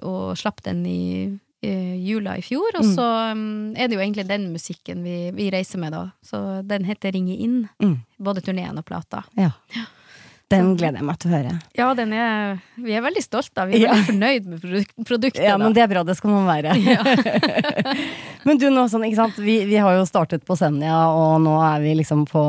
og 0.04 0.36
slapp 0.38 0.62
den 0.63 0.86
i, 0.86 1.38
i 1.62 1.73
jula 2.08 2.38
i 2.38 2.41
fjor. 2.45 2.71
Og 2.80 2.86
Mm. 2.86 2.93
så 2.95 3.08
um, 3.32 3.73
er 3.75 3.88
det 3.88 3.97
jo 3.97 4.01
egentlig 4.04 4.27
den 4.27 4.51
musikken 4.54 5.04
vi, 5.04 5.32
vi 5.36 5.49
reiser 5.51 5.77
med, 5.80 5.91
da. 5.93 6.12
Så 6.23 6.62
den 6.65 6.84
heter 6.86 7.12
Ringe 7.13 7.36
inn. 7.38 7.67
Mm. 7.82 7.97
Både 8.19 8.41
turneen 8.41 8.77
og 8.77 8.85
plata. 8.85 9.23
ja. 9.37 9.52
Den 10.52 10.73
gleder 10.75 11.00
jeg 11.00 11.06
meg 11.08 11.15
til 11.23 11.29
å 11.31 11.33
høre. 11.37 11.52
Ja, 11.79 11.85
den 11.96 12.12
er 12.12 12.58
Vi 12.75 12.92
er 12.92 13.00
veldig 13.06 13.21
stolte 13.23 13.62
av. 13.63 13.69
Vi 13.71 13.77
er 13.77 13.85
Ja. 13.85 13.94
veldig 13.94 14.08
fornøyd 14.10 14.46
med 14.52 14.60
produk 14.60 14.89
produktet. 15.08 15.44
Ja, 15.46 15.54
men 15.58 15.71
da. 15.71 15.77
det 15.77 15.83
er 15.85 15.87
bra, 15.94 16.04
det 16.04 16.17
skal 16.17 16.29
man 16.33 16.44
være. 16.50 16.73
men 18.44 18.58
du, 18.60 18.65
nå 18.69 18.83
sånn, 18.92 19.06
ikke 19.08 19.15
sant? 19.21 19.37
Vi, 19.39 19.62
vi 19.69 19.77
har 19.79 19.96
jo 19.96 20.04
startet 20.10 20.44
på 20.44 20.58
Senja, 20.60 20.98
og 21.15 21.37
nå 21.46 21.54
er 21.63 21.79
vi 21.85 21.94
liksom 22.02 22.25
på 22.27 22.44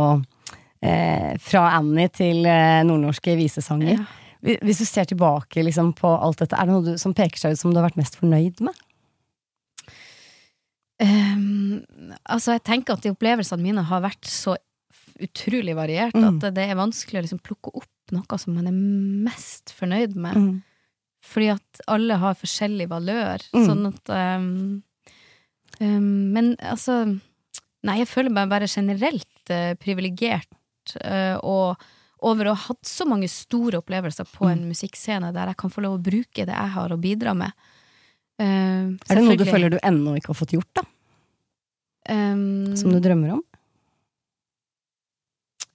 eh, 0.83 1.37
Fra 1.47 1.69
Annie 1.79 2.11
til 2.11 2.43
eh, 2.43 2.83
nordnorske 2.89 3.37
visesanger. 3.39 3.95
Ja. 4.01 4.09
Hvis- 4.43 4.79
du 4.79 4.85
ser 4.85 5.05
tilbake 5.07 5.63
liksom, 5.63 5.93
på 5.95 6.09
alt 6.21 6.39
dette, 6.43 6.57
er 6.59 6.67
det 6.67 6.75
noe 6.75 6.85
du, 6.85 6.99
som 6.99 7.15
peker 7.15 7.39
seg 7.39 7.53
ut 7.53 7.59
som 7.61 7.71
du 7.71 7.79
har 7.79 7.89
vært 7.89 8.01
mest 8.01 8.17
fornøyd 8.19 8.61
med? 8.61 8.75
Um, 11.03 11.83
altså, 12.31 12.55
jeg 12.57 12.63
tenker 12.67 12.95
at 12.95 13.03
de 13.03 13.11
opplevelsene 13.11 13.63
mine 13.65 13.83
har 13.89 14.03
vært 14.05 14.29
så 14.29 14.57
utrolig 15.23 15.75
variert 15.77 16.15
Mm. 16.15 16.39
at 16.43 16.55
det 16.55 16.65
er 16.71 16.79
vanskelig 16.79 17.19
å 17.21 17.23
liksom 17.27 17.43
plukke 17.43 17.73
opp 17.75 17.89
noe 18.13 18.39
som 18.39 18.55
man 18.55 18.67
er 18.67 18.73
mest 18.75 19.73
fornøyd 19.79 20.15
med. 20.15 20.35
Mm. 20.37 20.63
Fordi 21.23 21.49
at 21.55 21.81
alle 21.89 22.17
har 22.19 22.35
forskjellig 22.35 22.89
valør. 22.91 23.43
Mm. 23.55 23.67
Sånn 23.67 23.87
at 23.87 24.11
um, 24.11 24.83
um, 25.81 26.33
Men 26.33 26.57
altså 26.59 27.21
Nei, 27.85 27.97
jeg 27.99 28.07
føler 28.13 28.31
meg 28.31 28.49
bare 28.49 28.69
generelt 28.71 29.51
uh, 29.51 29.75
privilegert 29.75 30.47
uh, 31.05 31.35
og 31.43 31.81
over 32.23 32.49
å 32.49 32.55
ha 32.55 32.69
hatt 32.69 32.87
så 32.87 33.07
mange 33.09 33.29
store 33.31 33.81
opplevelser 33.83 34.29
på 34.31 34.47
en 34.51 34.65
musikkscene 34.71 35.33
der 35.35 35.51
jeg 35.53 35.59
kan 35.63 35.73
få 35.75 35.83
lov 35.85 35.99
å 35.99 36.03
bruke 36.03 36.47
det 36.47 36.55
jeg 36.55 36.75
har 36.77 36.95
å 36.95 37.01
bidra 37.01 37.35
med. 37.35 37.53
Uh, 38.41 38.95
er 39.11 39.19
det 39.19 39.25
noe 39.27 39.39
du 39.39 39.45
føler 39.47 39.75
du 39.75 39.79
ennå 39.83 40.17
ikke 40.19 40.33
har 40.33 40.39
fått 40.39 40.55
gjort, 40.57 40.71
da? 40.79 40.85
Um, 42.11 42.73
Som 42.79 42.95
du 42.95 42.99
drømmer 43.03 43.37
om? 43.37 43.43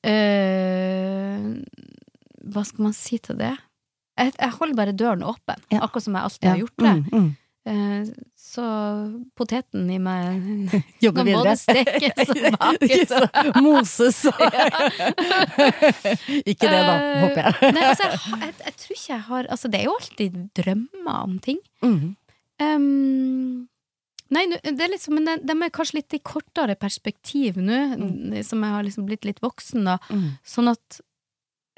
Uh, 0.07 1.57
hva 2.51 2.63
skal 2.67 2.87
man 2.87 2.95
si 2.95 3.19
til 3.23 3.39
det? 3.39 3.53
Jeg, 4.17 4.33
jeg 4.33 4.55
holder 4.57 4.77
bare 4.79 4.95
døren 4.97 5.25
åpen, 5.27 5.61
Ja. 5.71 5.83
akkurat 5.85 6.03
som 6.07 6.15
jeg 6.17 6.23
alltid 6.23 6.47
Ja. 6.47 6.53
har 6.55 6.63
gjort 6.63 6.77
det. 6.77 6.95
Mm, 6.95 7.05
mm. 7.13 7.37
Uh, 7.67 8.05
så 8.47 8.63
poteten 9.35 9.89
i 9.91 9.97
meg 9.99 10.71
Jobber 11.03 11.19
kan 11.19 11.27
videre. 11.27 11.41
både 11.43 11.55
stekes 11.59 12.29
og 12.31 12.55
bakes. 12.55 13.11
og- 13.11 13.59
Moses 13.61 14.21
og 14.29 14.39
Ikke 16.47 16.69
det, 16.69 16.79
da, 16.79 16.93
Eh, 16.97 17.17
håper 17.25 17.41
jeg. 17.43 17.73
Nei, 17.75 17.83
altså, 17.91 18.07
jeg, 18.07 18.37
jeg, 18.45 18.53
jeg 18.63 18.75
tror 18.81 18.95
ikke 18.97 19.11
jeg 19.13 19.23
har 19.27 19.49
Altså, 19.53 19.71
det 19.73 19.79
er 19.81 19.85
jo 19.89 19.95
alltid 19.99 20.37
drømmer 20.57 21.17
om 21.25 21.35
ting. 21.43 21.59
Mm. 21.83 22.15
Um, 22.63 23.67
nei, 24.33 24.45
det 24.53 24.73
er 24.87 24.91
liksom, 24.95 25.19
men 25.19 25.43
de, 25.45 25.57
er 25.67 25.73
kanskje 25.75 25.99
litt 25.99 26.15
i 26.17 26.21
kortere 26.25 26.77
perspektiv 26.79 27.59
nå, 27.61 27.81
som 28.47 28.63
jeg 28.65 28.73
har 28.77 28.87
liksom 28.87 29.05
blitt 29.09 29.27
litt 29.27 29.43
voksen, 29.43 29.85
da. 29.91 29.97
Mm. 30.09 30.25
Sånn 30.47 30.71
at 30.73 30.99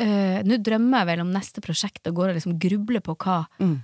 uh, 0.05 0.39
nå 0.47 0.61
drømmer 0.63 1.01
jeg 1.03 1.09
vel 1.11 1.25
om 1.25 1.33
neste 1.35 1.63
prosjekt 1.65 2.07
og 2.09 2.15
går 2.21 2.31
og 2.33 2.39
liksom 2.39 2.57
grubler 2.61 3.03
på 3.05 3.17
hva, 3.25 3.41
Mm. 3.59 3.77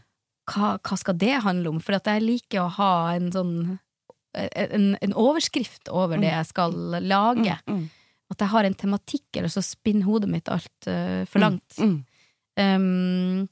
Hva, 0.52 0.76
hva 0.82 0.98
skal 1.00 1.18
det 1.18 1.34
handle 1.46 1.74
om, 1.74 1.80
for 1.84 1.98
at 1.98 2.08
jeg 2.10 2.24
liker 2.26 2.64
å 2.64 2.72
ha 2.78 2.93
en 3.16 3.32
sånn 3.34 3.56
en, 4.36 4.98
en 5.00 5.14
overskrift 5.16 5.88
over 5.96 6.20
det 6.20 6.28
jeg 6.28 6.48
skal 6.50 6.74
lage. 7.06 7.56
Mm. 7.72 7.86
At 8.34 8.41
jeg 8.43 8.52
har 8.52 8.68
en 8.68 8.74
tematikk, 8.76 9.28
eller 9.38 9.52
så 9.54 9.62
spinner 9.64 10.08
hodet 10.10 10.28
mitt 10.32 10.50
alt 10.52 10.89
uh, 10.89 11.22
for 11.30 11.39
langt. 11.43 11.78
Mm. 11.80 11.98
Um, 12.60 13.46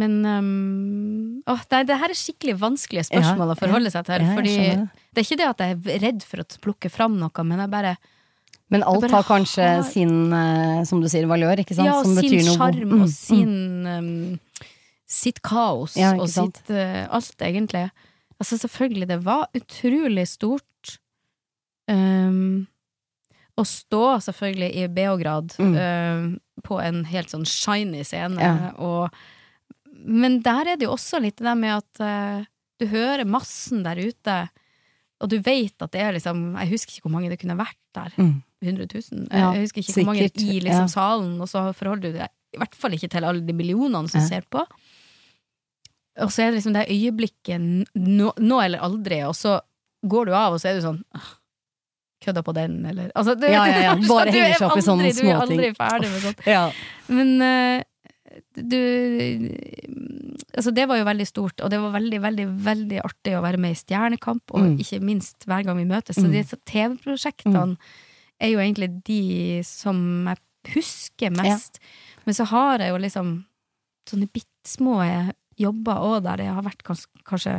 men 0.00 0.14
um, 0.24 1.42
å, 1.50 1.56
det, 1.68 1.82
det 1.90 1.98
her 2.00 2.12
er 2.12 2.16
skikkelig 2.16 2.54
vanskelige 2.62 3.08
spørsmål 3.10 3.50
Ja, 3.50 3.56
å 3.56 3.58
forholde 3.58 3.92
seg 3.92 4.06
til. 4.08 4.24
Ja, 4.24 4.36
fordi 4.38 4.54
det. 4.56 5.18
er 5.18 5.26
ikke 5.26 5.40
det 5.40 5.48
at 5.50 5.64
jeg 5.64 5.78
er 5.96 6.02
redd 6.06 6.24
for 6.28 6.44
å 6.44 6.48
plukke 6.64 6.92
fram 6.92 7.18
noe, 7.20 7.44
men 7.44 7.64
jeg 7.64 7.72
bare 7.72 7.94
Men 8.70 8.86
alt 8.86 9.02
bare 9.04 9.18
har 9.18 9.26
kanskje 9.28 9.66
har- 9.66 9.82
sin, 9.88 10.32
eh, 10.32 10.84
som 10.88 11.02
du 11.02 11.08
sier, 11.10 11.26
valør, 11.28 11.60
ikke 11.64 11.74
sant? 11.74 11.90
Ja, 11.90 11.98
og 11.98 12.06
som 12.06 12.16
sin 12.22 12.46
sjarm 12.54 12.86
Mm, 12.86 13.02
og 13.02 13.08
sin 13.10 13.86
um, 13.86 14.38
sitt 15.10 15.40
kaos 15.42 15.96
Ja, 15.98 16.12
og 16.14 16.28
sitt 16.30 16.60
uh, 16.70 17.06
alt, 17.10 17.34
egentlig. 17.42 17.88
Altså, 18.40 18.58
selvfølgelig, 18.62 19.08
det 19.10 19.18
var 19.26 19.48
utrolig 19.58 20.26
stort. 20.30 20.66
Um, 21.90 22.68
å 23.58 23.64
stå 23.66 24.04
selvfølgelig 24.24 24.70
i 24.78 24.86
Beograd 24.94 25.56
Mm. 25.58 25.74
um, 25.74 26.28
på 26.62 26.78
en 26.80 27.02
helt 27.10 27.28
sånn 27.32 27.44
shiny 27.48 28.04
scene, 28.04 28.38
Ja. 28.40 28.72
og 28.78 29.10
Men 30.02 30.40
der 30.40 30.60
er 30.66 30.76
det 30.80 30.86
jo 30.86 30.94
også 30.94 31.20
litt 31.20 31.36
det 31.36 31.44
der 31.44 31.54
med 31.58 31.76
at 31.76 32.00
uh, 32.00 32.44
du 32.80 32.86
hører 32.86 33.26
massen 33.28 33.82
der 33.84 33.96
ute, 34.00 34.48
og 35.20 35.28
du 35.28 35.38
vet 35.44 35.74
at 35.82 35.90
det 35.92 36.00
er 36.00 36.12
liksom 36.16 36.56
Jeg 36.56 36.70
husker 36.70 36.94
ikke 36.94 37.02
hvor 37.04 37.12
mange 37.12 37.28
det 37.28 37.38
kunne 37.42 37.58
vært 37.58 37.76
der. 37.92 38.12
Mm. 38.16 38.42
100 38.62 38.86
000? 39.12 39.28
Ja, 39.30 39.52
jeg 39.52 39.66
husker 39.66 39.82
ikke 39.82 39.92
hvor 39.98 40.08
mange 40.08 40.30
i 40.30 40.60
liksom 40.60 40.88
salen, 40.88 41.34
og 41.40 41.48
så 41.48 41.66
forholder 41.76 42.00
du 42.12 42.18
deg 42.18 42.28
i 42.54 42.58
hvert 42.58 42.74
fall 42.74 42.92
ikke 42.96 43.10
til 43.12 43.24
alle 43.24 43.44
de 43.46 43.52
millionene 43.54 44.08
som 44.10 44.20
ser 44.24 44.42
på. 44.50 44.64
Og 46.20 46.30
så 46.32 46.42
er 46.44 46.50
det 46.50 46.60
liksom 46.60 46.74
det 46.76 46.86
øyeblikket 46.92 47.60
nå, 47.94 48.32
nå 48.38 48.60
eller 48.64 48.78
aldri, 48.84 49.22
og 49.28 49.34
så 49.38 49.58
går 50.06 50.26
du 50.30 50.34
av, 50.34 50.52
og 50.56 50.60
så 50.62 50.70
er 50.70 50.80
du 50.80 50.86
sånn 50.86 51.02
Kødda 52.20 52.42
på 52.44 52.52
den, 52.52 52.74
eller 52.84 53.08
altså, 53.16 53.32
du, 53.34 53.46
Ja, 53.48 53.62
ja, 53.64 53.78
ja, 53.80 53.92
bare 54.08 54.28
henger 54.28 54.50
er 54.50 54.58
seg 54.58 54.66
opp 54.68 54.76
i 54.76 54.82
sånne 54.84 55.08
småting. 55.16 55.24
Du 55.24 55.30
er 55.32 55.40
aldri 55.40 55.70
ferdig 55.78 56.10
med 56.12 56.20
sånt. 56.26 56.42
Ja. 56.44 56.64
Men 57.08 57.30
uh, 57.40 57.80
du 58.60 58.76
Altså, 60.50 60.72
det 60.74 60.84
var 60.90 60.98
jo 61.00 61.06
veldig 61.06 61.26
stort, 61.28 61.62
og 61.64 61.70
det 61.72 61.78
var 61.80 61.92
veldig, 61.94 62.18
veldig, 62.20 62.46
veldig 62.66 63.00
artig 63.06 63.32
å 63.38 63.42
være 63.44 63.60
med 63.62 63.72
i 63.72 63.78
Stjernekamp, 63.80 64.42
og 64.52 64.60
Mm. 64.66 64.78
ikke 64.82 64.98
minst 65.00 65.46
hver 65.48 65.64
gang 65.64 65.76
vi 65.78 65.84
møtes. 65.88 66.16
Så 66.18 66.26
Mm. 66.26 66.32
disse 66.32 66.56
TV-prosjektene 66.66 67.76
er 68.40 68.48
jo 68.50 68.58
egentlig 68.58 69.02
de 69.04 69.62
som 69.64 70.26
jeg 70.28 70.74
husker 70.74 71.30
mest. 71.30 71.78
Men 72.26 72.34
så 72.34 72.44
har 72.46 72.78
jeg 72.78 72.90
jo 72.90 72.98
liksom 72.98 73.44
sånne 74.10 74.28
bitte 74.28 74.66
små 74.66 75.00
jobber 75.60 76.00
òg, 76.00 76.22
der 76.26 76.36
det 76.42 76.48
har 76.50 76.64
vært 76.66 76.82
kans 76.86 77.06
kanskje 77.28 77.58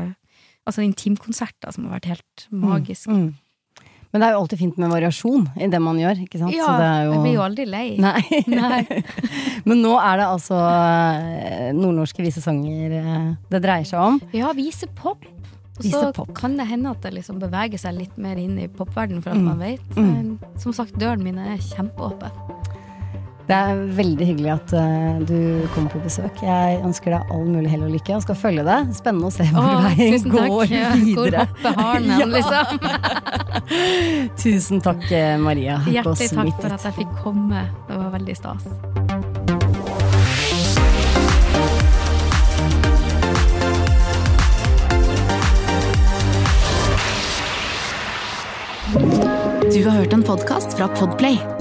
Altså 0.61 0.83
intimkonserter 0.85 1.71
som 1.73 1.87
har 1.87 1.95
vært 1.97 2.05
helt 2.11 2.43
magisk. 2.53 3.07
Mm. 3.09 3.21
Mm. 3.31 3.87
Men 4.13 4.21
det 4.21 4.27
er 4.27 4.33
jo 4.35 4.41
alltid 4.43 4.59
fint 4.59 4.77
med 4.77 4.91
variasjon 4.91 5.47
i 5.57 5.67
det 5.71 5.79
man 5.81 5.97
gjør, 5.97 6.19
ikke 6.21 6.37
sant? 6.37 6.53
Ja, 6.53 6.67
Så 6.67 6.75
det 6.77 6.85
er 6.91 7.03
jo... 7.07 7.11
jeg 7.15 7.21
blir 7.23 7.33
jo 7.33 7.41
aldri 7.47 7.65
lei. 7.65 7.85
Nei. 8.05 8.21
Nei. 8.51 8.81
Men 9.71 9.81
nå 9.81 9.95
er 9.97 10.19
det 10.21 10.27
altså 10.27 10.59
eh, 10.61 11.71
nordnorske 11.73 12.21
visesanger 12.27 12.93
eh, 12.99 13.27
det 13.55 13.61
dreier 13.65 13.87
seg 13.89 14.03
om. 14.05 14.19
Ja, 14.37 14.51
visepop. 14.53 15.25
Og 15.25 15.81
så 15.81 15.87
Visepop. 15.87 16.29
kan 16.37 16.59
det 16.59 16.67
hende 16.69 16.91
at 16.93 17.01
det 17.07 17.15
liksom 17.15 17.39
beveger 17.41 17.81
seg 17.81 17.95
litt 17.97 18.17
mer 18.21 18.37
inn 18.37 18.53
i 18.61 18.67
popverdenen, 18.69 19.23
for 19.25 19.33
at 19.33 19.41
Mm. 19.41 19.47
man 19.49 19.63
vet. 19.65 19.97
Mm. 19.97 20.59
Som 20.61 20.75
sagt, 20.77 20.93
døren 21.01 21.23
min 21.25 21.39
er 21.41 21.57
kjempeåpen. 21.57 22.29
Det 23.51 23.57
er 23.59 23.79
veldig 23.97 24.25
hyggelig 24.29 24.51
at 24.53 24.73
uh, 24.79 25.17
du 25.27 25.67
kommer 25.73 25.91
på 25.91 25.99
besøk. 26.05 26.37
Jeg 26.45 26.77
ønsker 26.87 27.11
deg 27.11 27.33
all 27.35 27.43
mulig 27.49 27.67
hell 27.73 27.83
og 27.83 27.91
lykke 27.91 28.15
og 28.15 28.23
skal 28.23 28.37
følge 28.39 28.63
deg. 28.63 28.93
Spennende 28.95 29.27
å 29.27 29.33
se 29.35 29.43
hvor 29.49 29.65
Åh, 29.65 29.87
veien 29.89 30.15
tusen 30.15 30.31
takk. 30.31 30.47
går 30.53 30.71
Ja, 30.71 30.91
Hvor 31.19 31.35
hoppet 31.41 31.81
har 31.81 31.99
den, 31.99 32.31
liksom? 32.31 32.65
Tusen 34.45 34.83
takk, 34.87 35.03
eh, 35.11 35.35
Maria 35.41 35.81
Hjertelig 35.83 36.31
takk 36.31 36.63
for 36.63 36.77
at 36.79 36.87
jeg 36.87 36.99
fikk 37.01 37.15
komme. 37.25 37.67
Det 37.91 37.99
var 37.99 38.15
veldig 38.15 38.39
stas. 38.39 38.63
Du 49.71 49.81
har 49.87 49.97
hørt 49.99 50.15
en 50.15 50.23
podkast 50.23 50.79
fra 50.79 50.87
Podplay. 50.95 51.60